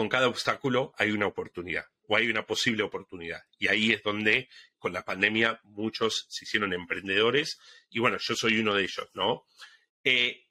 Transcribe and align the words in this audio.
con 0.00 0.08
cada 0.08 0.28
obstáculo 0.28 0.94
hay 0.96 1.10
una 1.10 1.26
oportunidad 1.26 1.84
o 2.08 2.16
hay 2.16 2.30
una 2.30 2.46
posible 2.46 2.82
oportunidad. 2.82 3.42
Y 3.58 3.68
ahí 3.68 3.92
es 3.92 4.02
donde 4.02 4.48
con 4.78 4.94
la 4.94 5.04
pandemia 5.04 5.60
muchos 5.62 6.24
se 6.30 6.46
hicieron 6.46 6.72
emprendedores 6.72 7.60
y 7.90 7.98
bueno, 7.98 8.16
yo 8.16 8.34
soy 8.34 8.58
uno 8.60 8.74
de 8.74 8.84
ellos, 8.84 9.10
¿no? 9.12 9.44
Eh, 10.02 10.46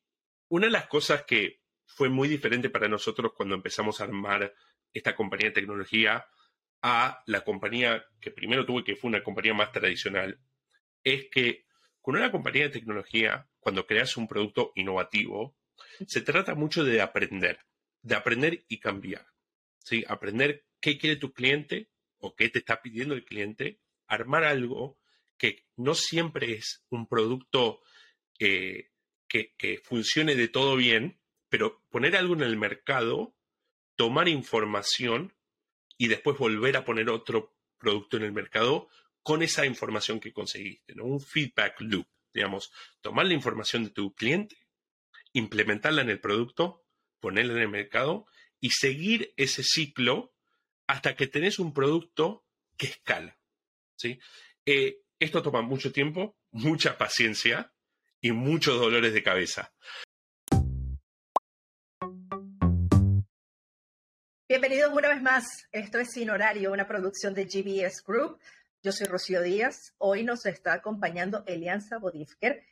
una 0.50 0.68
de 0.68 0.72
las 0.72 0.86
cosas 0.86 1.24
que 1.24 1.64
fue 1.84 2.10
muy 2.10 2.28
diferente 2.28 2.70
para 2.70 2.88
nosotros 2.88 3.32
cuando 3.36 3.56
empezamos 3.56 4.00
a 4.00 4.04
armar 4.04 4.54
esta 4.94 5.16
compañía 5.16 5.48
de 5.48 5.56
tecnología 5.56 6.28
a 6.84 7.24
la 7.26 7.42
compañía 7.42 8.06
que 8.22 8.30
primero 8.30 8.68
tuve, 8.68 8.84
que 8.84 8.96
fue 8.96 9.08
una 9.10 9.24
compañía 9.24 9.56
más 9.56 9.72
tradicional, 9.72 10.40
es 11.04 11.28
que 11.32 11.66
con 12.02 12.16
una 12.16 12.32
compañía 12.32 12.66
de 12.66 12.70
tecnología, 12.70 13.50
cuando 13.60 13.88
creas 13.88 14.16
un 14.16 14.28
producto 14.28 14.74
innovativo, 14.76 15.58
se 16.06 16.22
trata 16.22 16.54
mucho 16.54 16.84
de 16.84 17.02
aprender, 17.02 17.66
de 18.04 18.14
aprender 18.14 18.64
y 18.68 18.80
cambiar. 18.80 19.29
¿Sí? 19.90 20.06
Aprender 20.08 20.66
qué 20.80 20.98
quiere 20.98 21.16
tu 21.16 21.34
cliente 21.34 21.90
o 22.20 22.36
qué 22.36 22.50
te 22.50 22.60
está 22.60 22.82
pidiendo 22.82 23.16
el 23.16 23.26
cliente, 23.26 23.80
armar 24.08 24.44
algo 24.44 25.00
que 25.38 25.66
no 25.76 25.96
siempre 25.96 26.54
es 26.54 26.86
un 26.90 27.08
producto 27.08 27.82
que, 28.38 28.92
que 29.28 29.82
funcione 29.84 30.36
de 30.36 30.48
todo 30.48 30.76
bien, 30.76 31.20
pero 31.50 31.84
poner 31.90 32.16
algo 32.16 32.36
en 32.36 32.44
el 32.44 32.58
mercado, 32.58 33.36
tomar 33.96 34.28
información 34.28 35.34
y 35.98 36.08
después 36.08 36.38
volver 36.38 36.78
a 36.78 36.86
poner 36.86 37.10
otro 37.10 37.56
producto 37.78 38.18
en 38.18 38.24
el 38.24 38.32
mercado 38.32 38.90
con 39.24 39.42
esa 39.42 39.66
información 39.66 40.20
que 40.20 40.34
conseguiste, 40.34 40.96
¿no? 40.96 41.06
Un 41.06 41.22
feedback 41.22 41.82
loop, 41.82 42.08
digamos, 42.34 42.72
tomar 43.02 43.26
la 43.26 43.34
información 43.34 43.86
de 43.86 43.90
tu 43.90 44.14
cliente, 44.14 44.58
implementarla 45.34 46.02
en 46.02 46.10
el 46.10 46.20
producto, 46.20 46.86
ponerla 47.20 47.54
en 47.54 47.60
el 47.60 47.70
mercado 47.70 48.28
y 48.60 48.72
seguir 48.72 49.34
ese 49.38 49.64
ciclo 49.64 50.34
hasta 50.88 51.16
que 51.16 51.28
tenés 51.28 51.60
un 51.60 51.74
producto 51.74 52.46
que 52.78 52.88
escala, 52.88 53.38
¿sí? 53.96 54.20
Eh, 54.66 55.02
esto 55.20 55.42
toma 55.42 55.62
mucho 55.62 55.92
tiempo, 55.92 56.38
mucha 56.52 56.98
paciencia 56.98 57.74
y 58.22 58.32
muchos 58.32 58.80
dolores 58.80 59.14
de 59.14 59.24
cabeza. 59.24 59.74
Bienvenidos 64.48 64.92
una 64.94 65.10
vez 65.10 65.22
más. 65.22 65.68
Esto 65.72 66.00
es 66.00 66.12
Sin 66.12 66.30
Horario, 66.30 66.72
una 66.72 66.88
producción 66.88 67.36
de 67.36 67.46
GBS 67.46 68.04
Group. 68.04 68.40
Yo 68.82 68.92
soy 68.92 69.06
Rocío 69.06 69.44
Díaz. 69.44 69.94
Hoy 70.00 70.24
nos 70.24 70.46
está 70.46 70.74
acompañando 70.74 71.44
Elianza 71.46 72.00
Bodifker, 72.00 72.64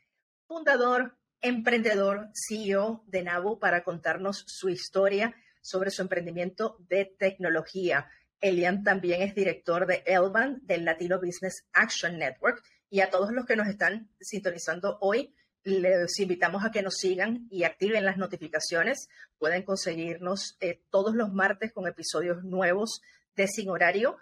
fundador, 0.47 1.17
emprendedor, 1.41 2.29
CEO 2.33 3.03
de 3.05 3.23
NABU, 3.23 3.59
para 3.59 3.83
contarnos 3.83 4.43
su 4.47 4.69
historia 4.69 5.35
sobre 5.67 5.91
su 5.91 6.01
emprendimiento 6.01 6.77
de 6.87 7.13
tecnología. 7.19 8.09
Elian 8.39 8.83
también 8.83 9.21
es 9.21 9.35
director 9.35 9.85
de 9.85 10.01
Elban, 10.05 10.61
del 10.63 10.85
Latino 10.85 11.19
Business 11.19 11.65
Action 11.73 12.17
Network. 12.17 12.63
Y 12.89 13.01
a 13.01 13.09
todos 13.09 13.33
los 13.33 13.45
que 13.45 13.57
nos 13.57 13.67
están 13.67 14.09
sintonizando 14.21 14.97
hoy, 15.01 15.35
les 15.63 16.17
invitamos 16.21 16.63
a 16.63 16.71
que 16.71 16.81
nos 16.81 16.95
sigan 16.95 17.47
y 17.51 17.65
activen 17.65 18.05
las 18.05 18.15
notificaciones. 18.15 19.09
Pueden 19.37 19.63
conseguirnos 19.63 20.55
eh, 20.61 20.81
todos 20.89 21.13
los 21.15 21.33
martes 21.33 21.73
con 21.73 21.85
episodios 21.85 22.45
nuevos 22.45 23.01
de 23.35 23.49
Sin 23.49 23.69
Horario 23.69 24.17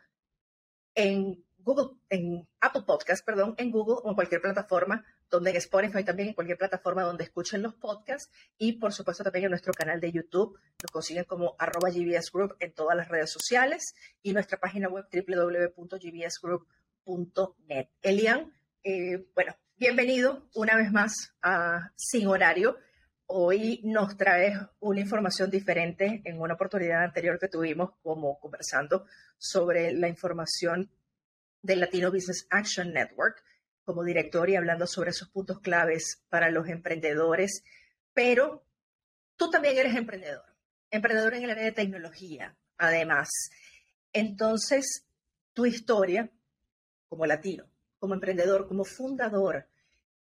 en 0.96 1.46
Google, 1.60 2.00
en 2.10 2.48
Apple 2.60 2.84
Podcast, 2.88 3.24
perdón, 3.24 3.54
en 3.58 3.70
Google 3.70 3.98
o 4.04 4.10
en 4.10 4.16
cualquier 4.16 4.42
plataforma 4.42 5.06
donde 5.30 5.52
en 5.52 5.58
Spotify 5.58 6.04
también, 6.04 6.30
en 6.30 6.36
cualquier 6.36 6.58
plataforma 6.58 7.04
donde 7.04 7.24
escuchen 7.24 7.62
los 7.62 7.76
podcasts 7.76 8.32
y 8.58 8.74
por 8.74 8.92
supuesto 8.94 9.24
también 9.24 9.46
en 9.46 9.52
nuestro 9.52 9.72
canal 9.74 10.00
de 10.00 10.12
YouTube. 10.12 10.58
Nos 10.82 10.92
consiguen 10.92 11.26
como 11.26 11.56
arroba 11.58 11.90
GBS 11.90 12.32
Group 12.32 12.56
en 12.60 12.74
todas 12.74 12.98
las 12.98 13.10
redes 13.10 13.32
sociales 13.32 13.96
y 14.22 14.34
nuestra 14.34 14.60
página 14.60 14.88
web 14.90 15.06
www.gbsgroup.net. 15.12 17.88
Elian, 18.02 18.54
eh, 18.84 19.26
bueno, 19.34 19.56
bienvenido 19.78 20.48
una 20.54 20.76
vez 20.76 20.92
más 20.92 21.34
a 21.42 21.92
Sin 21.96 22.28
Horario. 22.28 22.78
Hoy 23.28 23.82
nos 23.84 24.18
traes 24.18 24.56
una 24.80 25.00
información 25.00 25.50
diferente 25.50 26.22
en 26.26 26.40
una 26.40 26.54
oportunidad 26.54 27.04
anterior 27.04 27.40
que 27.40 27.48
tuvimos 27.48 27.90
como 28.04 28.40
conversando 28.40 29.08
sobre 29.38 29.94
la 29.94 30.08
información 30.08 30.92
del 31.64 31.80
Latino 31.80 32.12
Business 32.12 32.46
Action 32.52 32.94
Network 32.94 33.44
como 33.86 34.04
director 34.04 34.50
y 34.50 34.56
hablando 34.56 34.88
sobre 34.88 35.12
esos 35.12 35.30
puntos 35.30 35.60
claves 35.60 36.24
para 36.30 36.50
los 36.50 36.68
emprendedores, 36.68 37.64
pero 38.14 38.66
tú 39.38 39.50
también 39.50 39.78
eres 39.78 39.96
emprendedor, 39.96 40.46
emprendedor 40.90 41.36
en 41.36 41.44
el 41.44 41.52
área 41.52 41.66
de 41.66 41.72
tecnología, 41.72 42.56
además. 42.78 43.30
Entonces, 44.12 45.06
tu 45.54 45.66
historia 45.66 46.30
como 47.08 47.26
latino, 47.26 47.66
como 48.00 48.16
emprendedor, 48.16 48.68
como 48.68 48.84
fundador, 48.84 49.68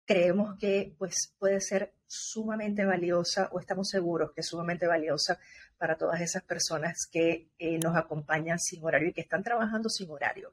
creemos 0.04 0.58
que 0.58 0.94
pues, 0.98 1.32
puede 1.38 1.60
ser 1.60 1.94
sumamente 2.06 2.84
valiosa 2.84 3.48
o 3.52 3.58
estamos 3.58 3.88
seguros 3.88 4.32
que 4.32 4.42
es 4.42 4.46
sumamente 4.46 4.86
valiosa 4.86 5.38
para 5.78 5.96
todas 5.96 6.20
esas 6.20 6.42
personas 6.44 7.08
que 7.10 7.48
eh, 7.58 7.78
nos 7.78 7.96
acompañan 7.96 8.58
sin 8.58 8.84
horario 8.84 9.08
y 9.08 9.12
que 9.12 9.22
están 9.22 9.42
trabajando 9.42 9.88
sin 9.88 10.10
horario. 10.10 10.52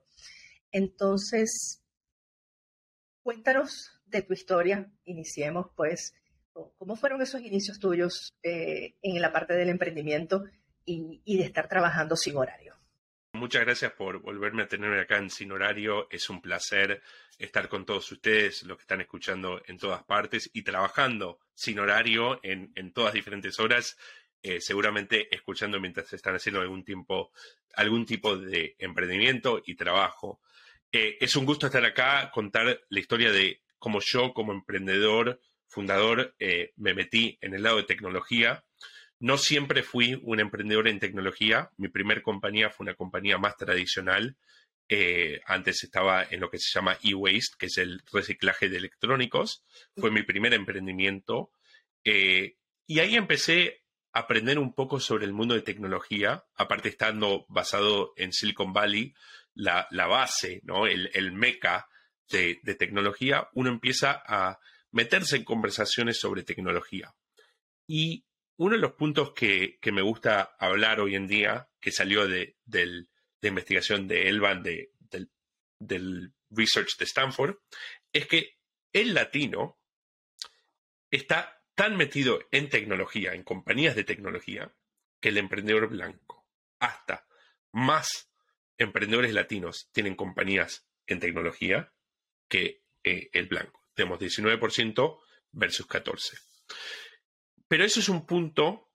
Entonces, 0.71 1.80
cuéntanos 3.23 3.91
de 4.05 4.21
tu 4.21 4.33
historia. 4.33 4.91
Iniciemos, 5.05 5.67
pues, 5.75 6.13
cómo 6.77 6.95
fueron 6.95 7.21
esos 7.21 7.41
inicios 7.41 7.79
tuyos 7.79 8.33
eh, 8.43 8.95
en 9.01 9.21
la 9.21 9.31
parte 9.31 9.53
del 9.53 9.69
emprendimiento 9.69 10.43
y, 10.85 11.37
de 11.37 11.43
estar 11.43 11.67
trabajando 11.67 12.15
sin 12.15 12.35
horario. 12.37 12.75
Muchas 13.33 13.63
gracias 13.63 13.93
por 13.93 14.19
volverme 14.21 14.63
a 14.63 14.67
tener 14.67 14.99
acá 14.99 15.17
en 15.17 15.29
Sin 15.29 15.51
Horario. 15.51 16.07
Es 16.11 16.29
un 16.29 16.41
placer 16.41 17.01
estar 17.37 17.69
con 17.69 17.85
todos 17.85 18.11
ustedes, 18.11 18.63
los 18.63 18.77
que 18.77 18.81
están 18.81 18.99
escuchando 18.99 19.61
en 19.67 19.77
todas 19.77 20.03
partes 20.03 20.49
y 20.53 20.63
trabajando 20.63 21.39
sin 21.53 21.79
horario 21.79 22.39
en, 22.43 22.91
todas 22.91 23.13
diferentes 23.13 23.57
horas, 23.59 23.97
eh, 24.43 24.59
seguramente 24.59 25.33
escuchando 25.33 25.79
mientras 25.79 26.11
están 26.11 26.35
haciendo 26.35 26.59
algún 26.59 26.83
tiempo, 26.83 27.31
algún 27.75 28.05
tipo 28.05 28.37
de 28.37 28.75
emprendimiento 28.79 29.61
y 29.65 29.75
trabajo. 29.75 30.41
Eh, 30.91 31.17
es 31.21 31.35
un 31.35 31.45
gusto 31.45 31.67
estar 31.67 31.83
acá, 31.85 32.29
contar 32.31 32.81
la 32.89 32.99
historia 32.99 33.31
de 33.31 33.61
cómo 33.79 33.99
yo, 34.01 34.33
como 34.33 34.51
emprendedor, 34.51 35.39
fundador, 35.67 36.35
eh, 36.37 36.73
me 36.75 36.93
metí 36.93 37.37
en 37.41 37.53
el 37.53 37.63
lado 37.63 37.77
de 37.77 37.83
tecnología. 37.83 38.65
No 39.19 39.37
siempre 39.37 39.83
fui 39.83 40.19
un 40.23 40.39
emprendedor 40.39 40.87
en 40.87 40.99
tecnología. 40.99 41.69
Mi 41.77 41.87
primer 41.87 42.21
compañía 42.21 42.69
fue 42.69 42.85
una 42.85 42.95
compañía 42.95 43.37
más 43.37 43.55
tradicional. 43.55 44.35
Eh, 44.89 45.39
antes 45.45 45.83
estaba 45.83 46.23
en 46.29 46.41
lo 46.41 46.49
que 46.49 46.59
se 46.59 46.69
llama 46.71 46.97
e-waste, 47.01 47.55
que 47.57 47.67
es 47.67 47.77
el 47.77 48.01
reciclaje 48.11 48.67
de 48.67 48.77
electrónicos. 48.77 49.63
Fue 49.95 50.11
mi 50.11 50.23
primer 50.23 50.53
emprendimiento. 50.53 51.51
y 52.03 52.99
ahí 52.99 53.15
empecé 53.15 53.83
a 54.11 54.19
aprender 54.21 54.59
un 54.59 54.73
poco 54.73 54.99
sobre 54.99 55.25
el 55.25 55.33
mundo 55.33 55.53
de 55.53 55.61
tecnología, 55.61 56.43
aparte 56.55 56.89
estando 56.89 57.45
basado 57.47 58.13
en 58.17 58.33
Silicon 58.33 58.73
Valley, 58.73 59.13
la, 59.55 59.87
base, 60.07 60.61
¿no? 60.63 60.87
el, 60.87 61.31
meca 61.33 61.87
de, 62.29 62.55
tecnología, 62.77 63.49
uno 63.53 63.69
empieza 63.69 64.21
a 64.25 64.59
meterse 64.91 65.37
en 65.37 65.43
conversaciones 65.43 66.19
sobre 66.19 66.43
tecnología. 66.43 67.13
Y 67.87 68.25
uno 68.57 68.75
de 68.75 68.81
los 68.81 68.93
puntos 68.93 69.33
que, 69.33 69.79
me 69.91 70.01
gusta 70.01 70.55
hablar 70.59 70.99
hoy 70.99 71.15
en 71.15 71.27
día, 71.27 71.69
que 71.79 71.91
salió 71.91 72.27
de, 72.27 72.55
investigación 73.41 74.07
de 74.07 74.29
Elvan, 74.29 74.63
de, 74.63 74.91
del, 74.99 75.31
del 75.79 76.33
research 76.49 76.97
de 76.97 77.05
Stanford, 77.05 77.55
es 78.13 78.27
que 78.27 78.57
el 78.93 79.13
latino 79.13 79.79
está 81.09 81.63
tan 81.75 81.97
metido 81.97 82.39
en 82.51 82.69
tecnología, 82.69 83.33
en 83.33 83.43
compañías 83.43 83.95
de 83.95 84.03
tecnología, 84.03 84.73
que 85.19 85.29
el 85.29 85.37
emprendedor 85.37 85.87
blanco, 85.87 86.47
hasta 86.79 87.25
más 87.71 88.30
emprendedores 88.81 89.33
latinos 89.33 89.89
tienen 89.91 90.15
compañías 90.15 90.87
en 91.05 91.19
tecnología 91.19 91.93
que 92.49 92.83
eh, 93.03 93.29
el 93.33 93.47
blanco. 93.47 93.85
Tenemos 93.93 94.19
19% 94.19 95.19
versus 95.51 95.87
14%. 95.87 96.39
Pero 97.67 97.85
eso 97.85 97.99
es 97.99 98.09
un 98.09 98.25
punto 98.25 98.91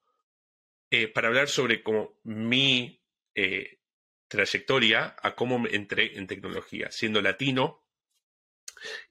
eh, 0.90 1.08
para 1.08 1.28
hablar 1.28 1.48
sobre 1.48 1.82
cómo 1.82 2.18
mi 2.24 3.00
eh, 3.34 3.80
trayectoria 4.28 5.16
a 5.22 5.34
cómo 5.34 5.66
entré 5.68 6.18
en 6.18 6.26
tecnología, 6.26 6.90
siendo 6.90 7.22
latino 7.22 7.84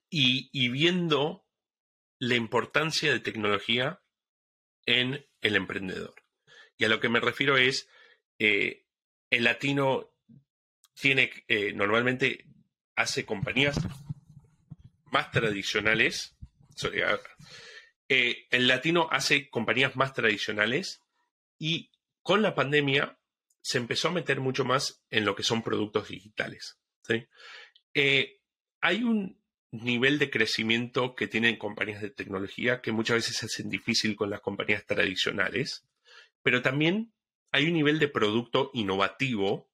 y, 0.09 0.69
viendo 0.69 1.47
la 2.19 2.35
importancia 2.35 3.11
de 3.11 3.19
tecnología 3.19 4.01
en 4.85 5.25
el 5.41 5.55
emprendedor. 5.55 6.15
Y 6.77 6.85
a 6.85 6.89
lo 6.89 6.99
que 6.99 7.09
me 7.09 7.19
refiero 7.19 7.57
es, 7.57 7.89
el 8.37 8.85
latino 9.31 10.14
tiene, 10.99 11.31
eh, 11.47 11.73
normalmente 11.73 12.45
hace 12.95 13.25
compañías 13.25 13.77
más 15.11 15.31
tradicionales. 15.31 16.35
Eh, 18.09 18.47
el 18.49 18.67
latino 18.67 19.07
hace 19.11 19.49
compañías 19.49 19.95
más 19.95 20.13
tradicionales 20.13 21.01
y 21.57 21.91
con 22.21 22.41
la 22.41 22.55
pandemia 22.55 23.17
se 23.61 23.77
empezó 23.77 24.09
a 24.09 24.11
meter 24.11 24.39
mucho 24.39 24.65
más 24.65 25.03
en 25.09 25.25
lo 25.25 25.35
que 25.35 25.43
son 25.43 25.63
productos 25.63 26.09
digitales. 26.09 26.79
Eh, 27.93 28.39
hay 28.81 29.03
un 29.03 29.41
nivel 29.71 30.19
de 30.19 30.29
crecimiento 30.29 31.15
que 31.15 31.27
tienen 31.27 31.57
compañías 31.57 32.01
de 32.01 32.09
tecnología 32.09 32.81
que 32.81 32.91
muchas 32.91 33.17
veces 33.17 33.37
se 33.37 33.45
hacen 33.47 33.69
difícil 33.69 34.15
con 34.15 34.29
las 34.29 34.41
compañías 34.41 34.85
tradicionales, 34.85 35.85
pero 36.43 36.61
también 36.61 37.13
hay 37.51 37.67
un 37.67 37.73
nivel 37.73 37.99
de 37.99 38.07
producto 38.07 38.69
innovativo 38.73 39.69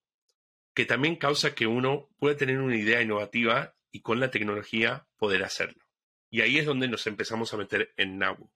que 0.73 0.85
también 0.85 1.15
causa 1.15 1.53
que 1.53 1.67
uno 1.67 2.09
pueda 2.17 2.37
tener 2.37 2.59
una 2.59 2.77
idea 2.77 3.01
innovativa 3.01 3.75
y 3.91 4.01
con 4.01 4.19
la 4.19 4.31
tecnología 4.31 5.07
poder 5.17 5.43
hacerlo. 5.43 5.83
Y 6.29 6.41
ahí 6.41 6.57
es 6.57 6.65
donde 6.65 6.87
nos 6.87 7.07
empezamos 7.07 7.53
a 7.53 7.57
meter 7.57 7.93
en 7.97 8.17
Nabu. 8.17 8.49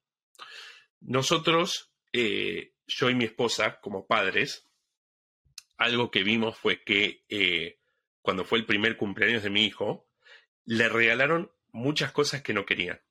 Nosotros, 1.02 1.92
eh, 2.14 2.74
yo 2.88 3.10
y 3.10 3.16
mi 3.16 3.26
esposa, 3.26 3.80
como 3.82 4.08
padres, 4.08 4.66
algo 5.78 6.10
que 6.10 6.24
vimos 6.24 6.58
fue 6.58 6.84
que 6.84 7.24
eh, 7.28 7.80
cuando 8.22 8.46
fue 8.46 8.60
el 8.60 8.66
primer 8.66 8.96
cumpleaños 8.96 9.44
de 9.44 9.50
mi 9.50 9.66
hijo, 9.66 10.08
le 10.64 10.88
regalaron 10.88 11.52
muchas 11.68 12.14
cosas 12.14 12.42
que 12.42 12.54
no 12.54 12.66
querían. 12.66 13.02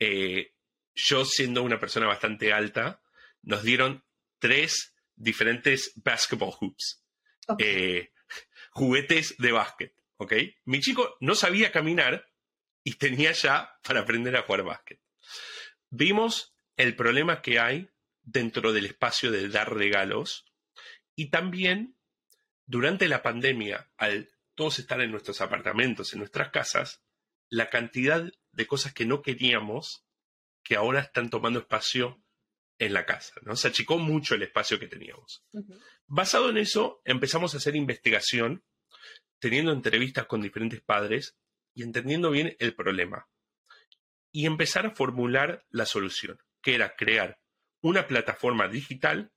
Eh, 0.00 0.52
yo, 0.94 1.24
siendo 1.24 1.62
una 1.62 1.78
persona 1.78 2.06
bastante 2.06 2.52
alta, 2.52 3.00
nos 3.42 3.62
dieron 3.62 4.04
tres 4.40 4.94
diferentes 5.14 5.92
basketball 5.94 6.50
hoops 6.50 7.04
juguetes 8.76 9.34
de 9.38 9.52
básquet, 9.52 9.94
¿ok? 10.18 10.34
Mi 10.66 10.80
chico 10.80 11.16
no 11.20 11.34
sabía 11.34 11.72
caminar 11.72 12.28
y 12.84 12.96
tenía 12.96 13.32
ya 13.32 13.78
para 13.82 14.00
aprender 14.00 14.36
a 14.36 14.42
jugar 14.42 14.64
básquet. 14.64 15.00
Vimos 15.88 16.54
el 16.76 16.94
problema 16.94 17.40
que 17.40 17.58
hay 17.58 17.88
dentro 18.22 18.74
del 18.74 18.84
espacio 18.84 19.30
de 19.30 19.48
dar 19.48 19.74
regalos 19.74 20.44
y 21.14 21.30
también 21.30 21.96
durante 22.66 23.08
la 23.08 23.22
pandemia, 23.22 23.90
al 23.96 24.28
todos 24.54 24.78
estar 24.78 25.00
en 25.00 25.10
nuestros 25.10 25.40
apartamentos, 25.40 26.12
en 26.12 26.18
nuestras 26.18 26.50
casas, 26.50 27.02
la 27.48 27.70
cantidad 27.70 28.30
de 28.52 28.66
cosas 28.66 28.92
que 28.92 29.06
no 29.06 29.22
queríamos 29.22 30.04
que 30.62 30.76
ahora 30.76 31.00
están 31.00 31.30
tomando 31.30 31.60
espacio 31.60 32.22
en 32.78 32.92
la 32.92 33.06
casa, 33.06 33.34
¿no? 33.42 33.56
Se 33.56 33.68
achicó 33.68 33.98
mucho 33.98 34.34
el 34.34 34.42
espacio 34.42 34.78
que 34.78 34.88
teníamos. 34.88 35.44
Basado 36.06 36.50
en 36.50 36.58
eso, 36.58 37.00
empezamos 37.04 37.54
a 37.54 37.56
hacer 37.58 37.74
investigación, 37.74 38.64
teniendo 39.38 39.72
entrevistas 39.72 40.26
con 40.26 40.42
diferentes 40.42 40.80
padres 40.82 41.36
y 41.74 41.82
entendiendo 41.82 42.30
bien 42.30 42.56
el 42.58 42.74
problema. 42.74 43.28
Y 44.32 44.46
empezar 44.46 44.86
a 44.86 44.94
formular 44.94 45.64
la 45.70 45.86
solución, 45.86 46.38
que 46.60 46.74
era 46.74 46.96
crear 46.96 47.40
una 47.80 48.06
plataforma 48.06 48.68
digital 48.68 49.32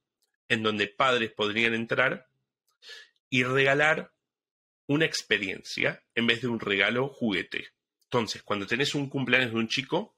en 0.49 0.63
donde 0.63 0.87
padres 0.87 1.31
podrían 1.31 1.73
entrar 1.73 2.27
y 3.29 3.43
regalar 3.43 4.11
una 4.87 5.05
experiencia 5.05 6.03
en 6.15 6.27
vez 6.27 6.41
de 6.41 6.47
un 6.47 6.59
regalo 6.59 7.09
juguete. 7.09 7.69
Entonces, 8.03 8.41
cuando 8.41 8.65
tenés 8.65 8.95
un 8.95 9.07
cumpleaños 9.07 9.51
de 9.51 9.57
un 9.57 9.67
chico 9.67 10.17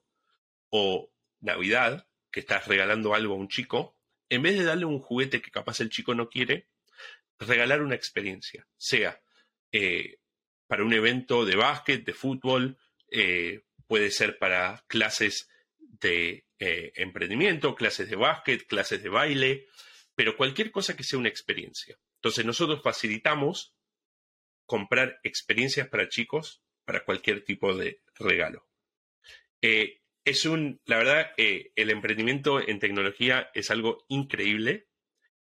o 0.69 1.12
Navidad, 1.41 2.07
que 2.31 2.39
estás 2.39 2.68
regalando 2.68 3.13
algo 3.13 3.33
a 3.33 3.38
un 3.38 3.48
chico, 3.48 3.95
en 4.30 4.42
vez 4.42 4.57
de 4.57 4.63
darle 4.63 4.86
un 4.86 5.00
juguete 5.00 5.42
que 5.42 5.51
capaz 5.51 5.81
el 5.81 5.89
chico 5.89 6.16
no 6.16 6.30
quiere, 6.30 6.69
regalar 7.39 7.81
una 7.81 7.95
experiencia, 7.95 8.68
sea 8.78 9.22
eh, 9.72 10.19
para 10.68 10.83
un 10.83 10.94
evento 10.94 11.45
de 11.45 11.56
básquet, 11.56 12.06
de 12.06 12.13
fútbol, 12.13 12.78
eh, 13.10 13.63
puede 13.88 14.10
ser 14.12 14.38
para 14.38 14.83
clases 14.88 15.50
de 15.78 16.45
eh, 16.60 16.94
emprendimiento, 16.95 17.75
clases 17.75 18.10
de 18.10 18.16
básquet, 18.16 18.66
clases 18.66 19.04
de 19.04 19.10
baile, 19.10 19.68
pero 20.16 20.38
cualquier 20.38 20.72
cosa 20.72 20.95
que 20.95 21.04
sea 21.04 21.19
una 21.19 21.30
experiencia. 21.30 22.00
Entonces 22.16 22.45
nosotros 22.45 22.81
facilitamos 22.81 23.74
comprar 24.66 25.19
experiencias 25.24 25.89
para 25.89 26.07
chicos 26.07 26.63
para 26.86 27.04
cualquier 27.04 27.44
tipo 27.44 27.75
de 27.75 28.01
regalo 28.16 28.66
es 30.23 30.45
un, 30.45 30.79
la 30.85 30.97
verdad, 30.97 31.31
eh, 31.38 31.71
el 31.75 31.89
emprendimiento 31.89 32.59
en 32.59 32.79
tecnología 32.79 33.50
es 33.53 33.71
algo 33.71 34.06
increíble. 34.07 34.88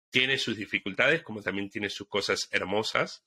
Tiene 0.10 0.38
sus 0.38 0.58
dificultades, 0.58 1.22
como 1.22 1.42
también 1.42 1.70
tiene 1.70 1.90
sus 1.90 2.08
cosas 2.08 2.48
hermosas. 2.52 3.26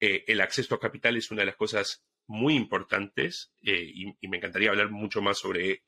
Eh, 0.00 0.24
el 0.26 0.40
acceso 0.40 0.74
a 0.74 0.80
capital 0.80 1.16
es 1.16 1.30
una 1.30 1.42
de 1.42 1.46
las 1.46 1.56
cosas 1.56 2.04
muy 2.26 2.54
importantes 2.54 3.52
eh, 3.62 3.90
y, 3.94 4.28
me 4.28 4.38
encantaría 4.38 4.70
hablar 4.70 4.90
mucho 4.90 5.22
más 5.22 5.38
sobre 5.38 5.82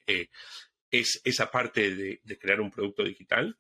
es, 0.91 1.21
esa 1.25 1.51
parte 1.51 1.95
de, 1.95 2.21
de, 2.23 2.39
crear 2.39 2.61
un 2.61 2.71
producto 2.71 3.03
digital. 3.05 3.59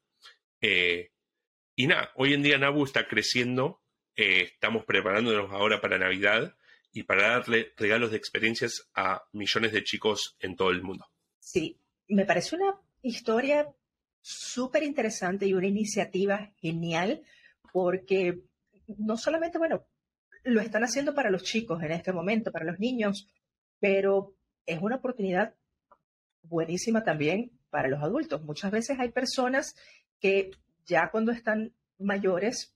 y 0.60 1.86
nada, 1.86 2.12
hoy 2.16 2.34
en 2.34 2.42
día 2.42 2.58
Nabu 2.58 2.84
está 2.84 3.06
creciendo. 3.08 3.82
estamos 4.14 4.84
preparándonos 4.84 5.50
ahora 5.52 5.80
para 5.80 5.98
Navidad 5.98 6.56
y 6.92 7.02
para 7.02 7.28
darle 7.28 7.74
regalos 7.76 8.10
de 8.10 8.16
experiencias 8.16 8.88
a 8.94 9.24
millones 9.32 9.72
de 9.72 9.84
chicos 9.84 10.36
en 10.40 10.56
todo 10.56 10.70
el 10.70 10.82
mundo. 10.82 11.06
Sí, 11.46 11.78
me 12.08 12.24
parece 12.24 12.56
una 12.56 12.74
historia 13.02 13.72
súper 14.20 14.82
interesante 14.82 15.46
y 15.46 15.54
una 15.54 15.68
iniciativa 15.68 16.50
genial 16.56 17.22
porque 17.72 18.42
no 18.98 19.16
solamente, 19.16 19.56
bueno, 19.56 19.86
lo 20.42 20.60
están 20.60 20.82
haciendo 20.82 21.14
para 21.14 21.30
los 21.30 21.44
chicos 21.44 21.80
en 21.84 21.92
este 21.92 22.12
momento, 22.12 22.50
para 22.50 22.64
los 22.64 22.80
niños, 22.80 23.28
pero 23.78 24.34
es 24.66 24.82
una 24.82 24.96
oportunidad 24.96 25.54
buenísima 26.42 27.04
también 27.04 27.52
para 27.70 27.86
los 27.86 28.02
adultos. 28.02 28.42
Muchas 28.42 28.72
veces 28.72 28.98
hay 28.98 29.12
personas 29.12 29.76
que 30.18 30.50
ya 30.84 31.12
cuando 31.12 31.30
están 31.30 31.72
mayores 31.96 32.74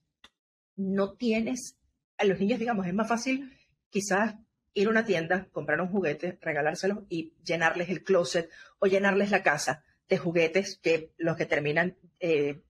no 0.77 1.15
tienes, 1.15 1.77
a 2.19 2.25
los 2.25 2.39
niños, 2.39 2.61
digamos, 2.61 2.87
es 2.87 2.95
más 2.95 3.09
fácil 3.09 3.53
quizás 3.89 4.37
ir 4.75 4.87
a 4.87 4.91
una 4.91 5.05
tienda, 5.05 5.49
comprar 5.53 5.81
un 5.81 5.89
juguete, 5.89 6.39
regalárselo 6.41 7.07
y 7.09 7.35
llenarles 7.45 7.89
el 7.89 8.05
closet 8.05 8.51
o 8.79 8.87
llenarles 8.87 9.31
la 9.31 9.43
casa 9.43 9.85
de 10.09 10.19
juguetes 10.19 10.79
que 10.83 11.13
los 11.17 11.37
que 11.37 11.47
terminan 11.47 11.97
eh, 12.19 12.61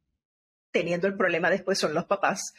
teniendo 0.71 1.07
el 1.07 1.17
problema 1.17 1.51
después 1.51 1.79
son 1.79 1.95
los 1.95 2.05
papás, 2.05 2.55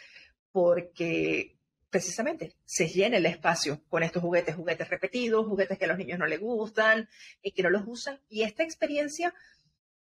porque 0.52 1.58
precisamente 1.90 2.56
se 2.66 2.88
llena 2.88 3.18
el 3.18 3.26
espacio 3.26 3.84
con 3.90 4.04
estos 4.04 4.24
juguetes, 4.24 4.56
juguetes 4.56 4.90
repetidos, 4.90 5.46
juguetes 5.46 5.78
que 5.78 5.86
a 5.86 5.88
los 5.90 5.98
niños 5.98 6.20
no 6.20 6.26
les 6.26 6.40
gustan 6.40 7.10
y 7.42 7.52
que 7.52 7.64
no 7.64 7.70
los 7.70 7.84
usan. 7.86 8.20
Y 8.30 8.44
esta 8.44 8.64
experiencia 8.64 9.34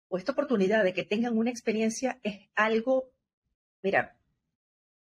o 0.08 0.16
esta 0.16 0.32
oportunidad 0.32 0.84
de 0.84 0.92
que 0.92 1.04
tengan 1.04 1.36
una 1.36 1.50
experiencia 1.50 2.18
es 2.22 2.48
algo, 2.54 3.10
mira, 3.82 4.16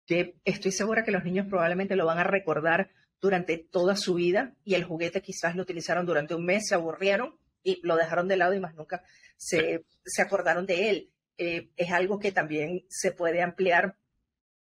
que 0.06 0.35
estoy 0.45 0.71
segura 0.71 1.03
que 1.03 1.12
los 1.12 1.23
niños 1.23 1.47
probablemente 1.47 1.95
lo 1.95 2.05
van 2.05 2.19
a 2.19 2.24
recordar 2.24 2.91
durante 3.22 3.57
toda 3.57 3.95
su 3.95 4.15
vida 4.15 4.55
y 4.63 4.75
el 4.75 4.84
juguete 4.84 5.22
quizás 5.22 5.55
lo 5.55 5.63
utilizaron 5.63 6.05
durante 6.05 6.36
un 6.36 6.45
mes, 6.45 6.67
se 6.67 6.75
aburrieron 6.75 7.38
y 7.63 7.79
lo 7.84 7.95
dejaron 7.95 8.27
de 8.27 8.38
lado 8.38 8.53
y 8.53 8.60
más 8.60 8.75
nunca 8.75 9.03
se, 9.38 9.86
acordaron 10.19 10.65
de 10.65 10.89
él. 10.89 11.12
Eh, 11.38 11.69
es 11.75 11.91
algo 11.91 12.19
que 12.19 12.31
también 12.31 12.86
se 12.88 13.12
puede 13.12 13.41
ampliar 13.41 13.98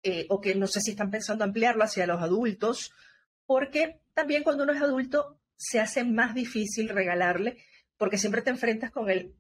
eh, 0.03 0.27
o 0.29 0.41
que 0.41 0.55
no 0.55 0.67
sé 0.67 0.81
si 0.81 0.93
están 0.93 1.11
pensando 1.11 1.45
ampliarlo 1.45 1.85
hacia 1.85 2.07
los 2.07 2.21
adultos, 2.21 2.93
porque 3.47 4.01
también 4.15 4.43
cuando 4.43 4.65
uno 4.65 4.73
es 4.73 4.83
adulto 4.83 5.39
se 5.57 5.81
hace 5.81 6.05
más 6.05 6.35
difícil 6.35 6.89
regalarle, 6.89 7.59
porque 7.97 8.19
siempre 8.19 8.43
te 8.43 8.51
enfrentas 8.51 8.91
con 8.91 9.11
el 9.11 9.35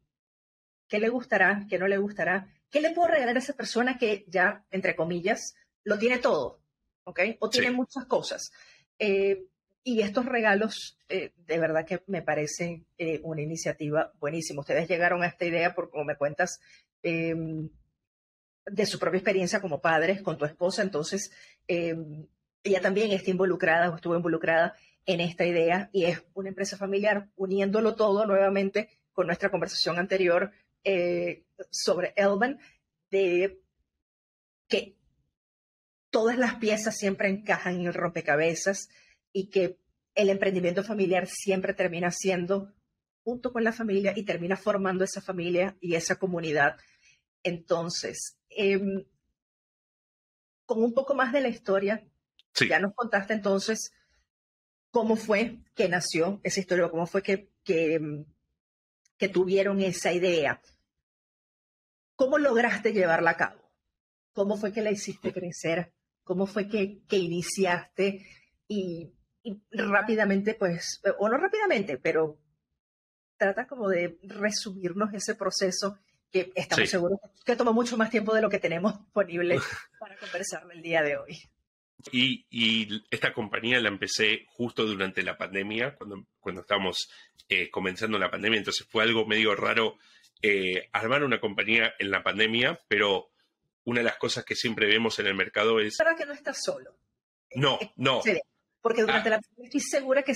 qué 0.89 0.99
le 0.99 1.09
gustará, 1.09 1.67
qué 1.69 1.79
no 1.79 1.87
le 1.87 1.99
gustará, 1.99 2.53
qué 2.71 2.81
le 2.81 2.91
puedo 2.91 3.09
regalar 3.09 3.37
a 3.37 3.39
esa 3.39 3.55
persona 3.55 3.99
que 3.99 4.25
ya, 4.29 4.65
entre 4.71 4.97
comillas, 4.97 5.55
lo 5.85 5.99
tiene 5.99 6.19
todo, 6.19 6.61
¿ok? 7.05 7.21
O 7.41 7.49
tiene 7.49 7.71
muchas 7.71 8.05
cosas. 8.07 8.53
Eh, 8.99 9.47
y 9.85 10.03
estos 10.03 10.27
regalos, 10.27 10.99
eh, 11.09 11.33
de 11.37 11.59
verdad 11.59 11.87
que 11.87 12.03
me 12.07 12.21
parecen 12.21 12.87
eh, 12.99 13.21
una 13.23 13.41
iniciativa 13.41 14.13
buenísima. 14.19 14.61
Ustedes 14.61 14.89
llegaron 14.89 15.23
a 15.23 15.27
esta 15.27 15.47
idea, 15.47 15.75
por 15.75 15.91
como 15.91 16.05
me 16.05 16.17
cuentas, 16.17 16.61
de 17.01 17.71
su 18.87 18.99
propia 18.99 19.19
experiencia 19.19 19.61
como 19.61 19.81
padres 19.81 20.21
con 20.21 20.37
tu 20.37 20.45
esposa. 20.45 20.83
Entonces, 20.83 21.31
ella 21.67 22.81
también 22.83 23.13
está 23.13 23.31
involucrada 23.31 23.89
o 23.89 23.95
estuvo 23.95 24.17
involucrada 24.17 24.75
en 25.07 25.21
esta 25.21 25.47
idea 25.47 25.89
y 25.93 26.05
es 26.05 26.23
una 26.35 26.51
empresa 26.51 26.77
familiar, 26.77 27.29
uniéndolo 27.37 27.95
todo 27.95 28.27
nuevamente 28.27 28.91
con 29.13 29.27
nuestra 29.27 29.51
conversación 29.51 29.99
anterior 29.99 30.51
sobre 31.71 32.13
Elban, 32.17 32.59
de 33.11 33.61
que 34.67 34.98
todas 36.11 36.39
las 36.39 36.57
piezas 36.57 36.97
siempre 36.97 37.29
encajan 37.29 37.81
en 37.81 37.87
el 37.87 37.95
rompecabezas 37.95 38.89
y 39.33 39.51
que 39.51 39.79
el 40.15 40.31
emprendimiento 40.31 40.83
familiar 40.83 41.27
siempre 41.27 41.75
termina 41.75 42.11
siendo 42.11 42.73
junto 43.23 43.53
con 43.53 43.63
la 43.63 43.73
familia 43.73 44.13
y 44.17 44.25
termina 44.25 44.57
formando 44.57 45.05
esa 45.05 45.21
familia 45.21 45.77
y 45.81 45.95
esa 45.95 46.17
comunidad. 46.17 46.77
Entonces, 47.43 48.39
em, 48.49 49.05
con 50.65 50.83
un 50.83 50.95
poco 50.95 51.15
más 51.15 51.33
de 51.33 51.41
la 51.41 51.49
historia, 51.49 52.05
ya 52.69 52.81
nos 52.81 52.95
contaste 52.95 53.35
entonces 53.35 53.93
cómo 54.91 55.17
fue 55.17 55.59
que 55.75 55.89
nació 55.89 56.41
esa 56.43 56.61
historia, 56.61 56.89
cómo 56.89 57.07
fue 57.07 57.23
que, 57.23 57.51
que, 57.63 57.95
em, 57.95 58.25
que 59.19 59.29
tuvieron 59.29 59.81
esa 59.83 60.13
idea. 60.13 60.61
¿Cómo 62.17 62.39
lograste 62.39 62.93
llevarla 62.93 63.31
a 63.31 63.37
cabo? 63.37 63.71
¿Cómo 64.33 64.57
fue 64.57 64.73
que 64.73 64.83
la 64.83 64.91
hiciste 64.91 65.33
crecer? 65.33 65.93
¿Cómo 66.29 66.47
fue 66.47 66.69
que, 66.69 67.01
que 67.09 67.17
iniciaste? 67.17 68.27
Y, 68.69 69.15
y 69.43 69.63
rápidamente, 69.73 70.53
pues, 70.53 71.01
o 71.19 71.27
no 71.27 71.39
rápidamente, 71.39 71.97
pero 71.97 72.39
trata 73.39 73.67
como 73.67 73.89
de 73.89 74.19
resumirnos 74.25 75.15
ese 75.15 75.35
proceso 75.37 75.99
que 76.31 76.53
estamos 76.55 76.91
seguros 76.91 77.19
que 77.47 77.57
toma 77.57 77.73
mucho 77.73 77.97
más 77.97 78.11
tiempo 78.11 78.35
de 78.35 78.43
lo 78.43 78.51
que 78.51 78.59
tenemos 78.59 78.99
disponible 79.05 79.59
para 79.99 80.19
conversar 80.19 80.65
el 80.71 80.83
día 80.83 81.03
de 81.03 81.17
hoy. 81.17 81.41
Y, 82.13 83.07
esta 83.11 83.33
compañía 83.33 83.81
la 83.81 83.89
empecé 83.89 84.45
justo 84.49 84.85
durante 84.85 85.23
la 85.23 85.39
pandemia, 85.39 85.97
cuando, 85.97 86.27
cuando 86.41 86.61
estábamos 86.61 87.09
eh, 87.49 87.71
comenzando 87.71 88.19
la 88.19 88.31
pandemia, 88.31 88.59
entonces 88.59 88.87
fue 88.87 89.03
algo 89.03 89.25
medio 89.25 89.57
raro 89.57 89.97
eh, 90.43 90.91
armar 90.93 91.25
una 91.25 91.41
compañía 91.41 91.95
en 91.99 92.11
la 92.11 92.23
pandemia, 92.23 92.79
pero 92.87 93.31
una 93.89 94.01
de 94.01 94.05
las 94.05 94.19
cosas 94.19 94.45
que 94.45 94.55
siempre 94.55 94.87
vemos 94.87 95.19
en 95.19 95.29
el 95.29 95.35
mercado 95.35 95.81
es... 95.81 95.97
Para 95.97 96.15
que 96.15 96.27
no 96.27 96.35
estás 96.35 96.63
solo. 96.63 96.99
No, 97.55 97.79
no. 97.97 98.21
Porque 98.83 99.01
durante 99.01 99.31
ah. 99.31 99.33
la 99.33 99.41
pandemia 99.41 99.65
estoy 99.65 99.81
segura 99.81 100.23
que, 100.23 100.35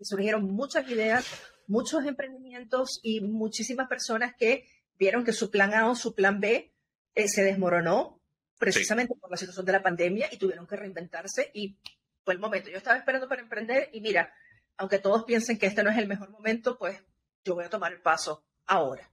surgieron 0.00 0.44
muchas 0.44 0.88
ideas, 0.88 1.26
muchos 1.66 2.04
emprendimientos 2.04 3.00
y 3.02 3.22
muchísimas 3.22 3.88
personas 3.88 4.34
que 4.38 4.68
vieron 4.96 5.24
que 5.24 5.32
su 5.32 5.50
plan 5.50 5.74
A 5.74 5.90
o 5.90 5.96
su 5.96 6.14
plan 6.14 6.38
B 6.38 6.72
eh, 7.16 7.28
se 7.28 7.42
desmoronó 7.42 8.20
precisamente 8.56 9.14
por 9.20 9.32
la 9.32 9.36
situación 9.36 9.66
de 9.66 9.72
la 9.72 9.82
pandemia 9.82 10.28
y 10.30 10.36
tuvieron 10.36 10.68
que 10.68 10.76
reinventarse 10.76 11.50
y 11.52 11.76
fue 12.24 12.34
el 12.34 12.40
momento. 12.40 12.70
Yo 12.70 12.76
estaba 12.76 12.98
esperando 12.98 13.28
para 13.28 13.42
emprender 13.42 13.90
y 13.92 14.00
mira, 14.00 14.32
aunque 14.76 15.00
todos 15.00 15.24
piensen 15.24 15.58
que 15.58 15.66
este 15.66 15.82
no 15.82 15.90
es 15.90 15.98
el 15.98 16.06
mejor 16.06 16.30
momento, 16.30 16.78
pues 16.78 17.02
yo 17.44 17.56
voy 17.56 17.64
a 17.64 17.70
tomar 17.70 17.92
el 17.92 18.00
paso 18.00 18.44
ahora. 18.66 19.09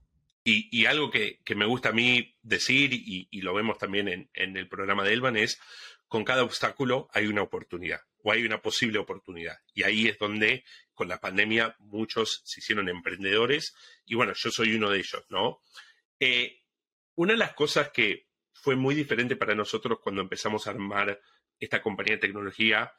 Y, 0.50 0.86
algo 0.86 1.12
que, 1.12 1.42
me 1.58 1.66
gusta 1.66 1.90
a 1.90 1.92
mí 1.92 2.34
decir, 2.42 2.94
y, 2.94 3.42
lo 3.42 3.54
vemos 3.54 3.78
también 3.78 4.30
en, 4.34 4.58
el 4.58 4.70
programa 4.70 5.04
de 5.04 5.12
Elvan, 5.12 5.36
es 5.36 5.60
con 6.08 6.24
cada 6.24 6.46
obstáculo 6.46 7.10
hay 7.12 7.28
una 7.28 7.42
oportunidad 7.42 8.00
o 8.24 8.32
hay 8.32 8.46
una 8.46 8.62
posible 8.62 8.98
oportunidad. 8.98 9.58
Y 9.74 9.84
ahí 9.84 10.08
es 10.08 10.18
donde 10.18 10.64
con 10.94 11.10
la 11.10 11.20
pandemia 11.20 11.76
muchos 11.80 12.44
se 12.46 12.62
hicieron 12.62 12.88
emprendedores 12.88 13.76
y 14.06 14.16
bueno, 14.16 14.32
yo 14.36 14.50
soy 14.50 14.74
uno 14.74 14.90
de 14.90 15.00
ellos, 15.00 15.26
¿no? 15.28 15.60
Eh, 16.18 16.62
una 17.16 17.34
de 17.34 17.40
las 17.40 17.54
cosas 17.54 17.90
que 17.90 18.30
fue 18.54 18.78
muy 18.78 18.96
diferente 18.96 19.36
para 19.36 19.54
nosotros 19.54 20.00
cuando 20.02 20.22
empezamos 20.22 20.66
a 20.66 20.70
armar 20.70 21.20
esta 21.60 21.82
compañía 21.82 22.14
de 22.14 22.22
tecnología 22.22 22.94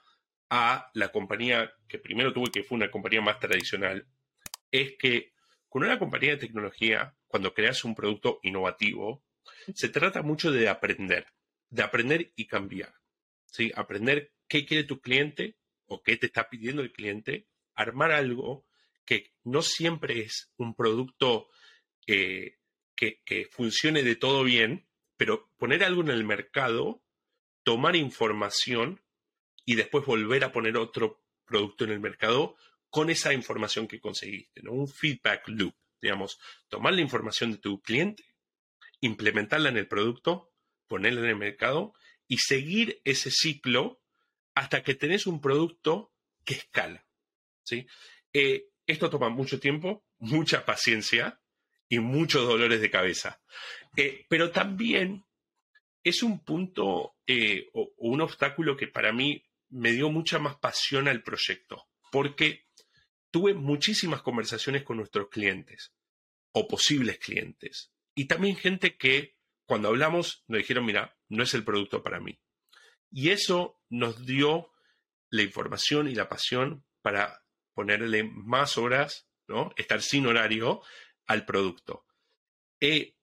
a 0.50 0.90
la 0.92 1.10
compañía 1.10 1.72
que 1.88 1.98
primero 1.98 2.30
tuve, 2.30 2.50
que 2.50 2.62
fue 2.62 2.76
una 2.76 2.90
compañía 2.90 3.22
más 3.22 3.40
tradicional, 3.40 4.06
es 4.70 4.98
que 4.98 5.32
con 5.68 5.84
una 5.84 5.98
compañía 5.98 6.30
de 6.30 6.38
tecnología, 6.38 7.16
cuando 7.26 7.52
creas 7.54 7.84
un 7.84 7.94
producto 7.94 8.40
innovativo, 8.42 9.25
se 9.75 9.88
trata 9.88 10.22
mucho 10.22 10.50
de 10.50 10.68
aprender, 10.68 11.26
de 11.68 11.82
aprender 11.82 12.32
y 12.37 12.46
cambiar. 12.46 12.94
¿sí? 13.46 13.70
Aprender 13.75 14.32
qué 14.48 14.64
quiere 14.64 14.84
tu 14.84 15.00
cliente 15.00 15.56
o 15.87 16.02
qué 16.02 16.16
te 16.16 16.26
está 16.26 16.48
pidiendo 16.48 16.82
el 16.82 16.92
cliente, 16.92 17.48
armar 17.75 18.12
algo 18.12 18.66
que 19.04 19.32
no 19.44 19.62
siempre 19.62 20.20
es 20.20 20.52
un 20.56 20.75
producto 20.75 21.48
eh, 22.06 22.56
que, 22.94 23.48
funcione 23.50 24.02
de 24.02 24.16
todo 24.16 24.42
bien, 24.42 24.87
pero 25.16 25.50
poner 25.56 25.84
algo 25.84 26.02
en 26.02 26.10
el 26.10 26.25
mercado, 26.25 27.02
tomar 27.62 27.96
información 27.96 29.00
y 29.64 29.76
después 29.76 30.04
volver 30.04 30.44
a 30.44 30.52
poner 30.52 30.76
otro 30.76 31.22
producto 31.44 31.84
en 31.84 31.90
el 31.90 32.00
mercado 32.00 32.56
con 32.90 33.11
esa 33.11 33.33
información 33.33 33.87
que 33.87 34.00
conseguiste, 34.00 34.62
¿no? 34.62 34.73
Un 34.73 34.88
feedback 34.88 35.49
loop, 35.49 35.75
digamos, 36.00 36.38
tomar 36.68 36.95
la 36.95 37.00
información 37.00 37.52
de 37.52 37.59
tu 37.59 37.80
cliente, 37.80 38.25
implementarla 39.00 39.68
en 39.68 39.76
el 39.76 39.88
producto, 39.88 40.52
ponerla 40.87 41.21
en 41.21 41.26
el 41.26 41.37
mercado 41.37 41.95
y 42.26 42.38
seguir 42.38 43.00
ese 43.04 43.30
ciclo 43.30 44.00
hasta 44.54 44.83
que 44.83 44.95
tenés 44.95 45.26
un 45.26 45.40
producto 45.40 46.12
que 46.45 46.54
escala. 46.54 47.07
¿sí? 47.62 47.87
Eh, 48.33 48.68
esto 48.87 49.11
toma 49.11 49.28
mucho 49.28 49.61
tiempo, 49.61 50.04
mucha 50.18 50.64
paciencia 50.64 51.40
y 51.88 51.99
muchos 52.00 52.47
dolores 52.47 52.80
de 52.80 52.90
cabeza. 52.90 53.40
Eh, 53.97 54.26
pero 54.28 54.50
también 54.50 55.25
es 56.02 56.23
un 56.23 56.45
punto 56.45 57.16
eh, 57.26 57.68
o, 57.73 57.92
un 57.99 58.21
obstáculo 58.21 58.76
que 58.76 58.88
para 58.88 59.12
mí 59.12 59.45
me 59.71 59.92
dio 59.92 60.11
mucha 60.11 60.38
más 60.38 60.57
pasión 60.57 61.09
al 61.09 61.23
proyecto, 61.23 61.88
porque 62.11 62.67
tuve 63.38 63.54
muchísimas 63.54 64.21
conversaciones 64.21 64.83
con 64.83 64.97
nuestros 64.97 65.28
clientes 65.28 65.95
o 66.50 66.66
posibles 66.66 67.21
clientes 67.21 67.92
y 68.16 68.25
también 68.25 68.57
gente 68.57 68.97
que 68.97 69.37
cuando 69.64 69.87
hablamos 69.87 70.42
nos 70.49 70.59
dijeron, 70.59 70.85
mira, 70.85 71.16
no 71.28 71.45
es 71.45 71.54
el 71.54 71.62
producto 71.62 72.02
para 72.02 72.18
mí. 72.18 72.40
Y 73.12 73.30
eso 73.30 73.80
nos 73.90 74.26
dio 74.26 74.73
la 75.30 75.42
información 75.42 76.09
y 76.09 76.16
la 76.16 76.28
pasión 76.28 76.85
para 77.00 77.45
ponerle 77.75 78.25
más 78.25 78.76
horas, 78.76 79.28
¿no? 79.47 79.73
Estar 79.76 80.02
sin 80.02 80.26
horario 80.26 80.83
al 81.28 81.45
producto. 81.45 82.07
Eh, 82.80 83.14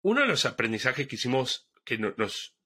uno 0.00 0.22
de 0.22 0.28
los 0.28 0.46
aprendizajes 0.46 1.06
que 1.06 1.16
hicimos, 1.16 1.68
que 1.84 1.98
nos, 1.98 2.56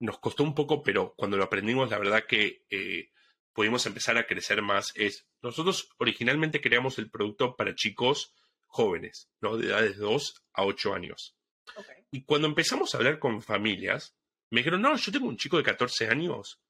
nos 0.00 0.18
costó 0.18 0.42
un 0.42 0.56
poco, 0.56 0.82
pero 0.82 1.14
cuando 1.16 1.36
lo 1.36 1.44
aprendimos, 1.44 1.90
la 1.90 1.98
verdad 1.98 2.26
que 2.26 2.66
eh, 2.70 3.12
pudimos 3.52 3.86
empezar 3.86 4.18
a 4.18 4.26
crecer 4.26 4.62
más, 4.62 4.90
es, 4.96 5.28
nosotros 5.44 5.90
originalmente 5.98 6.60
creamos 6.60 6.98
el 6.98 7.10
producto 7.10 7.54
para 7.54 7.74
chicos 7.74 8.32
jóvenes, 8.66 9.28
¿no? 9.40 9.56
De 9.56 9.66
edades 9.66 9.98
2 9.98 10.42
a 10.54 10.64
8 10.64 10.94
años. 10.94 11.36
Y 12.10 12.22
cuando 12.24 12.48
empezamos 12.48 12.94
a 12.94 12.98
hablar 12.98 13.18
con 13.18 13.42
familias, 13.42 14.16
me 14.50 14.60
dijeron, 14.60 14.80
no, 14.80 14.96
yo 14.96 15.12
tengo 15.12 15.26
un 15.26 15.36
chico 15.36 15.58
de 15.58 15.62
14 15.62 16.08
años 16.08 16.60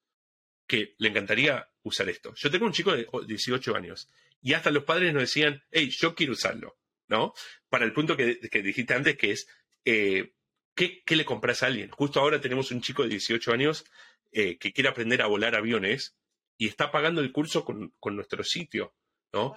que 0.66 0.94
le 0.98 1.08
encantaría 1.08 1.68
usar 1.82 2.08
esto. 2.08 2.34
Yo 2.34 2.50
tengo 2.50 2.66
un 2.66 2.72
chico 2.72 2.94
de 2.96 3.06
18 3.26 3.76
años 3.76 4.08
y 4.42 4.54
hasta 4.54 4.70
los 4.70 4.84
padres 4.84 5.12
nos 5.12 5.22
decían, 5.22 5.62
hey, 5.70 5.90
yo 5.90 6.14
quiero 6.14 6.32
usarlo, 6.32 6.76
¿no? 7.06 7.32
Para 7.68 7.84
el 7.84 7.92
punto 7.92 8.16
que, 8.16 8.38
dijiste 8.62 8.94
antes, 8.94 9.16
que 9.16 9.30
es, 9.32 9.46
eh, 9.84 10.32
¿qué, 10.74 11.02
le 11.06 11.24
compras 11.24 11.62
a 11.62 11.66
alguien? 11.66 11.90
Justo 11.90 12.20
ahora 12.20 12.40
tenemos 12.40 12.70
un 12.72 12.80
chico 12.80 13.04
de 13.04 13.10
18 13.10 13.52
años 13.52 13.84
eh, 14.32 14.58
que 14.58 14.72
quiere 14.72 14.88
aprender 14.88 15.22
a 15.22 15.26
volar 15.26 15.54
aviones 15.54 16.16
y 16.56 16.68
está 16.68 16.90
pagando 16.90 17.20
el 17.20 17.32
curso 17.32 17.64
con, 17.64 17.94
nuestro 18.16 18.44
sitio, 18.44 18.94
¿no? 19.32 19.54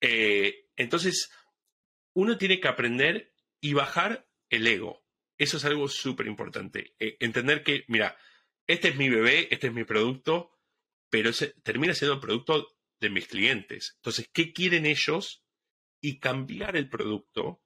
Eh, 0.00 0.68
entonces, 0.76 1.30
uno 2.14 2.38
tiene 2.38 2.60
que 2.60 2.68
aprender 2.68 3.34
y 3.60 3.74
bajar 3.74 4.28
el 4.50 4.66
ego. 4.66 5.04
Eso 5.36 5.56
es 5.56 5.64
algo 5.64 5.88
súper 5.88 6.26
importante. 6.26 6.94
Eh, 6.98 7.16
entender 7.20 7.62
que, 7.62 7.84
mira, 7.88 8.16
este 8.66 8.88
es 8.88 8.96
mi 8.96 9.08
bebé, 9.08 9.48
este 9.50 9.68
es 9.68 9.72
mi 9.72 9.84
producto, 9.84 10.52
pero 11.10 11.30
termina 11.62 11.94
siendo 11.94 12.14
el 12.14 12.20
producto 12.20 12.76
de 13.00 13.10
mis 13.10 13.26
clientes. 13.26 13.94
Entonces, 13.96 14.28
¿qué 14.32 14.52
quieren 14.52 14.86
ellos? 14.86 15.44
Y 16.00 16.18
cambiar 16.18 16.76
el 16.76 16.88
producto, 16.88 17.62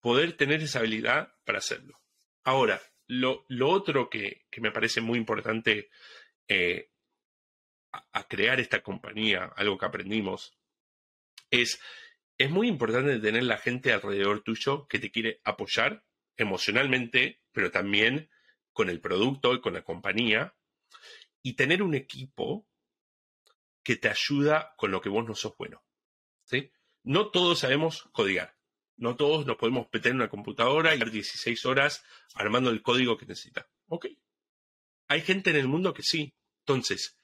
poder 0.00 0.36
tener 0.36 0.62
esa 0.62 0.80
habilidad 0.80 1.34
para 1.44 1.58
hacerlo. 1.58 2.00
Ahora, 2.44 2.80
lo, 3.06 3.44
otro 3.60 4.08
que, 4.10 4.46
me 4.58 4.70
parece 4.70 5.00
muy 5.00 5.18
importante 5.18 5.90
eh, 6.48 6.90
a, 8.12 8.28
crear 8.28 8.60
esta 8.60 8.82
compañía, 8.82 9.52
algo 9.56 9.78
que 9.78 9.86
aprendimos, 9.86 10.56
es, 11.50 11.80
es 12.38 12.50
muy 12.50 12.68
importante 12.68 13.18
tener 13.18 13.44
la 13.44 13.58
gente 13.58 13.92
alrededor 13.92 14.42
tuyo 14.42 14.86
que 14.88 14.98
te 14.98 15.10
quiere 15.10 15.40
apoyar 15.44 16.04
emocionalmente, 16.36 17.40
pero 17.52 17.70
también 17.70 18.30
con 18.72 18.90
el 18.90 19.00
producto 19.00 19.54
y 19.54 19.60
con 19.60 19.72
la 19.72 19.82
compañía, 19.82 20.54
y 21.42 21.54
tener 21.54 21.82
un 21.82 21.94
equipo 21.94 22.66
que 23.82 23.96
te 23.96 24.08
ayuda 24.08 24.74
con 24.76 24.90
lo 24.90 25.00
que 25.00 25.08
vos 25.08 25.26
no 25.26 25.34
sos 25.34 25.56
bueno. 25.56 25.82
¿sí? 26.44 26.72
No 27.04 27.30
todos 27.30 27.60
sabemos 27.60 28.02
codiar. 28.12 28.56
No 28.96 29.14
todos 29.14 29.46
nos 29.46 29.56
podemos 29.56 29.86
meter 29.92 30.10
en 30.10 30.16
una 30.16 30.28
computadora 30.28 30.94
y 30.94 30.98
dar 30.98 31.10
16 31.10 31.66
horas 31.66 32.02
armando 32.34 32.70
el 32.70 32.82
código 32.82 33.16
que 33.16 33.26
necesita. 33.26 33.68
Ok. 33.88 34.06
Hay 35.08 35.20
gente 35.20 35.50
en 35.50 35.56
el 35.56 35.68
mundo 35.68 35.94
que 35.94 36.02
sí. 36.02 36.34
Entonces, 36.60 37.15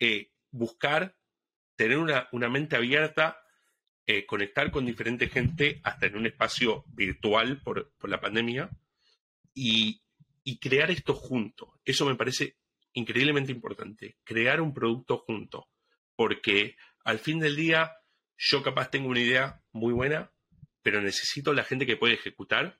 eh, 0.00 0.30
buscar, 0.50 1.16
tener 1.76 1.98
una, 1.98 2.28
una 2.32 2.48
mente 2.48 2.76
abierta 2.76 3.44
eh, 4.06 4.26
conectar 4.26 4.70
con 4.70 4.84
diferente 4.84 5.28
gente 5.28 5.80
hasta 5.82 6.04
en 6.04 6.16
un 6.16 6.26
espacio 6.26 6.84
virtual 6.88 7.62
por, 7.62 7.90
la 8.02 8.20
pandemia 8.20 8.68
y, 9.54 10.02
crear 10.60 10.90
esto 10.90 11.14
junto. 11.14 11.80
Eso 11.86 12.04
me 12.04 12.14
parece 12.14 12.58
increíblemente 12.92 13.50
importante, 13.50 14.18
crear 14.22 14.60
un 14.60 14.74
producto 14.74 15.24
junto, 15.26 15.68
porque 16.16 16.76
al 17.02 17.18
fin 17.18 17.40
del 17.40 17.56
día 17.56 17.96
yo 18.36 18.62
capaz 18.62 18.90
tengo 18.90 19.08
una 19.08 19.20
idea 19.20 19.62
muy 19.72 19.94
buena, 19.94 20.30
pero 20.82 21.00
necesito 21.00 21.54
la 21.54 21.64
gente 21.64 21.86
que 21.86 21.96
puede 21.96 22.14
ejecutar 22.14 22.78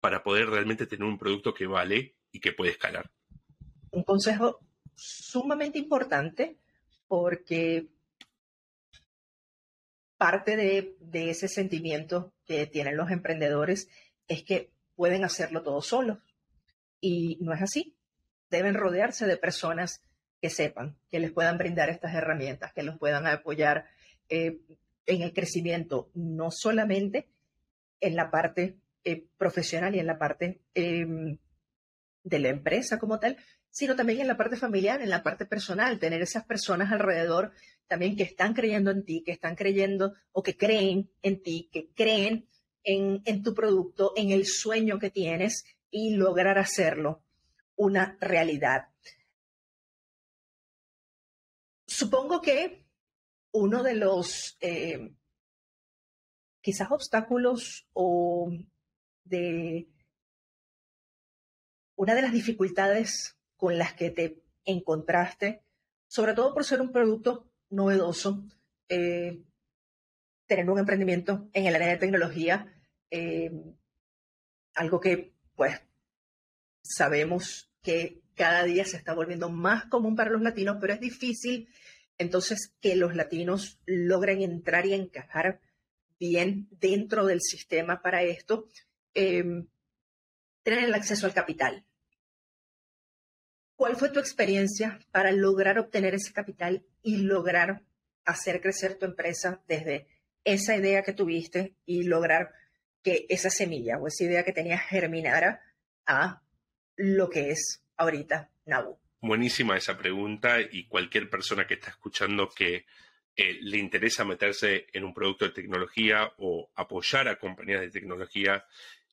para 0.00 0.24
poder 0.24 0.48
realmente 0.48 0.86
tener 0.86 1.04
un 1.04 1.18
producto 1.18 1.54
que 1.54 1.68
vale 1.68 2.16
y 2.32 2.40
que 2.40 2.52
puede 2.52 2.72
escalar. 2.72 3.12
Un 3.92 4.02
consejo 4.02 4.58
sumamente 4.96 5.78
importante 5.78 6.56
porque 7.06 7.86
parte 10.16 10.56
de, 10.56 11.30
ese 11.30 11.48
sentimiento 11.48 12.32
que 12.46 12.66
tienen 12.66 12.96
los 12.96 13.10
emprendedores 13.10 13.88
es 14.28 14.42
que 14.42 14.70
pueden 14.94 15.24
hacerlo 15.24 15.62
todos 15.62 15.86
solos. 15.86 16.18
Y 17.00 17.38
no 17.40 17.52
es 17.52 17.62
así. 17.62 17.94
Deben 18.50 18.74
rodearse 18.74 19.26
de 19.26 19.36
personas 19.36 20.02
que 20.40 20.50
sepan, 20.50 20.96
que 21.10 21.20
les 21.20 21.32
puedan 21.32 21.58
brindar 21.58 21.90
estas 21.90 22.14
herramientas, 22.14 22.72
que 22.72 22.82
los 22.82 22.98
puedan 22.98 23.26
apoyar 23.26 23.86
eh, 24.28 24.58
en 25.06 25.22
el 25.22 25.32
crecimiento, 25.32 26.10
no 26.14 26.50
solamente 26.50 27.28
en 28.00 28.16
la 28.16 28.30
parte 28.30 28.76
eh, 29.04 29.26
profesional 29.36 29.94
y 29.94 30.00
en 30.00 30.06
la 30.06 30.18
parte 30.18 30.60
em, 30.74 31.38
de 32.24 32.38
la 32.38 32.48
empresa 32.48 32.98
como 32.98 33.18
tal, 33.20 33.36
sino 33.76 33.94
también 33.94 34.22
en 34.22 34.26
la 34.26 34.38
parte 34.38 34.56
familiar, 34.56 35.02
en 35.02 35.10
la 35.10 35.22
parte 35.22 35.44
personal, 35.44 35.98
tener 35.98 36.22
esas 36.22 36.46
personas 36.46 36.90
alrededor 36.90 37.52
también 37.86 38.16
que 38.16 38.22
están 38.22 38.54
creyendo 38.54 38.90
en 38.90 39.04
ti, 39.04 39.22
que 39.22 39.32
están 39.32 39.54
creyendo 39.54 40.14
o 40.32 40.42
que 40.42 40.56
creen 40.56 41.10
en 41.20 41.42
ti, 41.42 41.68
que 41.70 41.90
creen 41.92 42.48
en, 42.84 43.20
en 43.26 43.42
tu 43.42 43.52
producto, 43.52 44.14
en 44.16 44.30
el 44.30 44.46
sueño 44.46 44.98
que 44.98 45.10
tienes 45.10 45.66
y 45.90 46.14
lograr 46.14 46.56
hacerlo 46.58 47.22
una 47.74 48.16
realidad. 48.18 48.88
Supongo 51.86 52.40
que 52.40 52.86
uno 53.52 53.82
de 53.82 53.94
los 53.94 54.56
eh, 54.60 55.12
quizás 56.62 56.90
obstáculos 56.90 57.86
o 57.92 58.50
de 59.24 59.86
una 61.94 62.14
de 62.14 62.22
las 62.22 62.32
dificultades 62.32 63.35
con 63.56 63.78
las 63.78 63.94
que 63.94 64.10
te 64.10 64.42
encontraste, 64.64 65.62
sobre 66.06 66.34
todo 66.34 66.54
por 66.54 66.64
ser 66.64 66.80
un 66.80 66.92
producto 66.92 67.48
novedoso, 67.70 68.44
eh, 68.88 69.42
tener 70.46 70.68
un 70.70 70.78
emprendimiento 70.78 71.48
en 71.52 71.66
el 71.66 71.74
área 71.74 71.88
de 71.88 71.96
tecnología, 71.96 72.72
eh, 73.10 73.50
algo 74.74 75.00
que 75.00 75.32
pues 75.54 75.80
sabemos 76.82 77.70
que 77.82 78.20
cada 78.34 78.64
día 78.64 78.84
se 78.84 78.96
está 78.96 79.14
volviendo 79.14 79.48
más 79.48 79.86
común 79.86 80.14
para 80.14 80.30
los 80.30 80.42
latinos, 80.42 80.76
pero 80.80 80.92
es 80.92 81.00
difícil 81.00 81.68
entonces 82.18 82.74
que 82.80 82.96
los 82.96 83.14
latinos 83.14 83.78
logren 83.86 84.42
entrar 84.42 84.86
y 84.86 84.94
encajar 84.94 85.60
bien 86.18 86.68
dentro 86.70 87.26
del 87.26 87.40
sistema 87.42 88.00
para 88.00 88.22
esto, 88.22 88.68
em, 89.14 89.66
tener 90.62 90.84
el 90.84 90.94
acceso 90.94 91.26
al 91.26 91.34
capital. 91.34 91.84
¿Cuál 93.76 93.96
fue 93.96 94.08
tu 94.08 94.18
experiencia 94.18 94.98
para 95.12 95.32
lograr 95.32 95.78
obtener 95.78 96.14
ese 96.14 96.32
capital 96.32 96.84
y 97.02 97.18
lograr 97.18 97.82
hacer 98.24 98.60
crecer 98.60 98.98
tu 98.98 99.04
empresa 99.04 99.62
desde 99.68 100.06
esa 100.44 100.76
idea 100.76 101.02
que 101.02 101.12
tuviste 101.12 101.74
y 101.84 102.04
lograr 102.04 102.52
que 103.02 103.26
esa 103.28 103.50
semilla 103.50 103.98
o 103.98 104.06
esa 104.06 104.24
idea 104.24 104.44
que 104.44 104.52
tenías 104.52 104.80
germinara 104.88 105.60
a 106.06 106.42
lo 106.96 107.28
que 107.28 107.50
es 107.50 107.82
ahorita 107.96 108.50
Nabu? 108.64 108.98
Buenísima 109.20 109.76
esa 109.76 109.98
pregunta 109.98 110.58
y 110.60 110.86
cualquier 110.86 111.28
persona 111.28 111.66
que 111.66 111.74
está 111.74 111.90
escuchando 111.90 112.48
que 112.48 112.86
eh, 113.36 113.58
le 113.60 113.76
interesa 113.76 114.24
meterse 114.24 114.86
en 114.92 115.04
un 115.04 115.12
producto 115.12 115.44
de 115.44 115.50
tecnología 115.50 116.32
o 116.38 116.70
apoyar 116.74 117.28
a 117.28 117.38
compañías 117.38 117.82
de 117.82 117.90
tecnología, 117.90 118.64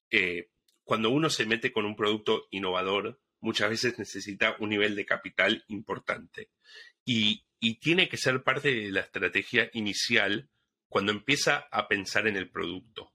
eh, 0.10 0.50
cuando 0.86 1.10
uno 1.10 1.30
se 1.30 1.46
mete 1.46 1.74
con 1.74 1.86
un 1.86 1.96
producto 1.96 2.48
innovador, 2.52 3.20
muchas 3.44 3.70
veces 3.70 4.00
necesita 4.00 4.56
un 4.60 4.70
nivel 4.70 4.96
de 4.96 5.06
capital 5.06 5.66
importante. 5.68 6.50
Y, 7.06 7.46
tiene 7.80 8.10
que 8.10 8.18
ser 8.18 8.44
parte 8.44 8.76
de 8.76 8.92
la 8.92 9.00
estrategia 9.00 9.70
inicial 9.72 10.50
cuando 10.90 11.14
empieza 11.14 11.66
a 11.72 11.88
pensar 11.88 12.28
en 12.28 12.36
el 12.36 12.50
producto. 12.50 13.14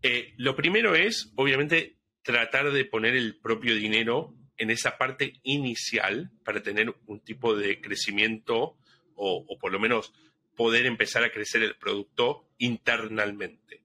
Eh, 0.00 0.32
lo 0.38 0.56
primero 0.56 0.94
es, 0.94 1.30
obviamente, 1.36 1.98
tratar 2.22 2.72
de 2.72 2.86
poner 2.86 3.14
el 3.14 3.38
propio 3.38 3.74
dinero 3.74 4.34
en 4.56 4.70
esa 4.70 4.96
parte 4.96 5.34
inicial 5.42 6.30
para 6.44 6.62
tener 6.62 6.94
un 7.04 7.20
tipo 7.20 7.54
de 7.54 7.78
crecimiento 7.82 8.78
o, 9.14 9.58
por 9.60 9.70
lo 9.70 9.78
menos 9.78 10.14
poder 10.56 10.86
empezar 10.86 11.22
a 11.22 11.30
crecer 11.30 11.62
el 11.62 11.76
producto 11.76 12.48
internamente. 12.56 13.82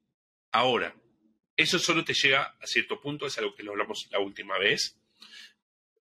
Ahora, 0.54 0.96
eso 1.58 1.78
solo 1.78 2.06
te 2.06 2.14
llega 2.14 2.56
a 2.62 2.68
cierto 2.68 3.02
punto, 3.02 3.26
es 3.26 3.38
algo 3.38 3.54
que 3.54 3.64
lo 3.64 3.72
hablamos 3.72 4.08
la 4.12 4.20
última 4.20 4.58
vez. 4.58 4.98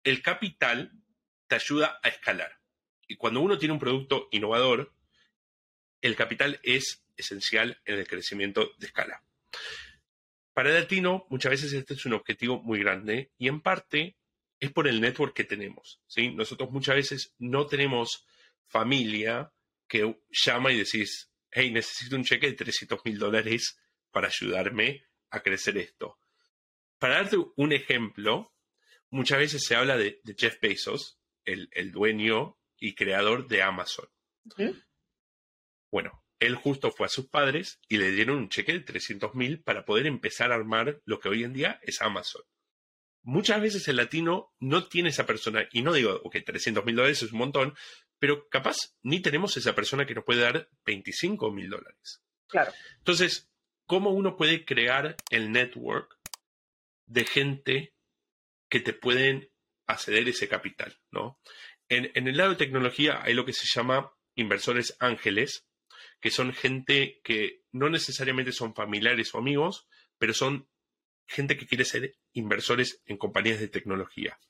El 0.05 0.23
capital 0.23 0.93
te 1.47 1.57
ayuda 1.57 2.01
a 2.03 2.09
escalar. 2.09 2.59
Y 3.07 3.17
cuando 3.17 3.41
uno 3.41 3.59
tiene 3.59 3.75
un 3.75 3.81
producto 3.81 4.29
innovador, 4.31 4.93
el 6.01 6.17
capital 6.17 6.61
es 6.63 7.05
esencial 7.17 7.81
en 7.85 7.99
el 7.99 8.07
crecimiento 8.07 8.73
de 8.79 8.87
escala. 8.87 9.23
Para 10.53 10.71
el 10.71 10.75
latino, 10.83 11.27
muchas 11.31 11.51
veces 11.51 11.73
este 11.73 11.95
es 11.95 12.05
un 12.05 12.15
objetivo 12.15 12.63
muy 12.63 12.81
grande 12.81 13.31
y 13.39 13.49
en 13.49 13.61
parte 13.61 14.17
es 14.61 14.71
por 14.71 14.87
el 14.87 15.01
network 15.01 15.35
que 15.35 15.45
tenemos. 15.45 16.01
¿sí? 16.07 16.31
Nosotros 16.31 16.71
muchas 16.71 16.97
veces 16.97 17.35
no 17.39 17.67
tenemos 17.67 18.27
familia 18.67 19.53
que 19.89 20.19
llama 20.31 20.73
y 20.73 20.79
decís, 20.79 21.31
hey, 21.51 21.71
necesito 21.71 22.17
un 22.17 22.25
cheque 22.25 22.49
de 22.49 22.55
300 22.55 23.01
mil 23.05 23.19
dólares 23.19 23.79
para 24.11 24.29
ayudarme 24.29 25.05
a 25.31 25.41
crecer 25.41 25.77
esto. 25.79 26.19
Para 26.99 27.17
darte 27.17 27.37
un 27.57 27.73
ejemplo, 27.73 28.53
muchas 29.13 29.39
veces 29.39 29.65
se 29.65 29.77
habla 29.77 29.97
de, 29.97 30.21
Jeff 30.37 30.61
Bezos, 30.61 31.21
el, 31.45 31.93
dueño 31.93 32.59
y 32.77 32.95
creador 32.95 33.47
de 33.47 33.63
Amazon. 33.63 34.09
Bueno, 35.91 36.25
él 36.41 36.57
justo 36.57 36.91
fue 36.91 37.07
a 37.07 37.11
sus 37.11 37.29
padres 37.29 37.79
y 37.89 37.99
le 37.99 38.11
dieron 38.11 38.39
un 38.39 38.49
cheque 38.49 38.73
de 38.73 38.81
300 38.81 39.35
mil 39.35 39.63
para 39.63 39.85
poder 39.85 40.07
empezar 40.07 40.51
a 40.51 40.57
armar 40.57 41.01
lo 41.05 41.21
que 41.21 41.29
hoy 41.29 41.45
en 41.45 41.53
día 41.53 41.79
es 41.83 42.03
Amazon 42.03 42.43
muchas 43.23 43.61
veces 43.61 43.87
el 43.89 43.97
latino 43.97 44.53
no 44.59 44.89
tiene 44.89 45.11
esa 45.11 45.27
persona, 45.27 45.69
y 45.73 45.83
no 45.83 45.93
digo, 45.93 46.21
que 46.31 46.41
300 46.41 46.85
mil 46.85 46.97
dólares 46.97 47.23
es 47.23 47.33
un 47.33 47.39
montón, 47.39 47.75
pero 48.19 48.49
capaz 48.49 48.77
ni 49.03 49.21
tenemos 49.21 49.57
esa 49.57 49.75
persona 49.75 50.07
que 50.07 50.15
nos 50.15 50.25
puede 50.25 50.43
dar 50.43 50.69
25 50.85 51.51
mil 51.51 51.71
dólares. 51.71 52.23
Claro. 52.49 52.73
Entonces, 52.99 53.51
¿cómo 53.87 54.11
uno 54.11 54.37
puede 54.37 54.65
crear 54.65 55.17
el 55.31 55.51
network 55.53 56.19
de 57.07 57.25
gente 57.25 57.95
que 58.73 58.81
te 58.81 58.95
pueden 58.95 59.51
acceder 59.87 60.27
ese 60.27 60.49
capital? 60.49 60.99
¿no? 61.11 61.39
En, 61.91 62.11
el 62.27 62.39
lado 62.39 62.53
de 62.53 62.57
tecnología 62.57 63.23
hay 63.23 63.35
lo 63.35 63.45
que 63.45 63.53
se 63.53 63.67
llama 63.67 64.15
inversores 64.35 64.97
ángeles, 64.99 65.67
que 66.23 66.31
son 66.31 66.55
gente 66.55 67.21
que 67.23 67.65
no 67.71 67.91
necesariamente 67.91 68.51
son 68.51 68.75
familiares 68.75 69.35
o 69.35 69.39
amigos, 69.39 69.87
pero 70.17 70.33
son 70.33 70.71
gente 71.27 71.59
que 71.59 71.67
quiere 71.67 71.85
ser 71.85 72.17
inversores 72.33 73.03
en 73.05 73.19
compañías 73.19 73.61
de 73.61 73.69
tecnología. 73.69 74.41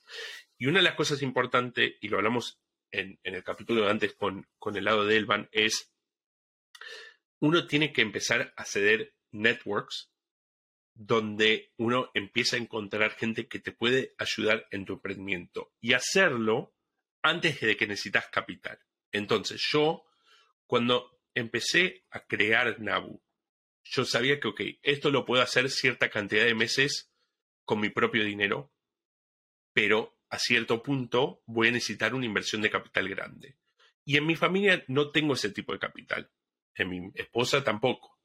Y 0.56 0.66
una 0.66 0.78
de 0.78 0.84
las 0.84 0.94
cosas 0.94 1.20
importantes, 1.22 1.94
y 2.00 2.06
lo 2.06 2.18
hablamos 2.18 2.60
en, 2.92 3.18
el 3.24 3.42
capítulo 3.42 3.82
de 3.82 3.90
antes 3.90 4.12
con, 4.14 4.46
con 4.56 4.76
el 4.76 4.84
lado 4.84 5.04
de 5.04 5.16
Elvan, 5.16 5.48
es 5.50 5.92
uno 7.40 7.66
tiene 7.66 7.92
que 7.92 8.02
empezar 8.02 8.54
a 8.56 8.64
ceder 8.64 9.16
networks 9.32 10.11
donde 11.04 11.72
uno 11.78 12.10
empieza 12.14 12.56
a 12.56 12.60
encontrar 12.60 13.10
gente 13.12 13.48
que 13.48 13.58
te 13.58 13.72
puede 13.72 14.14
ayudar 14.18 14.68
en 14.70 14.84
tu 14.84 14.94
emprendimiento 14.94 15.72
y 15.80 15.94
hacerlo 15.94 16.74
antes 17.22 17.60
de 17.60 17.76
que 17.76 17.88
necesitas 17.88 18.28
capital. 18.28 18.78
Entonces, 19.10 19.60
yo, 19.70 20.04
cuando 20.66 21.18
empecé 21.34 22.04
a 22.10 22.20
crear 22.20 22.80
Nabu, 22.80 23.20
yo 23.82 24.04
sabía 24.04 24.38
que, 24.38 24.48
ok, 24.48 24.60
esto 24.82 25.10
lo 25.10 25.24
puedo 25.24 25.42
hacer 25.42 25.70
cierta 25.70 26.08
cantidad 26.08 26.44
de 26.44 26.54
meses 26.54 27.10
con 27.64 27.80
mi 27.80 27.90
propio 27.90 28.24
dinero, 28.24 28.72
pero 29.72 30.16
a 30.30 30.38
cierto 30.38 30.82
punto 30.84 31.42
voy 31.46 31.68
a 31.68 31.72
necesitar 31.72 32.14
una 32.14 32.26
inversión 32.26 32.62
de 32.62 32.70
capital 32.70 33.08
grande. 33.08 33.58
Y 34.04 34.16
en 34.16 34.26
mi 34.26 34.36
familia 34.36 34.84
no 34.86 35.10
tengo 35.10 35.34
ese 35.34 35.50
tipo 35.50 35.72
de 35.72 35.80
capital. 35.80 36.30
En 36.74 36.88
mi 36.88 37.10
esposa 37.14 37.62
tampoco. 37.64 38.18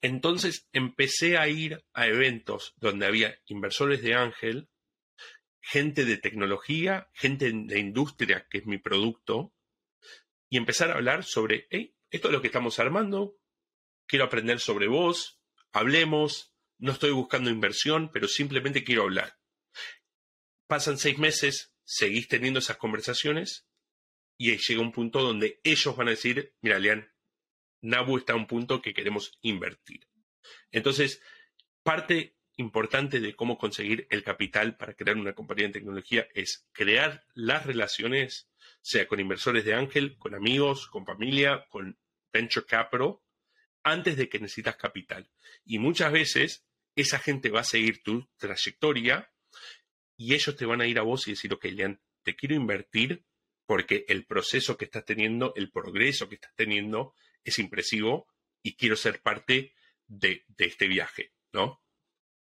Entonces 0.00 0.68
empecé 0.72 1.38
a 1.38 1.48
ir 1.48 1.84
a 1.92 2.06
eventos 2.06 2.74
donde 2.76 3.06
había 3.06 3.38
inversores 3.46 4.02
de 4.02 4.14
ángel, 4.14 4.68
gente 5.60 6.04
de 6.04 6.16
tecnología, 6.16 7.08
gente 7.12 7.52
de 7.52 7.78
industria, 7.78 8.46
que 8.50 8.58
es 8.58 8.66
mi 8.66 8.78
producto, 8.78 9.54
y 10.48 10.56
empezar 10.56 10.90
a 10.90 10.94
hablar 10.94 11.24
sobre, 11.24 11.66
hey, 11.70 11.94
esto 12.10 12.28
es 12.28 12.32
lo 12.32 12.40
que 12.40 12.48
estamos 12.48 12.78
armando, 12.78 13.38
quiero 14.06 14.24
aprender 14.24 14.60
sobre 14.60 14.88
vos, 14.88 15.40
hablemos, 15.72 16.52
no 16.78 16.92
estoy 16.92 17.12
buscando 17.12 17.48
inversión, 17.48 18.10
pero 18.12 18.28
simplemente 18.28 18.84
quiero 18.84 19.02
hablar. 19.02 19.38
Pasan 20.66 20.98
seis 20.98 21.18
meses, 21.18 21.72
seguís 21.84 22.28
teniendo 22.28 22.58
esas 22.58 22.76
conversaciones 22.76 23.66
y 24.36 24.56
llega 24.56 24.80
un 24.80 24.92
punto 24.92 25.22
donde 25.22 25.60
ellos 25.62 25.96
van 25.96 26.08
a 26.08 26.12
decir, 26.12 26.54
mira, 26.60 26.78
Lean, 26.78 27.11
Nabu 27.82 28.16
está 28.16 28.32
a 28.32 28.36
un 28.36 28.46
punto 28.46 28.80
que 28.80 28.94
queremos 28.94 29.38
invertir. 29.42 30.08
Entonces, 30.70 31.20
parte 31.82 32.36
importante 32.56 33.20
de 33.20 33.34
cómo 33.34 33.58
conseguir 33.58 34.06
el 34.10 34.22
capital 34.22 34.76
para 34.76 34.94
crear 34.94 35.16
una 35.16 35.34
compañía 35.34 35.66
de 35.66 35.74
tecnología 35.74 36.28
es 36.34 36.66
crear 36.72 37.26
las 37.34 37.66
relaciones, 37.66 38.48
sea 38.80 39.06
con 39.06 39.20
inversores 39.20 39.64
de 39.64 39.74
ángel, 39.74 40.16
con 40.16 40.34
amigos, 40.34 40.86
con 40.86 41.04
familia, 41.04 41.66
con 41.68 41.98
venture 42.32 42.66
capital, 42.66 43.18
antes 43.82 44.16
de 44.16 44.28
que 44.28 44.38
necesitas 44.38 44.76
capital. 44.76 45.28
Y 45.64 45.78
muchas 45.78 46.12
veces 46.12 46.66
esa 46.94 47.18
gente 47.18 47.50
va 47.50 47.60
a 47.60 47.64
seguir 47.64 48.02
tu 48.02 48.28
trayectoria 48.36 49.32
y 50.16 50.34
ellos 50.34 50.56
te 50.56 50.66
van 50.66 50.80
a 50.80 50.86
ir 50.86 50.98
a 50.98 51.02
vos 51.02 51.26
y 51.26 51.32
decir, 51.32 51.52
ok, 51.52 51.64
Lean, 51.64 52.00
te 52.22 52.36
quiero 52.36 52.54
invertir 52.54 53.24
porque 53.66 54.04
el 54.08 54.24
proceso 54.26 54.76
que 54.76 54.84
estás 54.84 55.04
teniendo, 55.04 55.52
el 55.56 55.70
progreso 55.70 56.28
que 56.28 56.36
estás 56.36 56.54
teniendo 56.54 57.14
es 57.44 57.58
impresivo 57.58 58.26
y 58.62 58.76
quiero 58.76 58.96
ser 58.96 59.20
parte 59.20 59.74
de, 60.06 60.44
de 60.48 60.64
este 60.64 60.88
viaje, 60.88 61.32
¿no? 61.52 61.82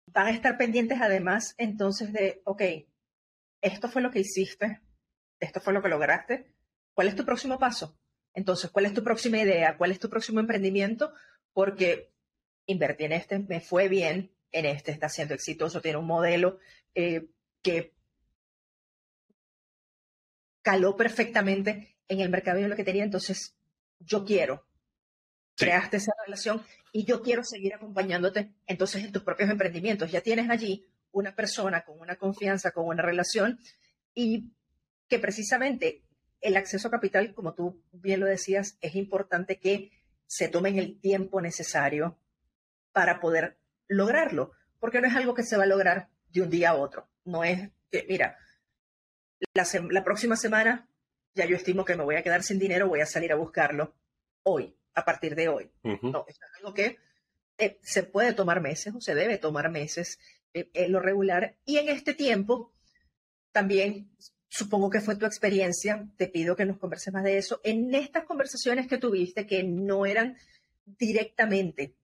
Van 0.07 0.27
a 0.27 0.31
estar 0.31 0.59
pendientes 0.59 1.01
además 1.01 1.55
entonces 1.59 2.12
de, 2.12 2.42
ok, 2.44 2.62
esto 3.62 3.88
fue 3.88 4.03
lo 4.03 4.11
que 4.11 4.20
hiciste, 4.20 4.81
esto 5.40 5.61
fue 5.61 5.73
lo 5.73 5.83
que 5.83 5.88
lograste, 5.88 6.53
¿cuál 6.92 7.09
es 7.09 7.16
tu 7.16 7.25
próximo 7.25 7.59
paso? 7.59 7.99
Entonces, 8.35 8.70
¿cuál 8.70 8.87
es 8.87 8.94
tu 8.94 9.05
próxima 9.05 9.38
idea? 9.38 9.77
¿Cuál 9.79 9.92
es 9.92 10.01
tu 10.01 10.11
próximo 10.11 10.40
emprendimiento? 10.40 11.14
Porque 11.53 12.12
invertí 12.66 13.05
en 13.05 13.12
este, 13.12 13.38
me 13.38 13.61
fue 13.61 13.88
bien, 13.88 14.33
en 14.51 14.66
este 14.66 14.90
está 14.92 15.09
siendo 15.09 15.35
exitoso, 15.35 15.81
tiene 15.81 15.99
un 15.99 16.07
modelo 16.07 16.59
eh, 16.94 17.29
que 17.62 17.94
caló 20.62 20.97
perfectamente 20.97 21.97
en 22.09 22.20
el 22.20 22.31
mercado 22.31 22.59
en 22.59 22.70
lo 22.70 22.77
que 22.77 22.85
tenía, 22.85 23.05
entonces 23.05 23.57
yo 24.01 24.25
quiero. 24.25 24.66
Creaste 25.56 25.98
esa 25.98 26.12
relación 26.24 26.62
y 26.92 27.04
yo 27.04 27.22
quiero 27.22 27.44
seguir 27.44 27.74
acompañándote 27.74 28.52
entonces 28.66 29.04
en 29.04 29.12
tus 29.12 29.22
propios 29.22 29.50
emprendimientos. 29.50 30.10
Ya 30.10 30.20
tienes 30.20 30.50
allí 30.50 30.86
una 31.12 31.34
persona 31.34 31.84
con 31.84 32.00
una 32.00 32.16
confianza, 32.16 32.72
con 32.72 32.86
una 32.86 33.02
relación 33.02 33.58
y 34.14 34.52
que 35.08 35.18
precisamente 35.18 36.02
el 36.40 36.56
acceso 36.56 36.88
a 36.88 36.90
capital, 36.90 37.34
como 37.34 37.54
tú 37.54 37.82
bien 37.92 38.20
lo 38.20 38.26
decías, 38.26 38.76
es 38.80 38.94
importante 38.96 39.58
que 39.58 39.90
se 40.26 40.48
tomen 40.48 40.78
el 40.78 41.00
tiempo 41.00 41.40
necesario 41.40 42.18
para 42.92 43.20
poder 43.20 43.58
lograrlo, 43.88 44.52
porque 44.78 45.00
no 45.00 45.08
es 45.08 45.14
algo 45.14 45.34
que 45.34 45.42
se 45.42 45.56
va 45.56 45.64
a 45.64 45.66
lograr 45.66 46.08
de 46.28 46.42
un 46.42 46.50
día 46.50 46.70
a 46.70 46.74
otro. 46.74 47.08
No 47.24 47.44
es 47.44 47.70
que, 47.90 48.04
mira, 48.08 48.36
la, 49.54 50.04
próxima 50.04 50.36
semana 50.36 50.88
ya 51.34 51.46
yo 51.46 51.56
estimo 51.56 51.84
que 51.84 51.96
me 51.96 52.04
voy 52.04 52.16
a 52.16 52.22
quedar 52.22 52.42
sin 52.42 52.58
dinero, 52.58 52.88
voy 52.88 53.00
a 53.00 53.06
salir 53.06 53.32
a 53.32 53.36
buscarlo 53.36 53.94
hoy, 54.42 54.76
a 54.94 55.04
partir 55.04 55.35
de 55.35 55.48
hoy. 55.48 55.70
No, 56.02 56.24
es 56.28 56.38
algo 56.59 56.74
que 56.74 56.98
eh, 57.59 57.78
se 57.83 58.02
puede 58.02 58.33
tomar 58.33 58.61
meses 58.61 58.94
o 58.94 59.00
se 59.00 59.14
debe 59.14 59.38
tomar 59.38 59.70
meses 59.70 60.18
eh, 60.52 60.70
en 60.72 60.92
lo 60.92 61.00
regular. 61.00 61.57
Y 61.64 61.78
en 61.78 61.88
este 61.88 62.14
tiempo, 62.14 62.72
también 63.52 64.11
supongo 64.48 64.88
que 64.88 65.00
fue 65.00 65.16
tu 65.16 65.26
experiencia, 65.26 66.09
te 66.16 66.28
pido 66.28 66.54
que 66.54 66.64
nos 66.64 66.78
converses 66.78 67.12
más 67.12 67.24
de 67.24 67.38
eso. 67.38 67.61
En 67.64 67.94
estas 67.94 68.24
conversaciones 68.24 68.87
que 68.87 68.98
tuviste, 68.98 69.46
que 69.46 69.64
no 69.64 70.07
eran 70.07 70.37
directamente 70.85 71.96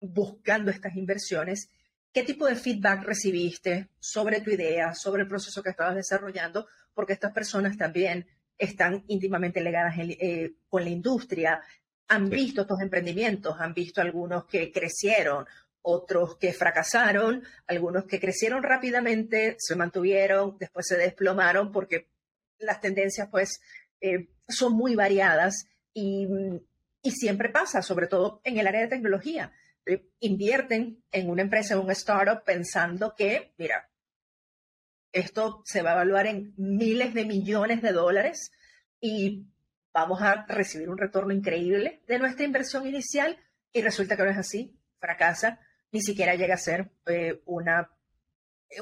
buscando 0.00 0.70
estas 0.70 0.94
inversiones, 0.94 1.68
¿qué 2.12 2.22
tipo 2.22 2.46
de 2.46 2.54
feedback 2.54 3.02
recibiste 3.02 3.88
sobre 3.98 4.40
tu 4.40 4.50
idea, 4.50 4.94
sobre 4.94 5.22
el 5.22 5.28
proceso 5.28 5.62
que 5.62 5.70
estabas 5.70 5.96
desarrollando? 5.96 6.68
Porque 6.94 7.12
estas 7.12 7.32
personas 7.32 7.76
también 7.76 8.26
están 8.56 9.04
íntimamente 9.08 9.60
ligadas 9.60 9.94
eh, 9.98 10.54
con 10.68 10.84
la 10.84 10.90
industria, 10.90 11.60
han 12.08 12.28
visto 12.28 12.62
estos 12.62 12.80
emprendimientos, 12.80 13.56
han 13.58 13.74
visto 13.74 14.00
algunos 14.00 14.46
que 14.46 14.70
crecieron, 14.70 15.46
otros 15.82 16.36
que 16.38 16.52
fracasaron, 16.52 17.44
algunos 17.66 18.04
que 18.06 18.18
crecieron 18.18 18.62
rápidamente, 18.62 19.56
se 19.58 19.76
mantuvieron, 19.76 20.56
después 20.58 20.86
se 20.88 20.96
desplomaron 20.96 21.70
porque 21.70 22.08
las 22.58 22.80
tendencias 22.80 23.28
pues 23.30 23.60
eh, 24.00 24.28
son 24.48 24.72
muy 24.72 24.94
variadas 24.94 25.68
y, 25.94 26.28
siempre 27.04 27.50
pasa, 27.50 27.82
sobre 27.82 28.08
todo 28.08 28.40
en 28.42 28.58
el 28.58 28.66
área 28.66 28.80
de 28.80 28.88
tecnología. 28.88 29.52
Eh, 29.86 30.08
invierten 30.18 31.04
en 31.12 31.30
una 31.30 31.42
empresa, 31.42 31.74
en 31.74 31.80
un 31.80 31.90
startup, 31.92 32.42
pensando 32.44 33.14
que, 33.14 33.54
mira, 33.58 33.88
esto 35.12 35.62
se 35.64 35.82
va 35.82 35.90
a 35.90 35.94
evaluar 35.94 36.26
en 36.26 36.52
miles 36.56 37.14
de 37.14 37.24
millones 37.24 37.80
de 37.80 37.92
dólares 37.92 38.50
y 39.00 39.46
vamos 39.96 40.20
a 40.20 40.44
recibir 40.46 40.90
un 40.90 40.98
retorno 40.98 41.32
increíble 41.32 42.02
de 42.06 42.18
nuestra 42.18 42.44
inversión 42.44 42.86
inicial 42.86 43.38
y 43.72 43.80
resulta 43.80 44.14
que 44.14 44.24
no 44.24 44.30
es 44.30 44.36
así, 44.36 44.78
fracasa 44.98 45.58
ni 45.90 46.02
siquiera 46.02 46.34
llega 46.34 46.52
a 46.52 46.58
ser 46.58 46.90
eh, 47.06 47.40
una, 47.46 47.90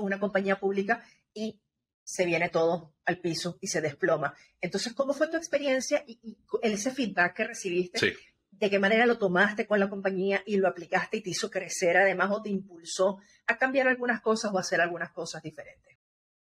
una 0.00 0.18
compañía 0.18 0.59
pública 0.59 1.05
y 1.33 1.61
se 2.03 2.27
viene 2.27 2.48
todo 2.48 2.96
al 3.05 3.20
piso 3.20 3.59
y 3.61 3.68
se 3.68 3.81
desploma. 3.81 4.35
Entonces, 4.61 4.92
¿cómo 4.92 5.14
fue 5.14 5.29
tu 5.29 5.37
experiencia 5.37 6.03
y, 6.05 6.37
ese 6.62 6.90
feedback 6.90 7.37
que 7.37 7.44
recibiste? 7.44 8.16
¿De 8.50 8.68
qué 8.68 8.81
manera 8.81 9.07
lo 9.07 9.16
tomaste 9.16 9.68
con 9.68 9.79
la 9.79 9.88
compañía 9.88 10.42
y 10.44 10.57
lo 10.57 10.66
aplicaste 10.66 11.18
y 11.18 11.22
te 11.22 11.31
hizo 11.31 11.48
crecer 11.48 11.96
además 11.96 12.31
o 12.33 12.42
te 12.42 12.50
impulsó 12.50 13.20
a 13.46 13.57
cambiar 13.57 13.87
algunas 13.87 14.20
cosas 14.20 14.50
o 14.53 14.59
a 14.59 14.62
hacer 14.62 14.81
algunas 14.81 15.12
cosas 15.12 15.44
diferentes? 15.44 15.96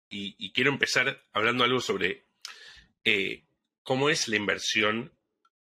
Y, 0.09 0.51
quiero 0.51 0.71
empezar 0.71 1.21
hablando 1.31 1.63
algo 1.63 1.79
sobre 1.79 2.25
eh, 3.05 3.46
cómo 3.87 4.09
es 4.09 4.27
la 4.27 4.35
inversión 4.35 5.17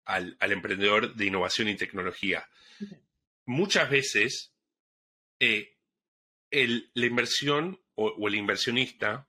al, 0.07 0.39
emprendedor 0.41 1.15
de 1.15 1.27
innovación 1.27 1.69
y 1.69 1.77
tecnología. 1.77 2.49
Muchas 3.45 3.91
veces 3.91 4.55
eh, 5.41 5.77
la 6.51 7.05
inversión 7.05 7.85
o, 7.95 8.27
el 8.27 8.35
inversionista 8.35 9.29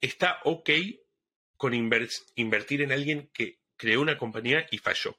está 0.00 0.40
ok 0.44 0.70
con 1.58 1.74
invertir 1.74 2.80
en 2.80 2.90
alguien 2.90 3.28
que 3.34 3.58
creó 3.76 4.00
una 4.00 4.16
compañía 4.16 4.66
y 4.70 4.78
falló. 4.78 5.18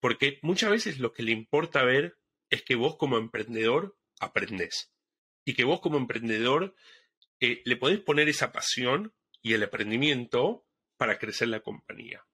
Porque 0.00 0.40
muchas 0.42 0.68
veces 0.68 0.98
lo 0.98 1.14
que 1.14 1.22
le 1.22 1.32
importa 1.32 1.82
ver 1.82 2.18
es 2.50 2.60
que 2.60 2.74
vos 2.74 2.98
como 2.98 3.16
emprendedor 3.16 3.96
aprendés. 4.20 4.92
Y 5.46 5.54
que 5.54 5.64
vos 5.64 5.80
como 5.80 5.96
emprendedor 5.96 6.74
eh, 7.40 7.62
le 7.64 7.76
podés 7.76 8.00
poner 8.00 8.28
esa 8.28 8.52
pasión 8.52 9.14
y 9.40 9.54
el 9.54 9.62
emprendimiento 9.62 10.66
para 10.96 11.18
crecer 11.18 11.48
la 11.48 11.60
compañía. 11.60 12.24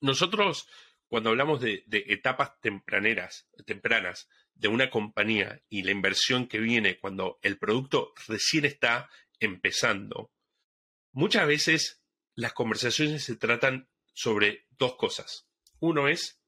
Nosotros, 0.00 0.68
cuando 1.08 1.30
hablamos 1.30 1.60
de, 1.60 1.82
de 1.86 2.04
etapas 2.08 2.60
tempraneras, 2.60 3.48
tempranas 3.66 4.28
de 4.54 4.68
una 4.68 4.90
compañía 4.90 5.62
y 5.68 5.82
la 5.82 5.92
inversión 5.92 6.46
que 6.46 6.58
viene 6.58 6.98
cuando 6.98 7.38
el 7.42 7.58
producto 7.58 8.12
recién 8.26 8.64
está 8.64 9.08
empezando, 9.40 10.32
muchas 11.12 11.46
veces 11.46 12.02
las 12.34 12.52
conversaciones 12.52 13.24
se 13.24 13.36
tratan 13.36 13.88
sobre 14.12 14.66
dos 14.70 14.96
cosas. 14.96 15.48
Uno 15.80 16.08
es 16.08 16.40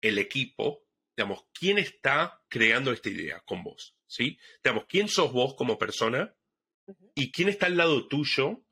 el 0.00 0.18
equipo, 0.18 0.86
digamos, 1.16 1.46
quién 1.52 1.78
está 1.78 2.42
creando 2.48 2.92
esta 2.92 3.10
idea 3.10 3.40
con 3.40 3.62
vos, 3.62 3.96
¿sí? 4.06 4.38
Digamos, 4.62 4.84
quién 4.88 5.08
sos 5.08 5.32
vos 5.32 5.54
como 5.54 5.78
persona 5.78 6.34
y 7.14 7.30
quién 7.32 7.48
está 7.48 7.66
al 7.66 7.76
lado 7.76 8.08
tuyo 8.08 8.62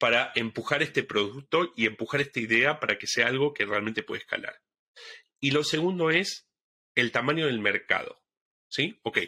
para 0.00 0.32
empujar 0.34 0.82
este 0.82 1.02
producto 1.02 1.74
y 1.76 1.84
empujar 1.84 2.22
esta 2.22 2.40
idea 2.40 2.80
para 2.80 2.98
que 2.98 3.06
sea 3.06 3.26
algo 3.26 3.52
que 3.52 3.66
realmente 3.66 4.02
puede 4.02 4.22
escalar. 4.22 4.60
Y 5.38 5.50
lo 5.50 5.62
segundo 5.62 6.10
es 6.10 6.48
el 6.94 7.12
tamaño 7.12 7.46
del 7.46 7.60
mercado. 7.60 8.18
¿Sí? 8.68 8.98
Ok. 9.02 9.18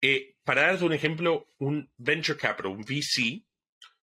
Eh, 0.00 0.36
para 0.44 0.62
darte 0.62 0.84
un 0.84 0.92
ejemplo, 0.92 1.52
un 1.58 1.90
venture 1.96 2.38
capital, 2.38 2.70
un 2.70 2.84
VC, 2.84 3.44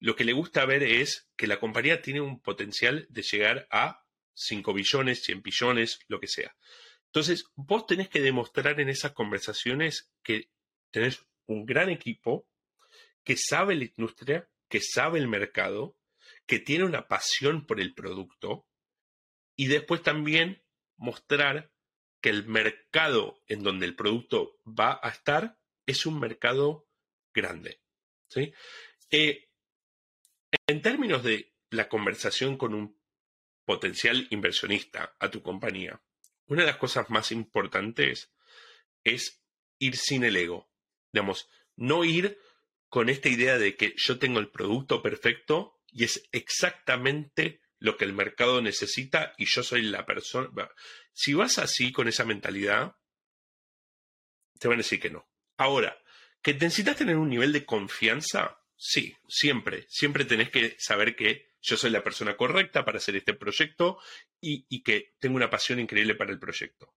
lo 0.01 0.15
que 0.15 0.25
le 0.25 0.35
gusta 0.35 0.67
ver 0.67 0.83
es 0.83 1.31
que 1.35 1.47
la 1.47 1.59
compañía 1.59 2.03
tiene 2.03 2.21
un 2.21 2.41
potencial 2.41 3.07
de 3.09 3.23
llegar 3.23 3.67
a 3.71 4.05
5 4.35 4.75
billones, 4.75 5.23
100 5.23 5.43
billones, 5.43 6.01
lo 6.09 6.21
que 6.21 6.29
sea. 6.29 6.55
Entonces, 7.07 7.47
vos 7.55 7.87
tenés 7.87 8.11
que 8.11 8.21
demostrar 8.21 8.79
en 8.81 8.91
esas 8.91 9.13
conversaciones 9.13 10.13
que 10.23 10.51
tenés 10.91 11.25
un 11.47 11.65
gran 11.65 11.89
equipo 11.89 12.47
que 13.25 13.39
sabe 13.39 13.77
la 13.77 13.85
industria, 13.85 14.47
que 14.69 14.81
sabe 14.81 15.19
el 15.19 15.29
mercado, 15.29 15.97
que 16.47 16.59
tiene 16.59 16.85
una 16.85 17.09
pasión 17.09 17.67
por 17.67 17.81
el 17.81 17.95
producto 17.95 18.67
y 19.57 19.67
después 19.67 20.03
también 20.03 20.63
mostrar 20.97 21.73
que 22.21 22.31
el 22.31 22.47
mercado 22.47 23.43
en 23.47 23.63
donde 23.63 23.87
el 23.87 23.95
producto 23.95 24.59
va 24.67 24.99
a 25.03 25.11
estar 25.11 25.59
es 25.87 26.07
un 26.07 26.19
mercado 26.19 26.89
grande. 27.33 27.81
¿sí? 28.29 28.53
Eh, 29.11 29.49
en 30.67 30.83
términos 30.83 31.23
de 31.23 31.55
la 31.71 31.89
conversación 31.89 32.57
con 32.57 32.75
un 32.75 33.01
potencial 33.65 34.27
inversionista 34.31 35.17
a 35.19 35.31
tu 35.31 35.43
compañía, 35.43 36.01
una 36.47 36.63
de 36.63 36.69
las 36.69 36.77
cosas 36.77 37.11
más 37.11 37.33
importantes 37.33 38.33
es 39.05 39.43
ir 39.79 39.97
sin 39.97 40.25
el 40.25 40.37
ego. 40.37 40.71
Digamos, 41.13 41.49
no 41.77 42.05
ir 42.05 42.39
con 42.89 43.09
esta 43.09 43.29
idea 43.29 43.59
de 43.59 43.77
que 43.77 43.95
yo 43.97 44.19
tengo 44.19 44.39
el 44.39 44.51
producto 44.51 45.03
perfecto 45.03 45.81
y 45.91 46.05
es 46.05 46.23
exactamente 46.33 47.61
lo 47.79 47.97
que 47.97 48.05
el 48.05 48.13
mercado 48.13 48.61
necesita 48.63 49.35
y 49.39 49.47
yo 49.47 49.63
soy 49.63 49.83
la 49.83 50.07
persona. 50.07 50.71
Si 51.13 51.35
vas 51.35 51.59
así 51.59 51.93
con 51.93 52.09
esa 52.09 52.25
mentalidad, 52.25 52.97
te 54.59 54.69
van 54.69 54.77
a 54.77 54.79
decir 54.79 55.01
que 55.01 55.11
no. 55.11 55.29
Ahora, 55.57 55.99
¿que 56.43 56.55
necesitas 56.55 56.97
tener 56.97 57.17
un 57.17 57.29
nivel 57.29 57.53
de 57.53 57.65
confianza? 57.65 58.63
Sí, 58.77 59.17
siempre. 59.29 59.87
Siempre 59.89 60.25
tenés 60.25 60.51
que 60.51 60.77
saber 60.79 61.17
que 61.17 61.55
yo 61.61 61.77
soy 61.77 61.91
la 61.91 62.05
persona 62.05 62.37
correcta 62.37 62.85
para 62.85 62.99
hacer 62.99 63.17
este 63.17 63.35
proyecto 63.35 63.99
y, 64.41 64.67
y 64.69 64.83
que 64.83 65.15
tengo 65.19 65.37
una 65.37 65.51
pasión 65.51 65.81
increíble 65.81 66.15
para 66.15 66.31
el 66.31 66.39
proyecto. 66.39 66.95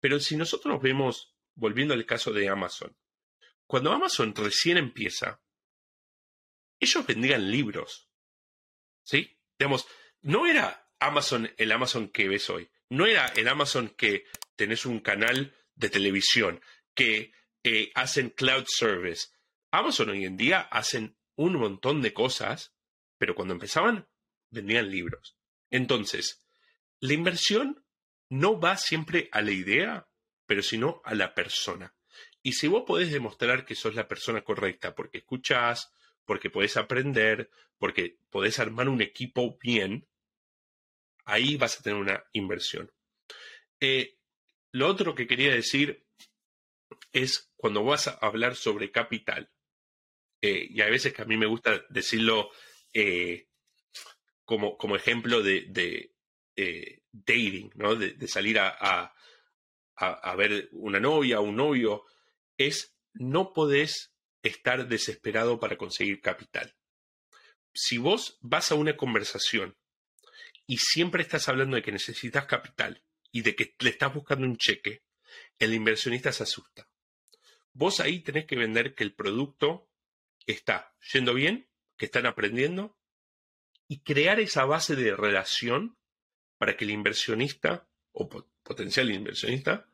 Pero 0.00 0.18
si 0.18 0.36
nosotros 0.36 0.74
nos 0.74 0.82
vemos, 0.82 1.36
volviendo 1.54 1.94
al 1.94 2.06
caso 2.06 2.32
de 2.32 2.48
Amazon, 2.48 2.96
cuando 3.70 3.92
Amazon 3.92 4.34
recién 4.34 4.78
empieza, 4.78 5.40
ellos 6.80 7.06
vendían 7.06 7.52
libros. 7.52 8.10
¿Sí? 9.04 9.38
Digamos, 9.56 9.86
no 10.22 10.44
era 10.44 10.90
Amazon 10.98 11.54
el 11.56 11.70
Amazon 11.70 12.08
que 12.08 12.28
ves 12.28 12.50
hoy. 12.50 12.68
No 12.88 13.06
era 13.06 13.26
el 13.28 13.46
Amazon 13.46 13.90
que 13.90 14.24
tenés 14.56 14.86
un 14.86 14.98
canal 14.98 15.54
de 15.76 15.88
televisión, 15.88 16.60
que 16.96 17.32
eh, 17.62 17.92
hacen 17.94 18.30
cloud 18.30 18.64
service. 18.66 19.28
Amazon 19.70 20.10
hoy 20.10 20.24
en 20.24 20.36
día 20.36 20.62
hacen 20.62 21.16
un 21.36 21.54
montón 21.54 22.02
de 22.02 22.12
cosas, 22.12 22.74
pero 23.18 23.36
cuando 23.36 23.54
empezaban 23.54 24.08
vendían 24.50 24.90
libros. 24.90 25.36
Entonces, 25.70 26.44
la 26.98 27.12
inversión 27.12 27.86
no 28.30 28.58
va 28.58 28.76
siempre 28.76 29.28
a 29.30 29.42
la 29.42 29.52
idea, 29.52 30.08
pero 30.44 30.60
sino 30.60 31.02
a 31.04 31.14
la 31.14 31.36
persona. 31.36 31.94
Y 32.42 32.52
si 32.52 32.68
vos 32.68 32.84
podés 32.86 33.12
demostrar 33.12 33.64
que 33.64 33.74
sos 33.74 33.94
la 33.94 34.08
persona 34.08 34.42
correcta 34.42 34.94
porque 34.94 35.18
escuchás, 35.18 35.92
porque 36.24 36.50
podés 36.50 36.76
aprender, 36.76 37.50
porque 37.78 38.18
podés 38.30 38.58
armar 38.58 38.88
un 38.88 39.02
equipo 39.02 39.58
bien, 39.62 40.06
ahí 41.24 41.56
vas 41.56 41.78
a 41.78 41.82
tener 41.82 41.98
una 41.98 42.24
inversión. 42.32 42.90
Eh, 43.80 44.16
lo 44.72 44.88
otro 44.88 45.14
que 45.14 45.26
quería 45.26 45.52
decir 45.52 46.04
es 47.12 47.50
cuando 47.56 47.84
vas 47.84 48.08
a 48.08 48.12
hablar 48.12 48.56
sobre 48.56 48.90
capital, 48.90 49.50
eh, 50.42 50.68
y 50.70 50.80
hay 50.80 50.90
veces 50.90 51.12
que 51.12 51.22
a 51.22 51.26
mí 51.26 51.36
me 51.36 51.46
gusta 51.46 51.84
decirlo 51.90 52.50
eh, 52.92 53.48
como, 54.44 54.76
como, 54.78 54.96
ejemplo 54.96 55.42
de, 55.42 56.12
dating, 57.12 57.70
¿no? 57.74 57.94
de, 57.96 58.28
salir 58.28 58.58
a, 58.58 59.12
a, 59.96 60.34
ver 60.36 60.68
una 60.72 60.98
novia 60.98 61.40
o 61.40 61.44
un 61.44 61.56
novio, 61.56 62.04
es 62.60 62.94
no 63.12 63.52
podés 63.52 64.12
estar 64.42 64.88
desesperado 64.88 65.58
para 65.58 65.76
conseguir 65.76 66.20
capital. 66.20 66.76
Si 67.74 67.98
vos 67.98 68.38
vas 68.40 68.70
a 68.70 68.74
una 68.74 68.96
conversación 68.96 69.76
y 70.66 70.78
siempre 70.78 71.22
estás 71.22 71.48
hablando 71.48 71.76
de 71.76 71.82
que 71.82 71.92
necesitas 71.92 72.46
capital 72.46 73.02
y 73.32 73.42
de 73.42 73.54
que 73.54 73.74
le 73.78 73.90
estás 73.90 74.12
buscando 74.12 74.46
un 74.46 74.56
cheque, 74.56 75.02
el 75.58 75.74
inversionista 75.74 76.32
se 76.32 76.42
asusta. 76.42 76.88
Vos 77.72 78.00
ahí 78.00 78.20
tenés 78.20 78.46
que 78.46 78.56
vender 78.56 78.94
que 78.94 79.04
el 79.04 79.14
producto 79.14 79.88
está 80.46 80.94
yendo 81.12 81.34
bien, 81.34 81.68
que 81.96 82.06
están 82.06 82.26
aprendiendo 82.26 82.98
y 83.86 84.02
crear 84.02 84.40
esa 84.40 84.64
base 84.64 84.96
de 84.96 85.14
relación 85.14 85.98
para 86.58 86.76
que 86.76 86.84
el 86.84 86.90
inversionista 86.90 87.88
o 88.12 88.28
potencial 88.62 89.10
inversionista 89.10 89.88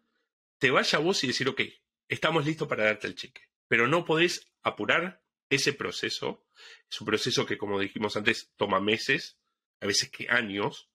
te 0.59 0.70
vaya 0.70 0.98
a 0.98 1.02
vos 1.02 1.22
y 1.22 1.29
decir, 1.29 1.48
ok, 1.48 1.61
estamos 2.09 2.45
listos 2.45 2.69
para 2.69 2.85
darte 2.85 3.07
el 3.07 3.14
cheque. 3.14 3.42
Pero 3.69 3.88
no 3.88 4.05
podés 4.05 4.47
apurar 4.62 5.23
ese 5.51 5.73
proceso. 5.73 6.47
Es 6.90 7.01
un 7.01 7.07
proceso 7.07 7.47
que, 7.47 7.59
como 7.59 7.81
dijimos 7.81 8.16
antes, 8.16 8.53
toma 8.57 8.81
meses, 8.81 9.38
a 9.81 9.87
veces 9.87 10.11
que 10.11 10.29
años. 10.29 10.90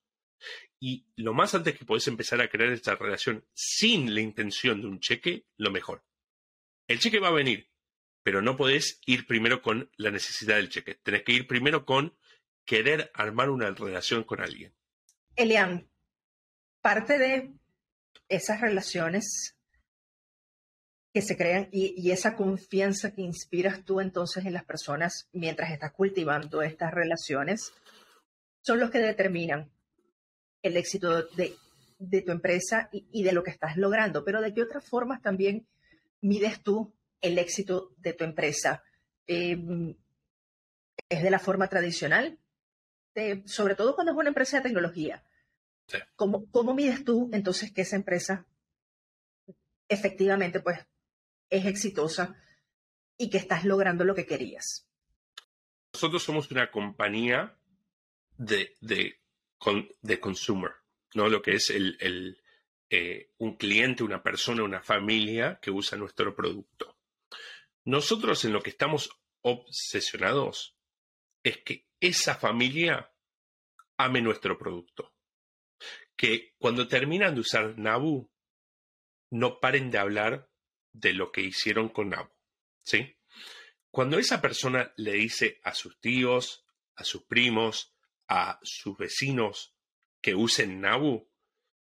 Y 0.79 1.05
lo 1.15 1.33
más 1.33 1.53
antes 1.53 1.77
que 1.77 1.85
podés 1.85 2.07
empezar 2.07 2.41
a 2.41 2.49
crear 2.49 2.71
esta 2.71 2.95
relación 2.95 3.45
sin 3.53 4.13
la 4.13 4.21
intención 4.21 4.81
de 4.81 4.87
un 4.87 4.99
cheque, 4.99 5.45
lo 5.57 5.71
mejor. 5.71 6.03
El 6.87 6.99
cheque 6.99 7.19
va 7.19 7.27
a 7.27 7.33
venir, 7.33 7.69
pero 8.23 8.41
no 8.41 8.57
podés 8.57 8.99
ir 9.05 9.27
primero 9.27 9.61
con 9.61 9.91
la 9.97 10.11
necesidad 10.11 10.55
del 10.55 10.69
cheque. 10.69 10.95
Tenés 10.95 11.23
que 11.23 11.33
ir 11.33 11.47
primero 11.47 11.85
con 11.85 12.17
querer 12.65 13.11
armar 13.13 13.49
una 13.49 13.69
relación 13.71 14.23
con 14.23 14.41
alguien. 14.41 14.73
Elian, 15.35 15.89
parte 16.81 17.17
de 17.17 17.53
esas 18.27 18.61
relaciones 18.61 19.55
que 21.13 21.21
se 21.21 21.35
crean 21.35 21.67
y, 21.71 22.11
esa 22.11 22.35
confianza 22.35 23.13
que 23.13 23.21
inspiras 23.21 23.83
tú 23.83 23.99
entonces 23.99 24.45
en 24.45 24.53
las 24.53 24.63
personas 24.63 25.27
mientras 25.33 25.71
estás 25.71 25.91
cultivando 25.91 26.61
estas 26.61 26.93
relaciones 26.93 27.73
son 28.61 28.79
los 28.79 28.91
que 28.91 28.99
determinan 28.99 29.71
el 30.61 30.77
éxito 30.77 31.23
de, 31.23 31.55
tu 32.21 32.31
empresa 32.31 32.89
y, 32.91 33.23
de 33.23 33.33
lo 33.33 33.43
que 33.43 33.49
estás 33.49 33.75
logrando. 33.75 34.23
Pero 34.23 34.39
de 34.39 34.53
qué 34.53 34.61
otras 34.61 34.87
formas 34.87 35.21
también 35.21 35.67
mides 36.21 36.61
tú 36.61 36.93
el 37.19 37.37
éxito 37.39 37.93
de 37.97 38.13
tu 38.13 38.23
empresa? 38.23 38.83
Em, 39.25 39.95
¿Es 41.09 41.23
de 41.23 41.31
la 41.31 41.39
forma 41.39 41.67
tradicional? 41.67 42.37
sobre 43.43 43.75
todo 43.75 43.93
cuando 43.93 44.13
es 44.13 44.17
una 44.17 44.29
empresa 44.29 44.57
de 44.57 44.63
tecnología. 44.63 45.21
¿Cómo, 46.15 46.49
¿Cómo 46.49 46.73
mides 46.73 47.03
tú 47.03 47.29
entonces 47.33 47.73
que 47.73 47.81
esa 47.81 47.97
empresa 47.97 48.45
efectivamente 49.89 50.61
pues 50.61 50.79
es 51.51 51.65
exitosa 51.65 52.35
y 53.17 53.29
que 53.29 53.37
estás 53.37 53.65
logrando 53.65 54.03
lo 54.03 54.15
que 54.15 54.25
querías? 54.25 54.87
Nosotros 55.93 56.23
somos 56.23 56.49
una 56.49 56.71
compañía 56.71 57.55
de, 58.37 58.75
de, 58.81 59.19
de 60.01 60.19
consumer, 60.19 60.71
¿no? 61.13 61.29
Lo 61.29 61.41
que 61.41 61.55
es 61.55 61.69
el, 61.69 62.41
eh, 62.89 63.31
un 63.37 63.57
cliente, 63.57 64.03
una 64.03 64.23
persona, 64.23 64.63
una 64.63 64.81
familia 64.81 65.59
que 65.61 65.69
usa 65.69 65.97
nuestro 65.97 66.33
producto. 66.35 66.97
Nosotros 67.83 68.43
en 68.45 68.53
lo 68.53 68.61
que 68.61 68.71
estamos 68.71 69.11
obsesionados 69.41 70.75
es 71.43 71.57
que 71.57 71.87
esa 71.99 72.35
familia 72.35 73.11
ame 73.97 74.21
nuestro 74.21 74.57
producto 74.57 75.13
que 76.15 76.53
cuando 76.59 76.87
terminan 76.87 77.33
de 77.33 77.41
usar 77.41 77.79
Nabu, 77.79 78.29
no 79.31 79.59
paren 79.59 79.89
de 79.89 79.97
hablar 79.97 80.50
de 80.93 81.13
lo 81.13 81.31
que 81.31 81.41
hicieron 81.41 81.89
con 81.89 82.09
Nabu. 82.09 82.31
¿sí? 82.83 83.17
Cuando 83.89 84.17
esa 84.17 84.41
persona 84.41 84.93
le 84.97 85.13
dice 85.13 85.59
a 85.63 85.73
sus 85.73 85.99
tíos, 85.99 86.65
a 86.95 87.03
sus 87.03 87.23
primos, 87.23 87.93
a 88.27 88.59
sus 88.63 88.97
vecinos 88.97 89.75
que 90.21 90.35
usen 90.35 90.81
Nabu, 90.81 91.29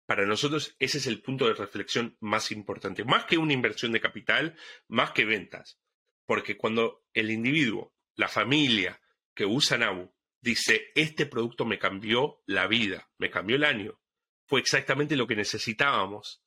para 0.04 0.26
nosotros 0.26 0.76
ese 0.78 0.98
es 0.98 1.06
el 1.06 1.20
punto 1.20 1.48
de 1.48 1.54
reflexión 1.54 2.16
más 2.20 2.52
importante, 2.52 3.04
más 3.04 3.24
que 3.24 3.38
una 3.38 3.52
inversión 3.52 3.92
de 3.92 4.00
capital, 4.00 4.56
más 4.88 5.12
que 5.12 5.24
ventas. 5.24 5.80
Porque 6.26 6.56
cuando 6.56 7.04
el 7.12 7.30
individuo, 7.30 7.94
la 8.14 8.28
familia 8.28 9.00
que 9.34 9.46
usa 9.46 9.78
Nabu, 9.78 10.12
dice, 10.40 10.92
este 10.94 11.26
producto 11.26 11.64
me 11.64 11.78
cambió 11.78 12.42
la 12.46 12.66
vida, 12.66 13.10
me 13.18 13.30
cambió 13.30 13.56
el 13.56 13.64
año, 13.64 14.00
fue 14.46 14.60
exactamente 14.60 15.16
lo 15.16 15.26
que 15.26 15.34
necesitábamos. 15.34 16.42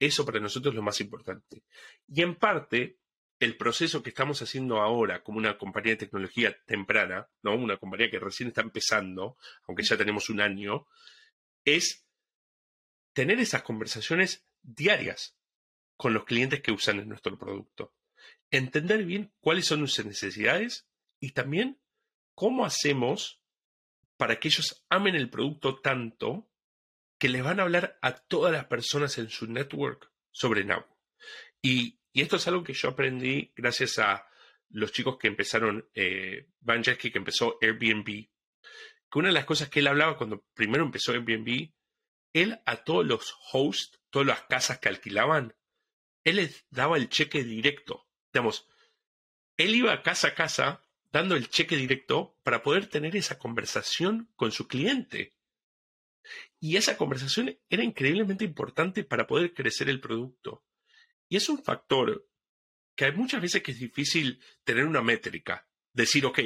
Eso 0.00 0.24
para 0.24 0.40
nosotros 0.40 0.72
es 0.72 0.76
lo 0.76 0.82
más 0.82 1.00
importante. 1.00 1.62
Y 2.08 2.22
en 2.22 2.34
parte, 2.34 2.98
el 3.38 3.56
proceso 3.56 4.02
que 4.02 4.08
estamos 4.08 4.40
haciendo 4.40 4.80
ahora 4.80 5.22
como 5.22 5.38
una 5.38 5.58
compañía 5.58 5.92
de 5.92 6.06
tecnología 6.06 6.56
temprana, 6.64 7.28
¿no? 7.42 7.54
una 7.54 7.76
compañía 7.76 8.10
que 8.10 8.18
recién 8.18 8.48
está 8.48 8.62
empezando, 8.62 9.36
aunque 9.68 9.82
ya 9.82 9.98
tenemos 9.98 10.30
un 10.30 10.40
año, 10.40 10.86
es 11.64 12.06
tener 13.12 13.38
esas 13.40 13.62
conversaciones 13.62 14.46
diarias 14.62 15.36
con 15.96 16.14
los 16.14 16.24
clientes 16.24 16.62
que 16.62 16.72
usan 16.72 17.06
nuestro 17.06 17.38
producto. 17.38 17.94
Entender 18.50 19.04
bien 19.04 19.32
cuáles 19.40 19.66
son 19.66 19.86
sus 19.86 20.06
necesidades 20.06 20.86
y 21.18 21.32
también 21.32 21.78
cómo 22.34 22.64
hacemos 22.64 23.42
para 24.16 24.40
que 24.40 24.48
ellos 24.48 24.84
amen 24.88 25.14
el 25.14 25.28
producto 25.28 25.78
tanto 25.80 26.49
que 27.20 27.28
le 27.28 27.42
van 27.42 27.60
a 27.60 27.64
hablar 27.64 27.98
a 28.00 28.14
todas 28.14 28.50
las 28.50 28.64
personas 28.64 29.18
en 29.18 29.28
su 29.28 29.46
network 29.46 30.10
sobre 30.32 30.64
Nabu. 30.64 30.86
Y, 31.62 32.00
esto 32.14 32.36
es 32.36 32.48
algo 32.48 32.64
que 32.64 32.72
yo 32.72 32.88
aprendí 32.88 33.52
gracias 33.54 33.98
a 33.98 34.26
los 34.70 34.90
chicos 34.90 35.18
que 35.18 35.28
empezaron, 35.28 35.88
eh, 35.94 36.48
Van 36.60 36.82
Jesky, 36.82 37.12
que 37.12 37.18
empezó 37.18 37.58
Airbnb, 37.60 38.06
que 38.06 39.18
una 39.18 39.28
de 39.28 39.34
las 39.34 39.44
cosas 39.44 39.68
que 39.68 39.80
él 39.80 39.86
hablaba 39.86 40.16
cuando 40.16 40.44
primero 40.54 40.82
empezó 40.82 41.12
Airbnb, 41.12 41.72
él 42.32 42.60
a 42.64 42.76
todos 42.84 43.06
los 43.06 43.36
hosts, 43.52 44.00
todas 44.08 44.26
las 44.26 44.42
casas 44.44 44.78
que 44.78 44.88
alquilaban, 44.88 45.54
él 46.24 46.36
les 46.36 46.66
daba 46.70 46.96
el 46.96 47.10
cheque 47.10 47.44
directo. 47.44 48.08
Digamos, 48.32 48.66
él 49.58 49.74
iba 49.74 50.02
casa 50.02 50.28
a 50.28 50.34
casa 50.34 50.82
dando 51.12 51.36
el 51.36 51.50
cheque 51.50 51.76
directo 51.76 52.38
para 52.42 52.62
poder 52.62 52.86
tener 52.86 53.14
esa 53.14 53.38
conversación 53.38 54.32
con 54.36 54.52
su 54.52 54.66
cliente. 54.66 55.34
Y 56.58 56.76
esa 56.76 56.96
conversación 56.96 57.58
era 57.68 57.82
increíblemente 57.82 58.44
importante 58.44 59.04
para 59.04 59.26
poder 59.26 59.54
crecer 59.54 59.88
el 59.88 60.00
producto. 60.00 60.64
Y 61.28 61.36
es 61.36 61.48
un 61.48 61.62
factor 61.62 62.28
que 62.94 63.06
hay 63.06 63.12
muchas 63.12 63.40
veces 63.40 63.62
que 63.62 63.72
es 63.72 63.78
difícil 63.78 64.42
tener 64.64 64.84
una 64.84 65.02
métrica. 65.02 65.66
Decir, 65.92 66.26
ok, 66.26 66.40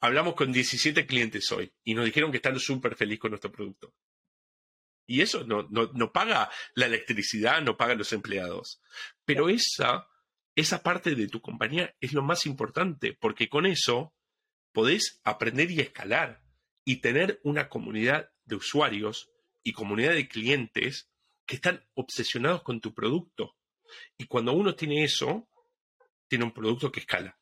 hablamos 0.00 0.34
con 0.34 0.52
17 0.52 1.06
clientes 1.06 1.50
hoy 1.52 1.72
y 1.84 1.94
nos 1.94 2.04
dijeron 2.04 2.30
que 2.30 2.38
están 2.38 2.58
súper 2.58 2.94
felices 2.96 3.20
con 3.20 3.30
nuestro 3.32 3.52
producto. 3.52 3.94
Y 5.06 5.22
eso 5.22 5.44
no, 5.44 5.66
no, 5.70 5.90
no, 5.94 6.12
paga 6.12 6.50
la 6.74 6.86
electricidad, 6.86 7.62
no 7.62 7.76
paga 7.76 7.94
los 7.94 8.12
empleados. 8.12 8.82
Pero 9.24 9.48
esa, 9.48 10.06
esa 10.54 10.82
parte 10.82 11.14
de 11.14 11.28
tu 11.28 11.40
compañía 11.40 11.94
es 12.00 12.12
lo 12.12 12.22
más 12.22 12.44
importante, 12.44 13.14
porque 13.14 13.48
con 13.48 13.64
eso 13.64 14.14
podés 14.72 15.20
aprender 15.24 15.70
y 15.70 15.80
escalar 15.80 16.42
y 16.84 16.96
tener 16.96 17.40
una 17.42 17.68
comunidad 17.68 18.30
de 18.48 18.56
usuarios 18.56 19.30
y 19.62 19.72
comunidad 19.72 20.14
de 20.14 20.28
clientes 20.28 21.10
que 21.46 21.56
están 21.56 21.84
obsesionados 21.94 22.62
con 22.62 22.80
tu 22.80 22.94
producto. 22.94 23.56
Y 24.16 24.26
cuando 24.26 24.52
uno 24.52 24.74
tiene 24.74 25.04
eso, 25.04 25.48
tiene 26.28 26.44
un 26.44 26.52
producto 26.52 26.90
que 26.90 27.00
escala. 27.00 27.38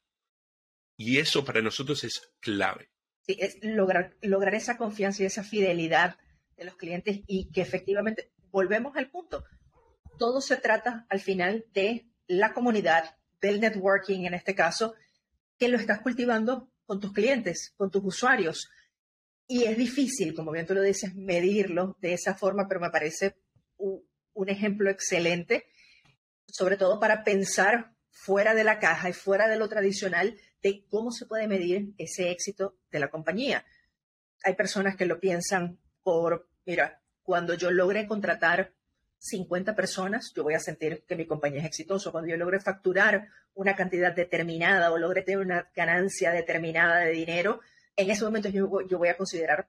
Y 0.97 1.19
eso 1.19 1.45
para 1.45 1.61
nosotros 1.61 2.05
es 2.05 2.33
clave. 2.41 2.91
Sí, 3.23 3.37
es 3.41 3.59
lograr, 3.63 4.17
lograr 4.23 4.55
esa 4.55 4.77
confianza 4.77 5.23
y 5.23 5.27
esa 5.27 5.43
fidelidad 5.43 6.19
de 6.57 6.65
los 6.65 6.77
clientes 6.77 7.21
y 7.27 7.51
que 7.51 7.61
efectivamente 7.61 8.33
volvemos 8.51 8.97
al 8.97 9.11
punto. 9.11 9.45
Todo 10.19 10.41
se 10.41 10.57
trata 10.57 11.07
al 11.11 11.21
final 11.21 11.67
de 11.75 12.09
la 12.27 12.55
comunidad, 12.55 13.17
del 13.41 13.61
networking 13.61 14.25
en 14.25 14.35
este 14.35 14.55
caso, 14.55 14.95
que 15.59 15.69
lo 15.69 15.77
estás 15.77 16.01
cultivando 16.01 16.71
con 16.87 17.01
tus 17.01 17.13
clientes, 17.13 17.75
con 17.77 17.91
tus 17.91 18.05
usuarios. 18.05 18.71
Y 19.49 19.65
es 19.65 19.77
difícil, 19.77 20.35
como 20.35 20.51
bien 20.51 20.67
tú 20.67 20.75
lo 20.75 20.83
dices, 20.83 21.15
medirlo 21.15 21.97
de 22.01 22.15
esa 22.15 22.35
forma, 22.35 22.67
pero 22.67 22.81
me 22.81 22.91
parece 22.91 23.37
un, 23.77 24.49
ejemplo 24.49 24.91
excelente, 24.91 25.67
sobre 26.47 26.77
todo 26.77 27.01
para 27.01 27.25
pensar 27.25 27.95
fuera 28.11 28.55
de 28.55 28.65
la 28.65 28.79
caja 28.79 29.09
y 29.09 29.13
fuera 29.13 29.49
de 29.49 29.57
lo 29.57 29.69
tradicional 29.69 30.37
de 30.63 30.85
cómo 30.89 31.11
se 31.11 31.27
puede 31.27 31.49
medir 31.49 31.95
ese 31.99 32.31
éxito 32.31 32.77
de 32.91 33.01
la 33.01 33.11
compañía. 33.11 33.65
Hay 34.45 34.55
personas 34.55 34.97
que 34.97 35.07
lo 35.07 35.21
piensan 35.21 35.79
por, 36.03 36.49
mira, 36.65 37.01
cuando 37.23 37.55
yo 37.55 37.71
logre 37.71 38.07
contratar 38.07 38.73
50 39.19 39.75
personas, 39.75 40.33
yo 40.35 40.43
voy 40.43 40.55
a 40.55 40.61
sentir 40.61 41.05
que 41.07 41.17
mi 41.17 41.27
compañía 41.27 41.61
es 41.61 41.67
exitosa. 41.67 42.11
Cuando 42.11 42.31
yo 42.31 42.37
logre 42.37 42.61
facturar 42.61 43.29
una 43.55 43.75
cantidad 43.75 44.15
determinada 44.15 44.93
o 44.93 44.99
logre 44.99 45.23
tener 45.23 45.41
una 45.41 45.71
ganancia 45.75 46.31
determinada 46.31 47.01
de 47.01 47.11
dinero, 47.11 47.61
en 47.97 48.11
ese 48.11 48.25
momento 48.25 48.49
yo, 48.49 48.69
voy 48.69 49.09
a 49.09 49.17
considerar 49.17 49.69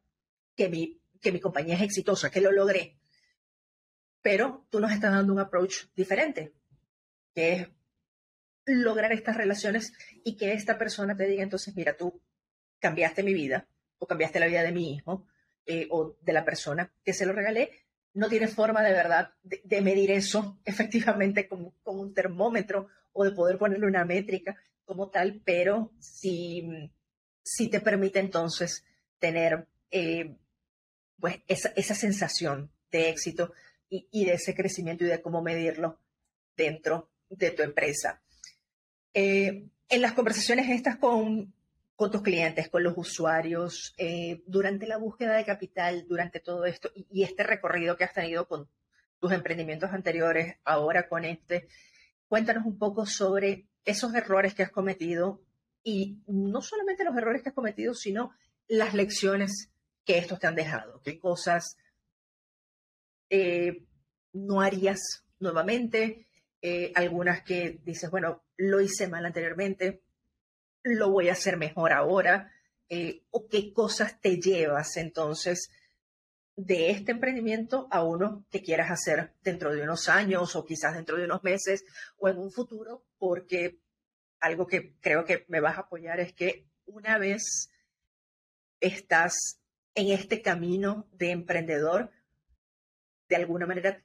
que 0.56 0.70
mi, 0.70 1.00
que 1.22 1.32
mi 1.32 1.40
compañía 1.40 1.76
es 1.76 1.82
exitosa, 1.82 2.30
que 2.30 2.42
lo 2.42 2.52
logré. 2.52 2.98
Pero 4.22 4.68
tú 4.70 4.80
nos 4.80 4.92
estás 4.92 5.12
dando 5.12 5.34
un 5.34 5.40
approach 5.40 5.86
diferente, 5.96 6.54
que 7.34 7.54
es 7.54 7.68
lograr 8.66 9.14
estas 9.14 9.38
relaciones 9.38 9.94
y 10.24 10.36
que 10.36 10.54
esta 10.54 10.78
persona 10.78 11.16
te 11.16 11.26
diga 11.26 11.44
entonces, 11.44 11.76
mira, 11.76 11.96
tú 11.96 12.22
cambiaste 12.80 13.24
mi 13.24 13.34
vida 13.34 13.68
o 13.98 14.08
cambiaste 14.08 14.40
la 14.40 14.48
vida 14.48 14.64
de 14.64 14.72
mi 14.72 14.94
hijo 14.94 15.26
eh, 15.66 15.88
o 15.90 16.18
de 16.22 16.34
la 16.34 16.44
persona 16.44 16.92
que 17.04 17.14
se 17.14 17.26
lo 17.26 17.34
regalé, 17.34 17.72
no 18.14 18.30
tiene 18.30 18.48
forma 18.48 18.82
de 18.82 18.94
verdad 18.94 19.34
de, 19.44 19.82
medir 19.82 20.12
eso 20.12 20.60
efectivamente 20.66 21.48
como, 21.48 21.76
un 21.86 22.14
termómetro 22.14 22.88
o 23.14 23.24
de 23.24 23.32
poder 23.32 23.58
ponerle 23.58 23.86
una 23.86 24.06
métrica 24.06 24.56
como 24.86 25.10
tal, 25.10 25.42
pero 25.46 25.92
sí, 27.48 27.70
te 27.70 27.80
permite 27.80 28.20
entonces 28.20 28.84
tener 29.20 29.68
eh, 29.92 30.36
pues 31.20 31.40
esa, 31.48 31.70
esa, 31.76 31.96
sensación 31.96 32.70
de 32.92 33.10
éxito 33.10 33.54
y, 33.90 34.08
y, 34.12 34.26
de 34.26 34.34
ese 34.34 34.54
crecimiento 34.54 35.06
y 35.06 35.08
de 35.08 35.22
cómo 35.22 35.42
medirlo 35.42 36.00
dentro 36.56 37.10
de 37.30 37.52
tu 37.52 37.64
empresa. 37.64 38.22
Eh, 39.14 39.70
en 39.90 40.02
las 40.02 40.14
conversaciones 40.14 40.70
estas 40.70 40.98
con, 40.98 41.54
con 41.96 42.12
tus 42.12 42.22
clientes, 42.22 42.70
con 42.70 42.84
los 42.84 42.94
usuarios, 42.98 43.94
eh, 43.98 44.44
durante 44.46 44.86
la 44.86 44.98
búsqueda 44.98 45.38
de 45.38 45.46
capital, 45.46 46.06
durante 46.08 46.40
todo 46.40 46.66
esto 46.66 46.92
y, 46.94 47.24
este 47.24 47.44
recorrido 47.44 47.96
que 47.96 48.04
has 48.04 48.14
tenido 48.14 48.48
con 48.48 48.68
tus 49.20 49.32
emprendimientos 49.32 49.92
anteriores, 49.92 50.58
ahora 50.64 51.08
con 51.08 51.26
este, 51.26 51.68
cuéntanos 52.28 52.66
un 52.66 52.78
poco 52.78 53.06
sobre 53.06 53.66
esos 53.86 54.14
errores 54.14 54.54
que 54.54 54.64
has 54.64 54.72
cometido 54.72 55.42
y 55.88 56.22
no 56.28 56.62
solamente 56.62 57.06
los 57.06 57.16
errores 57.16 57.42
que 57.42 57.48
has 57.48 57.56
cometido, 57.56 57.94
sino 57.94 58.34
las 58.68 58.94
lecciones 58.94 59.70
que 60.04 60.18
estos 60.18 60.38
te 60.38 60.46
han 60.46 60.56
dejado. 60.56 61.00
¿Qué 61.02 61.18
cosas 61.18 61.78
eh, 63.30 63.86
no 64.34 64.60
harías 64.60 65.24
nuevamente? 65.40 66.28
Eh, 66.62 66.92
algunas 66.94 67.42
que 67.42 67.80
dices, 67.86 68.12
bueno, 68.12 68.44
lo 68.58 68.82
hice 68.82 69.08
mal 69.08 69.26
anteriormente, 69.26 70.02
lo 70.84 71.10
voy 71.10 71.30
a 71.30 71.34
hacer 71.34 71.56
mejor 71.56 71.94
ahora, 71.94 72.52
eh, 72.90 73.24
o 73.30 73.48
qué 73.48 73.72
cosas 73.72 74.20
te 74.20 74.42
llevas 74.42 74.98
entonces 74.98 75.70
de 76.58 76.90
este 76.90 77.14
emprendimiento 77.14 77.88
a 77.92 78.04
uno 78.04 78.46
que 78.52 78.62
quieras 78.62 78.92
hacer 78.92 79.36
dentro 79.42 79.72
de 79.72 79.84
unos 79.84 80.10
años 80.10 80.54
o 80.58 80.66
quizás 80.66 80.96
dentro 80.96 81.16
de 81.16 81.24
unos 81.24 81.46
meses 81.46 81.86
o 82.18 82.28
en 82.28 82.40
un 82.40 82.52
futuro, 82.52 83.06
porque 83.18 83.80
algo 84.40 84.68
que 84.68 84.94
creo 85.00 85.26
que 85.26 85.46
me 85.48 85.60
vas 85.60 85.78
a 85.78 85.82
apoyar 85.82 86.20
es 86.20 86.34
que 86.34 86.66
una 86.86 87.18
vez 87.18 87.72
estás 88.80 89.60
en 89.96 90.10
este 90.10 90.42
camino 90.42 91.08
de 91.14 91.32
emprendedor, 91.32 92.12
de 93.30 93.36
alguna 93.36 93.66
manera 93.66 94.02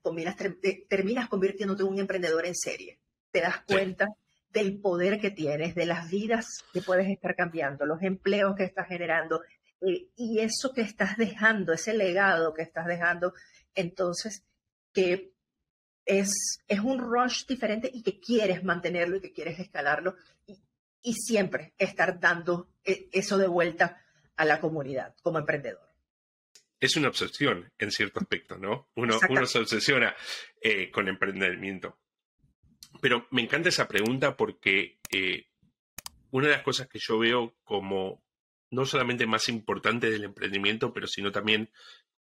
terminas 0.88 1.29
convirtiéndote 1.29 1.83
en 1.83 1.88
un 1.88 1.99
emprendedor 2.01 2.47
en 2.47 2.55
serie. 2.55 2.99
Te 3.31 3.40
das 3.40 3.62
cuenta 3.66 4.07
del 4.51 4.81
poder 4.81 5.21
que 5.21 5.31
tienes, 5.31 5.75
de 5.75 5.87
las 5.87 6.11
vidas 6.11 6.64
que 6.73 6.83
puedes 6.83 7.09
estar 7.09 7.35
cambiando, 7.35 7.87
los 7.87 8.03
empleos 8.03 8.55
que 8.57 8.64
estás 8.64 8.88
generando 8.88 9.42
eh, 9.81 10.09
y 10.16 10.40
eso 10.40 10.73
que 10.75 10.83
estás 10.83 11.16
dejando, 11.16 11.73
ese 11.73 11.95
legado 11.95 12.53
que 12.53 12.62
estás 12.62 12.87
dejando, 12.87 13.33
entonces 13.75 14.45
que 14.92 15.33
es, 16.05 16.61
es 16.69 16.81
un 16.81 16.99
rush 16.99 17.47
diferente 17.47 17.91
y 17.93 18.03
que 18.03 18.19
quieres 18.19 18.65
mantenerlo 18.65 19.17
y 19.17 19.21
que 19.21 19.33
quieres 19.33 19.59
escalarlo 19.59 20.17
y, 20.47 20.59
y 21.03 21.15
siempre 21.15 21.75
estar 21.79 22.19
dando 22.19 22.69
eh, 22.85 23.09
eso 23.12 23.38
de 23.38 23.49
vuelta 23.49 24.03
a 24.37 24.45
la 24.45 24.61
comunidad 24.61 25.15
como 25.23 25.38
emprendedor 25.38 25.93
es 26.83 26.97
una 26.97 27.09
obsesión 27.09 27.73
en 27.79 27.93
cierto 27.93 28.19
aspecto, 28.19 28.59
¿no? 28.59 28.88
Uno, 28.97 29.17
uno 29.31 29.47
se 29.47 29.61
obsesiona 29.61 30.17
eh, 30.61 30.91
con 30.91 31.07
emprendimiento. 31.07 31.97
Pero 33.01 33.29
me 33.31 33.41
encanta 33.41 33.69
esa 33.69 33.87
pregunta 33.87 34.37
porque 34.37 34.99
eh, 35.09 35.47
una 36.33 36.49
de 36.49 36.55
las 36.55 36.65
cosas 36.65 36.88
que 36.88 36.99
yo 36.99 37.21
veo 37.21 37.55
como 37.62 38.25
no 38.71 38.85
solamente 38.85 39.29
más 39.29 39.49
importante 39.49 40.11
del 40.11 40.25
emprendimiento, 40.25 40.93
pero 40.93 41.07
sino 41.07 41.31
también 41.31 41.71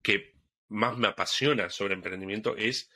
que 0.02 0.36
más 0.70 0.98
me 0.98 1.10
apasiona 1.10 1.70
sobre 1.70 1.96
emprendimiento 1.96 2.56
es 2.56 2.90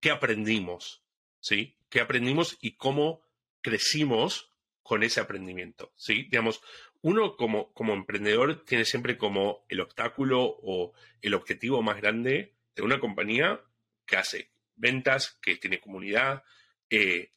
qué 0.00 0.10
aprendimos, 0.10 1.02
¿sí? 1.40 1.76
¿Qué 1.88 2.00
aprendimos 2.00 2.58
y 2.60 2.76
cómo 2.76 3.22
crecimos 3.60 4.50
con 4.82 5.02
ese 5.02 5.20
aprendimiento, 5.20 5.92
¿sí? 5.96 6.24
Digamos, 6.24 6.60
uno 7.02 7.36
como, 7.36 7.72
como 7.72 7.94
emprendedor 7.94 8.64
tiene 8.64 8.84
siempre 8.84 9.16
como 9.16 9.64
el 9.68 9.80
obstáculo 9.80 10.42
o 10.42 10.92
el 11.22 11.34
objetivo 11.34 11.82
más 11.82 12.00
grande 12.00 12.54
de 12.74 12.82
una 12.82 13.00
compañía 13.00 13.60
que 14.06 14.16
hace 14.16 14.50
ventas, 14.74 15.38
que 15.42 15.56
tiene 15.56 15.80
comunidad, 15.80 16.42
eh, 16.88 17.32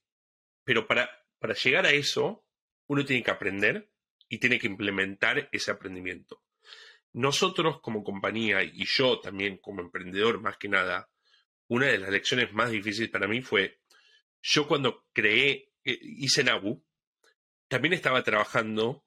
pero 0.63 0.88
para, 0.88 1.10
para 1.39 1.54
llegar 1.54 1.86
a 1.86 1.91
eso, 1.91 2.45
uno 2.88 3.06
tiene 3.06 3.23
que 3.23 3.32
aprender 3.32 3.89
y 4.28 4.39
tiene 4.39 4.60
que 4.60 4.67
implementar 4.67 5.49
ese 5.52 5.71
aprendimiento. 5.71 6.41
Nosotros 7.13 7.80
como 7.82 8.04
compañía 8.04 8.63
y 8.63 8.86
yo 8.86 9.19
también 9.19 9.58
como 9.58 9.82
emprendedor 9.82 10.41
más 10.41 10.58
que 10.58 10.69
nada, 10.69 11.10
una 11.67 11.88
de 11.88 11.97
las 11.97 12.10
lecciones 12.10 12.54
más 12.54 12.71
difíciles 12.71 13.10
para 13.10 13.28
mí 13.28 13.41
fue, 13.41 13.80
yo 14.41 14.67
cuando 14.67 15.06
creé, 15.13 15.71
eh, 15.84 15.99
hice 16.02 16.43
Nabu, 16.43 16.84
también 17.67 17.93
estaba 17.93 18.23
trabajando 18.23 19.06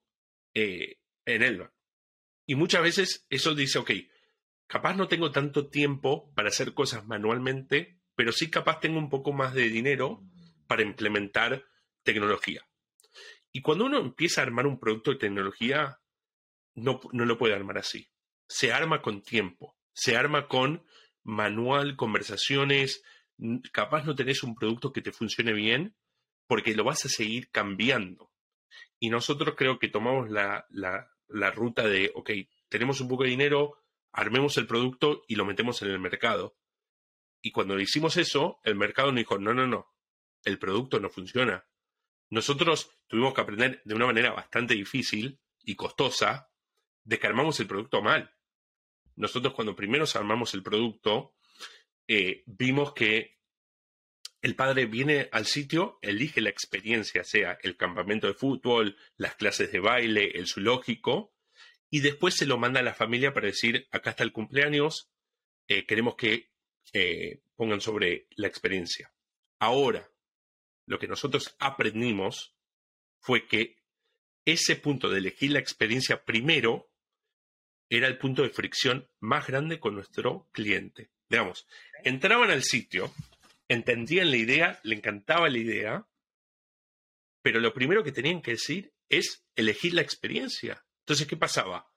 eh, 0.55 0.99
en 1.25 1.43
Elba. 1.43 1.73
Y 2.47 2.55
muchas 2.55 2.83
veces 2.83 3.27
eso 3.29 3.55
dice, 3.55 3.79
ok, 3.79 3.91
capaz 4.67 4.95
no 4.95 5.09
tengo 5.09 5.31
tanto 5.31 5.69
tiempo 5.69 6.33
para 6.35 6.49
hacer 6.49 6.75
cosas 6.75 7.07
manualmente, 7.07 8.01
pero 8.15 8.33
sí 8.33 8.51
capaz 8.51 8.81
tengo 8.81 8.99
un 8.99 9.11
poco 9.11 9.33
más 9.33 9.55
de 9.55 9.69
dinero 9.69 10.23
para 10.67 10.83
implementar 10.83 11.65
tecnología. 12.03 12.67
Y 13.53 13.63
cuando 13.63 13.87
uno 13.87 13.99
empieza 13.99 14.41
a 14.41 14.45
armar 14.45 14.67
un 14.67 14.79
producto 14.79 15.11
de 15.11 15.19
tecnología, 15.19 16.01
no, 16.75 17.01
no 17.13 17.25
lo 17.25 17.39
puede 17.39 17.55
armar 17.55 17.79
así. 17.79 18.09
Se 18.49 18.73
arma 18.73 19.03
con 19.03 19.23
tiempo, 19.23 19.77
se 19.93 20.17
arma 20.17 20.47
con 20.47 20.85
manual, 21.27 21.97
conversaciones. 21.97 23.03
Capaz 23.73 24.05
no 24.05 24.15
tenés 24.15 24.43
un 24.43 24.55
producto 24.55 24.93
que 24.93 25.03
te 25.03 25.13
funcione 25.13 25.53
bien 25.53 25.95
porque 26.47 26.75
lo 26.75 26.85
vas 26.85 27.05
a 27.05 27.09
seguir 27.09 27.51
cambiando. 27.51 28.33
Y 28.99 29.11
nosotros 29.11 29.55
creo 29.57 29.79
que 29.79 29.89
tomamos 29.89 30.31
la, 30.31 30.67
la, 30.71 31.11
la 31.29 31.51
ruta 31.51 31.87
de, 31.87 32.13
ok, 32.15 32.31
tenemos 32.69 33.01
un 33.01 33.09
poco 33.09 33.25
de 33.25 33.31
dinero, 33.31 33.83
armemos 34.13 34.57
el 34.57 34.67
producto 34.67 35.23
y 35.27 35.35
lo 35.35 35.45
metemos 35.45 35.83
en 35.83 35.91
el 35.91 35.99
mercado. 35.99 36.57
Y 37.43 37.51
cuando 37.51 37.79
hicimos 37.79 38.17
eso, 38.17 38.61
el 38.63 38.77
mercado 38.77 39.09
nos 39.09 39.19
dijo, 39.19 39.39
no, 39.39 39.53
no, 39.53 39.67
no, 39.67 39.93
el 40.45 40.59
producto 40.59 41.01
no 41.01 41.11
funciona. 41.11 41.67
Nosotros 42.31 42.91
tuvimos 43.07 43.35
que 43.35 43.41
aprender 43.41 43.83
de 43.85 43.95
una 43.95 44.07
manera 44.07 44.33
bastante 44.33 44.75
difícil 44.75 45.41
y 45.63 45.75
costosa 45.77 46.51
de 47.05 47.19
que 47.19 47.27
armamos 47.27 47.61
el 47.61 47.67
producto 47.67 48.01
mal. 48.01 48.36
Nosotros 49.17 49.55
cuando 49.55 49.75
primero 49.75 50.05
armamos 50.15 50.55
el 50.55 50.63
producto, 50.63 51.35
eh, 52.07 52.43
vimos 52.47 52.93
que 52.93 53.37
el 54.43 54.55
padre 54.55 54.87
viene 54.87 55.29
al 55.33 55.47
sitio, 55.47 55.99
elige 56.03 56.41
la 56.41 56.51
experiencia, 56.51 57.25
sea 57.25 57.59
el 57.63 57.77
campamento 57.77 58.27
de 58.27 58.35
fútbol, 58.35 58.97
las 59.17 59.35
clases 59.35 59.73
de 59.73 59.81
baile, 59.81 60.31
el 60.35 60.47
zoológico, 60.47 61.33
y 61.91 62.01
después 62.01 62.35
se 62.35 62.47
lo 62.47 62.59
manda 62.59 62.81
a 62.81 62.85
la 62.85 62.95
familia 62.95 63.33
para 63.33 63.47
decir, 63.47 63.89
acá 63.91 64.11
está 64.11 64.23
el 64.23 64.33
cumpleaños, 64.33 65.11
eh, 65.67 65.87
queremos 65.87 66.15
que 66.15 66.51
eh, 66.93 67.41
pongan 67.57 67.81
sobre 67.81 68.29
la 68.37 68.47
experiencia. 68.47 69.13
Ahora, 69.59 70.09
lo 70.87 70.99
que 70.99 71.09
nosotros 71.09 71.57
aprendimos 71.59 72.55
fue 73.19 73.49
que 73.49 73.83
ese 74.45 74.77
punto 74.77 75.11
de 75.11 75.19
elegir 75.19 75.51
la 75.51 75.59
experiencia 75.59 76.25
primero 76.25 76.89
era 77.89 78.09
el 78.09 78.19
punto 78.19 78.43
de 78.43 78.51
fricción 78.51 79.09
más 79.21 79.47
grande 79.47 79.79
con 79.79 79.95
nuestro 79.95 80.49
cliente. 80.53 81.11
Digamos, 81.29 81.67
entraban 82.05 82.51
al 82.51 82.63
sitio, 82.63 83.13
entendían 83.69 84.31
la 84.31 84.37
idea, 84.37 84.81
le 84.83 84.97
encantaba 84.97 85.49
la 85.49 85.59
idea, 85.59 86.07
pero 87.43 87.61
lo 87.61 87.73
primero 87.73 88.03
que 88.03 88.13
tenían 88.13 88.43
que 88.43 88.53
decir 88.53 88.93
es 89.09 89.45
elegir 89.55 89.95
la 89.95 90.03
experiencia. 90.03 90.85
Entonces, 91.01 91.27
¿qué 91.27 91.37
pasaba? 91.37 91.93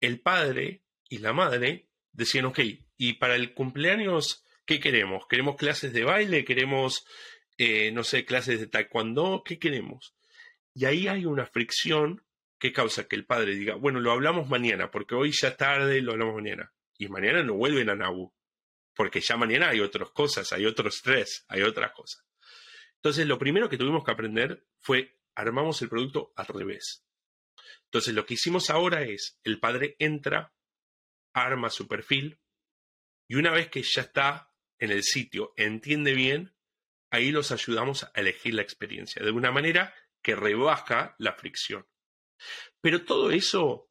El 0.00 0.20
padre 0.20 0.82
y 1.08 1.18
la 1.18 1.32
madre 1.32 1.88
decían, 2.12 2.44
ok, 2.46 2.60
y 2.96 3.14
para 3.14 3.34
el 3.34 3.54
cumpleaños, 3.54 4.44
¿qué 4.64 4.78
queremos? 4.78 5.26
¿Queremos 5.28 5.56
clases 5.56 5.92
de 5.92 6.04
baile? 6.04 6.44
¿Queremos, 6.44 7.04
eh, 7.58 7.90
no 7.90 8.04
sé, 8.04 8.24
clases 8.24 8.60
de 8.60 8.68
taekwondo? 8.68 9.42
¿Qué 9.44 9.58
queremos? 9.58 10.14
Y 10.74 10.84
ahí 10.84 11.08
hay 11.08 11.24
una 11.24 11.46
fricción 11.46 12.22
que 12.58 12.72
causa 12.72 13.06
que 13.08 13.16
el 13.16 13.26
padre 13.26 13.54
diga, 13.54 13.74
bueno, 13.74 14.00
lo 14.00 14.12
hablamos 14.12 14.48
mañana, 14.48 14.90
porque 14.90 15.14
hoy 15.14 15.32
ya 15.32 15.48
es 15.48 15.56
tarde, 15.56 16.00
lo 16.00 16.12
hablamos 16.12 16.36
mañana. 16.36 16.72
Y 16.96 17.08
mañana 17.08 17.42
no 17.42 17.54
vuelven 17.54 17.90
a 17.90 17.94
Nabu, 17.94 18.32
porque 18.94 19.20
ya 19.20 19.36
mañana 19.36 19.70
hay 19.70 19.80
otras 19.80 20.10
cosas, 20.10 20.52
hay 20.52 20.66
otro 20.66 20.88
estrés, 20.88 21.44
hay 21.48 21.62
otras 21.62 21.92
cosas. 21.92 22.24
Entonces, 22.96 23.26
lo 23.26 23.38
primero 23.38 23.68
que 23.68 23.76
tuvimos 23.76 24.04
que 24.04 24.12
aprender 24.12 24.66
fue 24.80 25.18
armamos 25.34 25.82
el 25.82 25.88
producto 25.88 26.32
al 26.36 26.46
revés. 26.46 27.04
Entonces, 27.86 28.14
lo 28.14 28.24
que 28.24 28.34
hicimos 28.34 28.70
ahora 28.70 29.02
es, 29.02 29.38
el 29.42 29.60
padre 29.60 29.96
entra, 29.98 30.54
arma 31.32 31.70
su 31.70 31.86
perfil, 31.86 32.40
y 33.28 33.36
una 33.36 33.50
vez 33.50 33.68
que 33.68 33.82
ya 33.82 34.02
está 34.02 34.52
en 34.78 34.90
el 34.90 35.02
sitio, 35.02 35.52
entiende 35.56 36.14
bien, 36.14 36.54
ahí 37.10 37.30
los 37.30 37.52
ayudamos 37.52 38.04
a 38.04 38.12
elegir 38.14 38.54
la 38.54 38.62
experiencia, 38.62 39.22
de 39.22 39.30
una 39.30 39.50
manera 39.50 39.94
que 40.22 40.34
rebaja 40.34 41.14
la 41.18 41.34
fricción. 41.34 41.86
Pero 42.80 43.04
todo 43.04 43.30
eso 43.30 43.90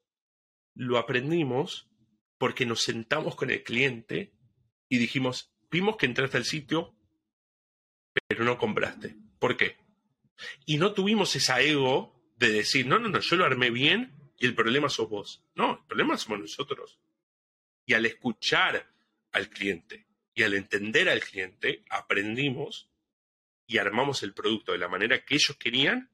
lo 0.75 0.97
aprendimos 0.97 1.89
porque 2.37 2.65
nos 2.65 2.83
sentamos 2.83 3.35
con 3.35 3.49
el 3.49 3.63
cliente 3.63 4.33
y 4.89 4.97
dijimos, 4.97 5.53
vimos 5.71 5.97
que 5.97 6.05
entraste 6.05 6.37
al 6.37 6.45
sitio, 6.45 6.95
pero 8.27 8.43
no 8.43 8.57
compraste. 8.57 9.15
¿Por 9.39 9.57
qué? 9.57 9.77
Y 10.65 10.77
no 10.77 10.93
tuvimos 10.93 11.35
esa 11.35 11.61
ego 11.61 12.21
de 12.37 12.51
decir, 12.51 12.85
no, 12.85 12.99
no, 12.99 13.09
no, 13.09 13.19
yo 13.19 13.35
lo 13.35 13.45
armé 13.45 13.69
bien 13.69 14.13
y 14.37 14.45
el 14.45 14.55
problema 14.55 14.89
sos 14.89 15.09
vos. 15.09 15.43
No, 15.55 15.79
el 15.79 15.85
problema 15.85 16.17
somos 16.17 16.39
nosotros. 16.39 16.99
Y 17.85 17.93
al 17.93 18.05
escuchar 18.05 18.93
al 19.31 19.49
cliente 19.49 20.07
y 20.33 20.43
al 20.43 20.53
entender 20.53 21.09
al 21.09 21.21
cliente, 21.21 21.83
aprendimos 21.89 22.89
y 23.67 23.77
armamos 23.77 24.23
el 24.23 24.33
producto 24.33 24.71
de 24.71 24.77
la 24.77 24.87
manera 24.87 25.23
que 25.23 25.35
ellos 25.35 25.57
querían 25.57 26.11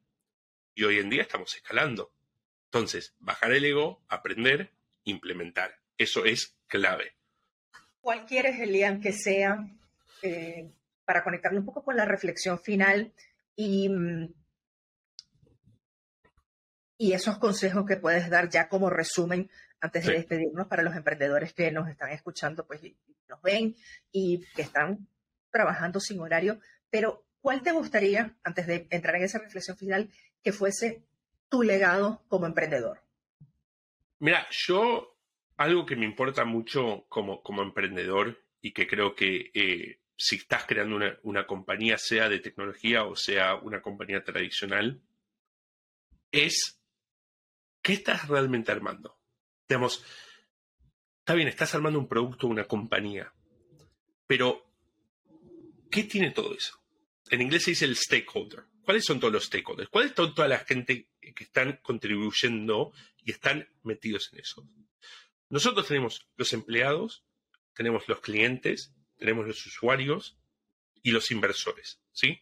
y 0.75 0.83
hoy 0.83 0.99
en 0.99 1.09
día 1.09 1.23
estamos 1.23 1.55
escalando. 1.55 2.13
Entonces, 2.71 3.15
bajar 3.19 3.51
el 3.51 3.65
ego, 3.65 4.03
aprender, 4.07 4.71
implementar. 5.03 5.79
Eso 5.97 6.25
es 6.25 6.55
clave. 6.67 7.15
¿Cuál 7.99 8.27
quieres, 8.27 8.59
Elian, 8.59 9.01
que 9.01 9.11
sea, 9.11 9.67
eh, 10.21 10.71
para 11.03 11.23
conectarlo 11.23 11.59
un 11.59 11.65
poco 11.65 11.83
con 11.83 11.97
la 11.97 12.05
reflexión 12.05 12.59
final 12.59 13.11
y, 13.55 13.89
mm, 13.89 14.33
y 16.99 17.13
esos 17.13 17.39
consejos 17.39 17.85
que 17.87 17.97
puedes 17.97 18.29
dar 18.29 18.49
ya 18.49 18.69
como 18.69 18.91
resumen 18.91 19.49
antes 19.81 20.05
de 20.05 20.13
despedirnos 20.13 20.67
para 20.67 20.83
los 20.83 20.95
emprendedores 20.95 21.53
que 21.53 21.71
nos 21.71 21.89
están 21.89 22.11
escuchando, 22.11 22.67
pues 22.67 22.81
nos 23.27 23.41
ven 23.41 23.75
y 24.11 24.45
que 24.55 24.61
están 24.61 25.07
trabajando 25.49 25.99
sin 25.99 26.19
horario, 26.19 26.59
pero 26.91 27.25
¿cuál 27.41 27.63
te 27.63 27.71
gustaría, 27.71 28.37
antes 28.43 28.67
de 28.67 28.87
entrar 28.91 29.15
en 29.15 29.23
esa 29.23 29.39
reflexión 29.39 29.77
final, 29.77 30.11
que 30.43 30.51
fuese 30.51 31.03
tu 31.49 31.63
legado 31.63 32.23
como 32.27 32.45
emprendedor? 32.45 33.01
Mira, 34.19 34.47
yo 34.51 35.17
algo 35.57 35.85
que 35.85 35.95
me 35.95 36.05
importa 36.05 36.45
mucho 36.45 37.05
como, 37.09 37.41
como 37.41 37.61
emprendedor 37.61 38.41
y 38.61 38.71
que 38.71 38.87
creo 38.87 39.15
que 39.15 39.51
eh, 39.53 39.99
si 40.15 40.35
estás 40.37 40.65
creando 40.65 40.95
una, 40.95 41.17
una, 41.23 41.47
compañía, 41.47 41.97
sea 41.97 42.29
de 42.29 42.39
tecnología 42.39 43.03
o 43.05 43.15
sea 43.15 43.55
una 43.55 43.81
compañía 43.81 44.23
tradicional, 44.23 45.01
es 46.31 46.79
¿qué 47.81 47.93
estás 47.93 48.27
realmente 48.27 48.71
armando? 48.71 49.17
Digamos, 49.67 50.03
está 51.19 51.33
bien, 51.33 51.47
estás 51.47 51.73
armando 51.75 51.99
un 51.99 52.07
producto, 52.07 52.47
una 52.47 52.65
compañía, 52.65 53.33
pero 54.27 54.65
¿qué 55.89 56.03
tiene 56.03 56.31
todo 56.31 56.53
eso? 56.55 56.79
En 57.29 57.41
inglés 57.41 57.63
se 57.63 57.71
dice 57.71 57.85
el 57.85 57.95
stakeholder. 57.95 58.63
¿Cuáles 58.83 59.05
son 59.05 59.19
todos 59.19 59.33
los 59.33 59.45
stakeholders? 59.45 59.89
¿Cuál 59.89 60.07
es 60.07 60.15
toda 60.15 60.47
la 60.47 60.59
gente 60.59 61.08
que 61.33 61.43
están 61.43 61.79
contribuyendo 61.81 62.93
y 63.23 63.31
están 63.31 63.67
metidos 63.83 64.31
en 64.33 64.39
eso? 64.39 64.67
Nosotros 65.49 65.87
tenemos 65.87 66.27
los 66.35 66.53
empleados, 66.53 67.23
tenemos 67.73 68.07
los 68.07 68.19
clientes, 68.19 68.93
tenemos 69.17 69.47
los 69.47 69.65
usuarios 69.65 70.37
y 71.01 71.11
los 71.11 71.31
inversores, 71.31 72.01
¿sí? 72.11 72.39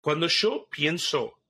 Cuando 0.00 0.28
yo 0.28 0.68
pienso 0.70 1.40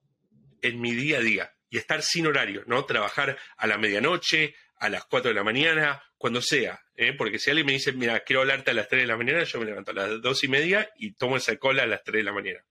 en 0.62 0.80
mi 0.80 0.92
día 0.92 1.18
a 1.18 1.20
día 1.20 1.56
y 1.68 1.78
estar 1.78 2.02
sin 2.02 2.26
horario, 2.26 2.64
¿no? 2.66 2.84
Trabajar 2.84 3.38
a 3.56 3.66
la 3.66 3.78
medianoche, 3.78 4.54
a 4.76 4.88
las 4.88 5.04
4 5.06 5.30
de 5.30 5.34
la 5.34 5.44
mañana, 5.44 6.02
cuando 6.16 6.40
sea, 6.40 6.80
¿eh? 6.94 7.12
porque 7.12 7.38
si 7.38 7.50
alguien 7.50 7.66
me 7.66 7.72
dice, 7.72 7.92
mira, 7.92 8.20
quiero 8.20 8.42
hablarte 8.42 8.70
a 8.70 8.74
las 8.74 8.88
3 8.88 9.02
de 9.02 9.06
la 9.06 9.16
mañana, 9.16 9.44
yo 9.44 9.58
me 9.58 9.66
levanto 9.66 9.90
a 9.90 9.94
las 9.94 10.22
2 10.22 10.44
y 10.44 10.48
media 10.48 10.90
y 10.96 11.12
tomo 11.12 11.36
esa 11.36 11.56
cola 11.56 11.82
a 11.82 11.86
las 11.86 12.02
3 12.02 12.20
de 12.20 12.24
la 12.24 12.32
mañana. 12.32 12.64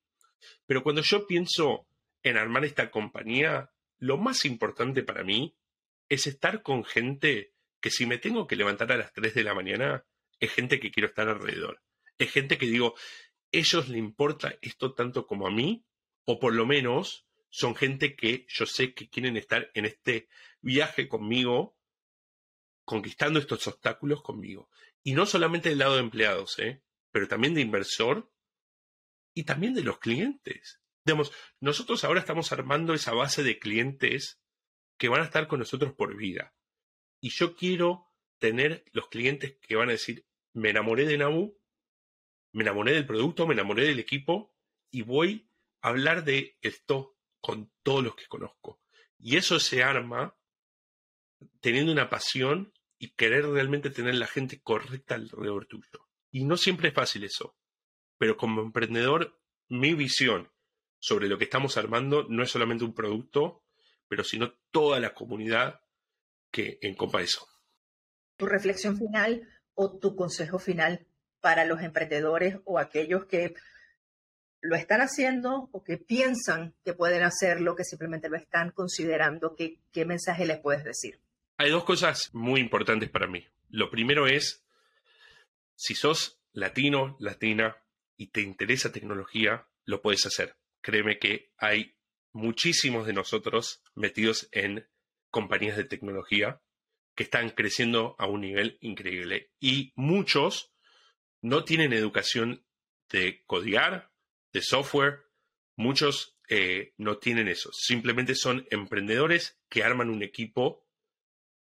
Pero 0.66 0.84
cuando 0.84 1.02
yo 1.02 1.28
pienso 1.28 1.88
en 2.24 2.38
armar 2.38 2.66
esta 2.66 2.90
compañía, 2.90 3.72
lo 4.00 4.18
más 4.18 4.46
importante 4.46 5.04
para 5.04 5.24
mí 5.24 5.56
es 6.10 6.28
estar 6.28 6.62
con 6.62 6.84
gente 6.84 7.54
que 7.80 7.92
si 7.92 8.06
me 8.06 8.18
tengo 8.18 8.48
que 8.48 8.56
levantar 8.56 8.92
a 8.92 8.98
las 8.98 9.14
3 9.14 9.34
de 9.34 9.44
la 9.44 9.54
mañana, 9.54 10.06
es 10.40 10.52
gente 10.52 10.80
que 10.80 10.92
quiero 10.92 11.08
estar 11.08 11.28
alrededor. 11.28 11.82
Es 12.18 12.32
gente 12.32 12.58
que 12.58 12.66
digo, 12.66 12.96
ellos 13.52 13.90
le 13.90 13.98
importa 13.98 14.58
esto 14.62 14.94
tanto 14.94 15.28
como 15.28 15.48
a 15.48 15.52
mí, 15.52 15.86
o 16.26 16.40
por 16.40 16.54
lo 16.54 16.66
menos 16.66 17.26
son 17.50 17.76
gente 17.76 18.16
que 18.16 18.46
yo 18.48 18.66
sé 18.66 18.94
que 18.94 19.10
quieren 19.10 19.38
estar 19.38 19.70
en 19.74 19.86
este 19.86 20.28
viaje 20.62 21.08
conmigo, 21.08 21.78
conquistando 22.86 23.40
estos 23.40 23.68
obstáculos 23.68 24.22
conmigo. 24.22 24.70
Y 25.04 25.14
no 25.14 25.26
solamente 25.26 25.70
del 25.70 25.80
lado 25.80 25.96
de 25.96 26.02
empleados, 26.02 26.58
¿eh? 26.60 26.82
pero 27.12 27.28
también 27.28 27.54
de 27.54 27.62
inversor 27.62 28.32
y 29.34 29.44
también 29.44 29.74
de 29.74 29.84
los 29.84 30.00
clientes. 30.00 30.82
Digamos, 31.06 31.32
nosotros 31.60 32.04
ahora 32.04 32.22
estamos 32.22 32.52
armando 32.52 32.94
esa 32.94 33.14
base 33.14 33.44
de 33.44 33.60
clientes 33.60 34.42
que 34.98 35.10
van 35.10 35.22
a 35.22 35.26
estar 35.26 35.48
con 35.48 35.60
nosotros 35.60 35.94
por 35.94 36.16
vida. 36.16 36.54
Y 37.22 37.30
yo 37.30 37.56
quiero 37.56 38.08
tener 38.40 38.86
los 38.92 39.10
clientes 39.10 39.58
que 39.62 39.76
van 39.76 39.90
a 39.90 39.94
decir, 39.94 40.26
me 40.54 40.70
enamoré 40.70 41.06
de 41.06 41.18
Nabu, 41.18 41.60
me 42.54 42.64
enamoré 42.64 42.94
del 42.94 43.06
producto, 43.06 43.48
me 43.48 43.54
enamoré 43.54 43.86
del 43.86 44.00
equipo 44.00 44.56
y 44.92 45.02
voy 45.02 45.50
a 45.82 45.90
hablar 45.90 46.24
de 46.24 46.58
esto 46.62 47.18
con 47.42 47.72
todos 47.84 48.04
los 48.04 48.16
que 48.16 48.28
conozco. 48.28 48.82
Y 49.18 49.38
eso 49.38 49.60
se 49.60 49.84
arma 49.84 50.38
teniendo 51.60 51.92
una 51.92 52.10
pasión 52.10 52.74
y 52.98 53.10
querer 53.10 53.46
realmente 53.46 53.90
tener 53.90 54.16
la 54.16 54.28
gente 54.28 54.62
correcta 54.62 55.16
alrededor 55.16 55.66
tuyo. 55.66 56.08
Y 56.32 56.46
no 56.46 56.56
siempre 56.56 56.90
es 56.90 56.94
fácil 56.94 57.24
eso. 57.26 57.58
Pero 58.18 58.38
como 58.38 58.62
emprendedor, 58.62 59.42
mi 59.68 59.94
visión 59.94 60.53
sobre 61.04 61.28
lo 61.28 61.38
que 61.38 61.44
estamos 61.44 61.76
armando 61.76 62.26
no 62.30 62.44
es 62.44 62.50
solamente 62.50 62.86
un 62.86 62.94
producto, 62.94 63.62
pero 64.08 64.24
sino 64.24 64.54
toda 64.72 65.02
la 65.02 65.14
comunidad 65.14 65.82
que 66.50 66.80
encopa 66.82 67.22
eso. 67.22 67.46
Tu 68.38 68.46
reflexión 68.46 68.98
final 68.98 69.46
o 69.74 70.00
tu 70.00 70.16
consejo 70.16 70.60
final 70.60 71.06
para 71.42 71.66
los 71.66 71.82
emprendedores 71.82 72.56
o 72.64 72.80
aquellos 72.80 73.26
que 73.26 73.54
lo 74.62 74.78
están 74.78 75.02
haciendo 75.02 75.68
o 75.74 75.84
que 75.84 75.98
piensan 75.98 76.74
que 76.86 76.94
pueden 76.94 77.24
hacerlo, 77.24 77.76
que 77.76 77.84
simplemente 77.84 78.30
lo 78.30 78.38
están 78.38 78.72
considerando, 78.72 79.58
¿qué, 79.58 79.82
qué 79.92 80.06
mensaje 80.06 80.46
les 80.46 80.60
puedes 80.60 80.86
decir? 80.86 81.20
Hay 81.58 81.70
dos 81.70 81.84
cosas 81.84 82.34
muy 82.34 82.62
importantes 82.62 83.10
para 83.10 83.28
mí. 83.28 83.46
Lo 83.68 83.90
primero 83.90 84.26
es, 84.26 84.64
si 85.76 85.96
sos 85.96 86.40
latino, 86.54 87.18
latina, 87.20 87.76
y 88.16 88.28
te 88.28 88.40
interesa 88.40 88.94
tecnología, 88.94 89.68
lo 89.84 90.02
puedes 90.02 90.26
hacer. 90.26 90.56
Créeme 90.84 91.18
que 91.18 91.54
hay 91.58 91.96
muchísimos 92.34 93.08
de 93.08 93.14
nosotros 93.14 93.82
metidos 93.96 94.50
en 94.52 94.88
compañías 95.32 95.78
de 95.78 95.86
tecnología 95.86 96.62
que 97.16 97.24
están 97.24 97.52
creciendo 97.52 98.16
a 98.20 98.28
un 98.28 98.42
nivel 98.42 98.78
increíble 98.82 99.52
y 99.60 99.94
muchos 99.96 100.74
no 101.42 101.64
tienen 101.64 101.94
educación 101.94 102.66
de 103.10 103.44
codiar, 103.46 104.12
de 104.52 104.62
software, 104.62 105.22
muchos 105.76 106.38
eh, 106.50 106.94
no 106.98 107.18
tienen 107.18 107.48
eso, 107.48 107.72
simplemente 107.72 108.36
son 108.36 108.68
emprendedores 108.70 109.60
que 109.70 109.84
arman 109.84 110.10
un 110.10 110.22
equipo 110.22 110.86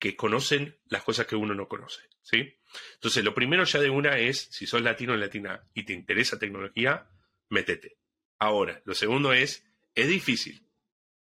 que 0.00 0.16
conocen 0.16 0.80
las 0.86 1.04
cosas 1.04 1.26
que 1.26 1.36
uno 1.36 1.54
no 1.54 1.68
conoce, 1.68 2.02
¿sí? 2.22 2.58
Entonces, 2.94 3.22
lo 3.22 3.34
primero 3.34 3.62
ya 3.62 3.78
de 3.78 3.90
una 3.90 4.18
es, 4.18 4.48
si 4.50 4.66
sos 4.66 4.82
latino 4.82 5.12
o 5.12 5.16
latina 5.16 5.64
y 5.74 5.84
te 5.84 5.92
interesa 5.92 6.40
tecnología, 6.40 7.08
métete. 7.50 8.01
Ahora, 8.42 8.82
lo 8.86 8.96
segundo 8.96 9.32
es, 9.32 9.64
es 9.94 10.08
difícil. 10.08 10.66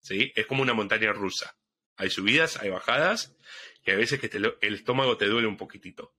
¿sí? 0.00 0.32
Es 0.34 0.46
como 0.46 0.62
una 0.62 0.72
montaña 0.72 1.12
rusa. 1.12 1.54
Hay 1.96 2.08
subidas, 2.08 2.56
hay 2.56 2.70
bajadas, 2.70 3.36
y 3.84 3.90
a 3.90 3.96
veces 3.96 4.18
que 4.18 4.34
el 4.34 4.74
estómago 4.74 5.18
te 5.18 5.26
duele 5.26 5.46
un 5.46 5.58
poquitito. 5.58 6.14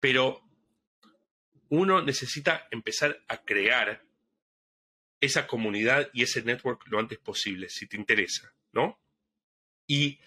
Pero 0.00 0.42
uno 1.70 2.02
necesita 2.02 2.68
empezar 2.70 3.24
a 3.28 3.44
crear 3.44 4.04
esa 5.22 5.46
comunidad 5.46 6.10
y 6.12 6.22
ese 6.22 6.42
network 6.42 6.86
lo 6.88 6.98
antes 6.98 7.18
posible, 7.18 7.70
si 7.70 7.86
te 7.86 7.96
interesa, 7.96 8.54
¿no? 8.72 9.00
Y 9.86 10.18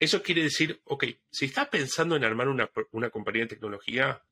eso 0.00 0.24
quiere 0.24 0.42
decir, 0.42 0.80
ok, 0.86 1.04
si 1.30 1.44
estás 1.44 1.68
pensando 1.68 2.16
en 2.16 2.24
armar 2.24 2.48
una, 2.48 2.68
una 2.90 3.10
compañía 3.10 3.42
de 3.42 3.50
tecnología, 3.50 4.24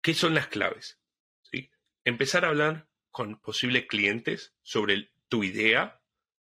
¿qué 0.00 0.14
son 0.14 0.32
las 0.32 0.46
claves? 0.46 1.00
¿Sí? 1.42 1.72
Empezar 2.04 2.44
a 2.44 2.50
hablar 2.50 2.93
con 3.14 3.38
posibles 3.38 3.86
clientes 3.86 4.56
sobre 4.62 5.12
tu 5.28 5.44
idea, 5.44 6.02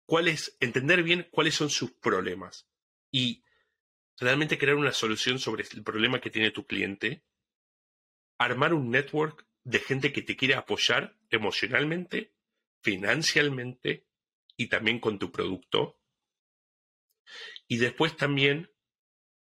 cuál 0.07 0.29
es, 0.29 0.57
entender 0.61 1.03
bien 1.03 1.27
cuáles 1.33 1.57
son 1.57 1.69
sus 1.69 1.91
problemas 1.91 2.69
y 3.11 3.43
realmente 4.19 4.57
crear 4.57 4.77
una 4.77 4.93
solución 4.93 5.41
sobre 5.41 5.65
el 5.75 5.83
problema 5.83 6.21
que 6.21 6.31
tiene 6.31 6.53
tu 6.53 6.65
cliente, 6.65 7.25
armar 8.39 8.73
un 8.73 8.93
network 8.93 9.49
de 9.65 9.81
gente 9.81 10.13
que 10.13 10.23
te 10.23 10.37
quiere 10.37 10.55
apoyar 10.55 11.19
emocionalmente, 11.29 12.37
financieramente 12.83 14.07
y 14.57 14.69
también 14.69 15.01
con 15.01 15.19
tu 15.19 15.33
producto. 15.33 15.99
Y 17.67 17.79
después 17.79 18.17
también 18.17 18.71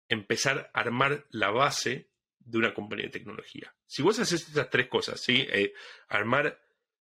empezar 0.08 0.72
a 0.74 0.80
armar 0.80 1.28
la 1.30 1.52
base 1.52 2.10
de 2.40 2.58
una 2.58 2.74
compañía 2.74 3.06
de 3.06 3.12
tecnología. 3.12 3.72
Si 3.86 4.02
vos 4.02 4.18
haces 4.18 4.48
estas 4.48 4.68
tres 4.68 4.88
cosas, 4.88 5.20
¿sí? 5.20 5.46
Eh, 5.48 5.74
armar 6.08 6.63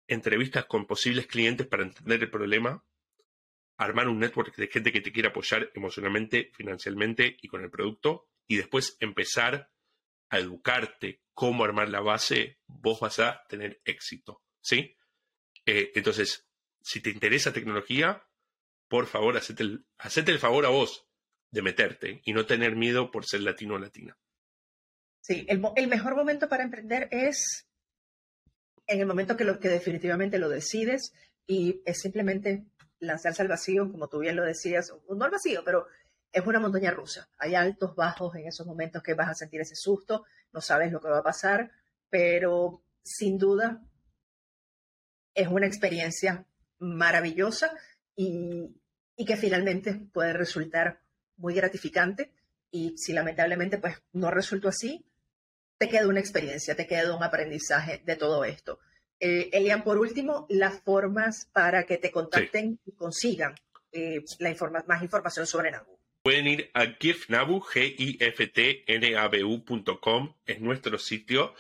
entrevistas 0.07 0.65
con 0.65 0.85
posibles 0.85 1.27
clientes 1.27 1.67
para 1.67 1.83
entender 1.83 2.21
el 2.21 2.29
problema, 2.29 2.83
armar 3.77 4.07
un 4.07 4.19
network 4.19 4.55
de 4.55 4.67
gente 4.67 4.91
que 4.91 5.01
te 5.01 5.11
quiera 5.11 5.29
apoyar 5.29 5.71
emocionalmente, 5.73 6.51
financieramente 6.53 7.37
y 7.41 7.47
con 7.47 7.63
el 7.63 7.69
producto, 7.69 8.29
y 8.47 8.57
después 8.57 8.97
empezar 8.99 9.71
a 10.29 10.39
educarte 10.39 11.21
cómo 11.33 11.63
armar 11.63 11.89
la 11.89 12.01
base, 12.01 12.59
vos 12.67 12.99
vas 12.99 13.19
a 13.19 13.43
tener 13.47 13.81
éxito, 13.85 14.43
¿sí? 14.61 14.97
Eh, 15.65 15.91
entonces, 15.95 16.47
si 16.81 17.01
te 17.01 17.09
interesa 17.09 17.53
tecnología, 17.53 18.25
por 18.87 19.07
favor, 19.07 19.37
hacete 19.37 19.63
el, 19.63 19.85
el 19.99 20.39
favor 20.39 20.65
a 20.65 20.69
vos 20.69 21.07
de 21.51 21.61
meterte 21.61 22.21
y 22.25 22.33
no 22.33 22.45
tener 22.45 22.75
miedo 22.75 23.11
por 23.11 23.25
ser 23.25 23.41
latino 23.41 23.75
o 23.75 23.79
latina. 23.79 24.17
Sí, 25.21 25.45
el, 25.47 25.61
el 25.75 25.87
mejor 25.87 26.15
momento 26.15 26.49
para 26.49 26.63
emprender 26.63 27.07
es 27.11 27.69
en 28.87 28.99
el 28.99 29.05
momento 29.05 29.37
que, 29.37 29.43
lo, 29.43 29.59
que 29.59 29.69
definitivamente 29.69 30.37
lo 30.37 30.49
decides 30.49 31.13
y 31.47 31.81
es 31.85 31.99
simplemente 31.99 32.65
lanzarse 32.99 33.41
al 33.41 33.47
vacío, 33.47 33.91
como 33.91 34.07
tú 34.07 34.19
bien 34.19 34.35
lo 34.35 34.43
decías, 34.43 34.93
no 35.09 35.25
al 35.25 35.31
vacío, 35.31 35.63
pero 35.63 35.87
es 36.31 36.45
una 36.45 36.59
montaña 36.59 36.91
rusa. 36.91 37.29
Hay 37.37 37.55
altos, 37.55 37.95
bajos 37.95 38.35
en 38.35 38.47
esos 38.47 38.65
momentos 38.65 39.03
que 39.03 39.13
vas 39.13 39.29
a 39.29 39.35
sentir 39.35 39.61
ese 39.61 39.75
susto, 39.75 40.25
no 40.51 40.61
sabes 40.61 40.91
lo 40.91 40.99
que 40.99 41.09
va 41.09 41.19
a 41.19 41.23
pasar, 41.23 41.71
pero 42.09 42.83
sin 43.03 43.37
duda 43.37 43.81
es 45.33 45.47
una 45.47 45.67
experiencia 45.67 46.45
maravillosa 46.79 47.71
y, 48.15 48.75
y 49.15 49.25
que 49.25 49.35
finalmente 49.35 49.95
puede 50.11 50.33
resultar 50.33 51.01
muy 51.37 51.53
gratificante. 51.53 52.31
Y 52.71 52.97
si 52.97 53.13
lamentablemente 53.13 53.77
pues 53.77 54.01
no 54.13 54.31
resultó 54.31 54.69
así, 54.69 55.05
te 55.83 55.89
queda 55.89 56.07
una 56.07 56.21
experiencia, 56.21 56.75
te 56.75 56.87
queda 56.87 57.13
un 57.13 57.23
aprendizaje 57.23 58.01
de 58.05 58.15
todo 58.15 58.45
esto. 58.45 58.79
Eh, 59.19 59.49
Elian, 59.51 59.83
por 59.83 59.97
último, 59.97 60.45
las 60.49 60.81
formas 60.81 61.49
para 61.51 61.83
que 61.83 61.97
te 61.97 62.09
contacten 62.09 62.79
y 62.85 62.93
consigan 62.93 63.53
eh, 63.91 64.21
la 64.39 64.83
más 64.87 65.03
información 65.03 65.45
sobre 65.45 65.71
Nabu. 65.71 65.99
Pueden 66.21 66.47
ir 66.47 66.71
a 66.73 66.85
giftnabu, 66.85 67.59
g 67.59 67.95
i 67.97 68.17
f 68.17 68.47
t 68.47 68.85
n 68.87 69.17
a 69.17 69.27
b 69.27 69.43
u.com, 69.43 70.35
es 70.45 70.61
nuestro 70.61 70.97
sitio. 70.97 71.53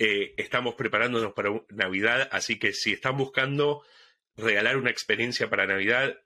Eh, 0.00 0.34
estamos 0.36 0.74
preparándonos 0.74 1.32
para 1.32 1.50
Navidad, 1.68 2.28
así 2.32 2.58
que 2.58 2.72
si 2.72 2.92
están 2.92 3.16
buscando 3.16 3.84
regalar 4.36 4.78
una 4.78 4.90
experiencia 4.90 5.48
para 5.48 5.66
Navidad, 5.66 6.18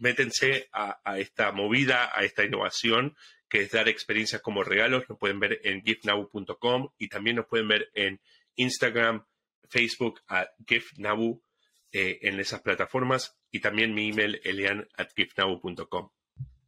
métense 0.00 0.68
a, 0.72 0.98
a 1.04 1.20
esta 1.20 1.52
movida, 1.52 2.10
a 2.12 2.24
esta 2.24 2.42
innovación 2.42 3.14
que 3.48 3.62
es 3.62 3.70
dar 3.70 3.88
experiencias 3.88 4.42
como 4.42 4.62
regalos. 4.62 5.04
Nos 5.08 5.18
pueden 5.18 5.40
ver 5.40 5.60
en 5.64 5.82
giftnabu.com 5.82 6.90
y 6.98 7.08
también 7.08 7.36
nos 7.36 7.46
pueden 7.46 7.68
ver 7.68 7.90
en 7.94 8.20
Instagram, 8.56 9.24
Facebook 9.68 10.20
a 10.28 10.48
giftnabu 10.66 11.42
eh, 11.92 12.18
en 12.22 12.40
esas 12.40 12.60
plataformas 12.60 13.36
y 13.50 13.60
también 13.60 13.94
mi 13.94 14.10
email 14.10 14.40
elian 14.44 14.86
at 14.96 15.08
giftnabu.com. 15.14 16.10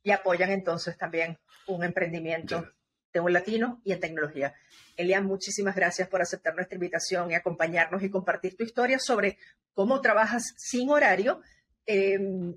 Y 0.02 0.10
apoyan 0.10 0.50
entonces 0.50 0.96
también 0.96 1.38
un 1.66 1.84
emprendimiento 1.84 2.72
de 3.12 3.20
un 3.20 3.32
latino 3.32 3.80
y 3.84 3.92
en 3.92 4.00
tecnología. 4.00 4.54
Elian, 4.96 5.26
muchísimas 5.26 5.74
gracias 5.74 6.08
por 6.08 6.22
aceptar 6.22 6.54
nuestra 6.54 6.76
invitación 6.76 7.30
y 7.30 7.34
acompañarnos 7.34 8.02
y 8.02 8.10
compartir 8.10 8.56
tu 8.56 8.64
historia 8.64 8.98
sobre 8.98 9.38
cómo 9.74 10.00
trabajas 10.00 10.54
sin 10.56 10.90
horario 10.90 11.42
em, 11.86 12.56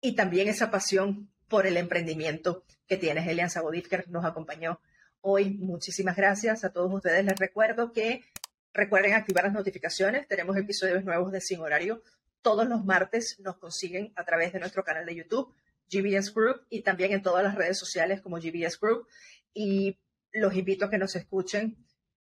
y 0.00 0.14
también 0.14 0.48
esa 0.48 0.70
pasión 0.70 1.31
por 1.52 1.66
el 1.66 1.76
emprendimiento 1.76 2.64
que 2.86 2.96
tienes. 2.96 3.28
Elian 3.28 3.50
Sabodifker 3.50 4.08
nos 4.08 4.24
acompañó 4.24 4.80
hoy. 5.20 5.50
Muchísimas 5.58 6.16
gracias 6.16 6.64
a 6.64 6.72
todos 6.72 6.90
ustedes. 6.90 7.26
Les 7.26 7.38
recuerdo 7.38 7.92
que 7.92 8.24
recuerden 8.72 9.12
activar 9.12 9.44
las 9.44 9.52
notificaciones. 9.52 10.26
Tenemos 10.26 10.56
episodios 10.56 11.04
nuevos 11.04 11.30
de 11.30 11.42
Sin 11.42 11.60
Horario. 11.60 12.02
Todos 12.40 12.66
los 12.66 12.86
martes 12.86 13.36
nos 13.40 13.58
consiguen 13.58 14.14
a 14.16 14.24
través 14.24 14.54
de 14.54 14.60
nuestro 14.60 14.82
canal 14.82 15.04
de 15.04 15.14
YouTube, 15.14 15.54
GBS 15.90 16.32
Group, 16.32 16.62
y 16.70 16.80
también 16.80 17.12
en 17.12 17.20
todas 17.20 17.44
las 17.44 17.54
redes 17.54 17.78
sociales 17.78 18.22
como 18.22 18.38
GBS 18.38 18.80
Group. 18.80 19.06
Y 19.52 20.00
los 20.32 20.54
invito 20.54 20.86
a 20.86 20.90
que 20.90 20.96
nos 20.96 21.16
escuchen 21.16 21.76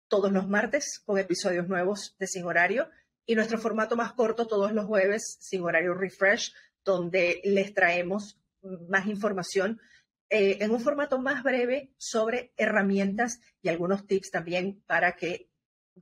todos 0.08 0.32
los 0.32 0.48
martes 0.48 1.00
con 1.06 1.16
episodios 1.18 1.68
nuevos 1.68 2.16
de 2.18 2.26
Sin 2.26 2.44
Horario 2.44 2.90
y 3.24 3.36
nuestro 3.36 3.58
formato 3.58 3.94
más 3.94 4.14
corto 4.14 4.48
todos 4.48 4.72
los 4.72 4.86
jueves, 4.86 5.36
Sin 5.38 5.62
Horario 5.62 5.94
Refresh, 5.94 6.52
donde 6.84 7.40
les 7.44 7.72
traemos 7.72 8.41
más 8.88 9.06
información 9.06 9.80
eh, 10.30 10.58
en 10.60 10.70
un 10.70 10.80
formato 10.80 11.18
más 11.18 11.42
breve 11.42 11.92
sobre 11.98 12.52
herramientas 12.56 13.40
y 13.60 13.68
algunos 13.68 14.06
tips 14.06 14.30
también 14.30 14.82
para 14.86 15.12
que 15.12 15.50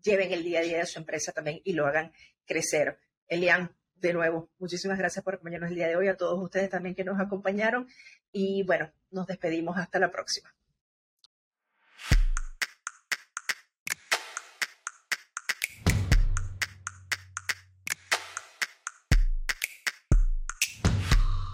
lleven 0.02 0.32
el 0.32 0.44
día 0.44 0.60
a 0.60 0.62
día 0.62 0.78
de 0.78 0.86
su 0.86 0.98
empresa 0.98 1.32
también 1.32 1.60
y 1.64 1.72
lo 1.72 1.86
hagan 1.86 2.12
crecer. 2.44 2.98
Elian, 3.26 3.74
de 3.94 4.12
nuevo, 4.12 4.50
muchísimas 4.58 4.98
gracias 4.98 5.24
por 5.24 5.34
acompañarnos 5.34 5.70
el 5.70 5.76
día 5.76 5.88
de 5.88 5.96
hoy, 5.96 6.08
a 6.08 6.16
todos 6.16 6.40
ustedes 6.42 6.70
también 6.70 6.94
que 6.94 7.04
nos 7.04 7.20
acompañaron 7.20 7.88
y 8.32 8.62
bueno, 8.62 8.92
nos 9.10 9.26
despedimos 9.26 9.76
hasta 9.78 9.98
la 9.98 10.10
próxima. 10.10 10.54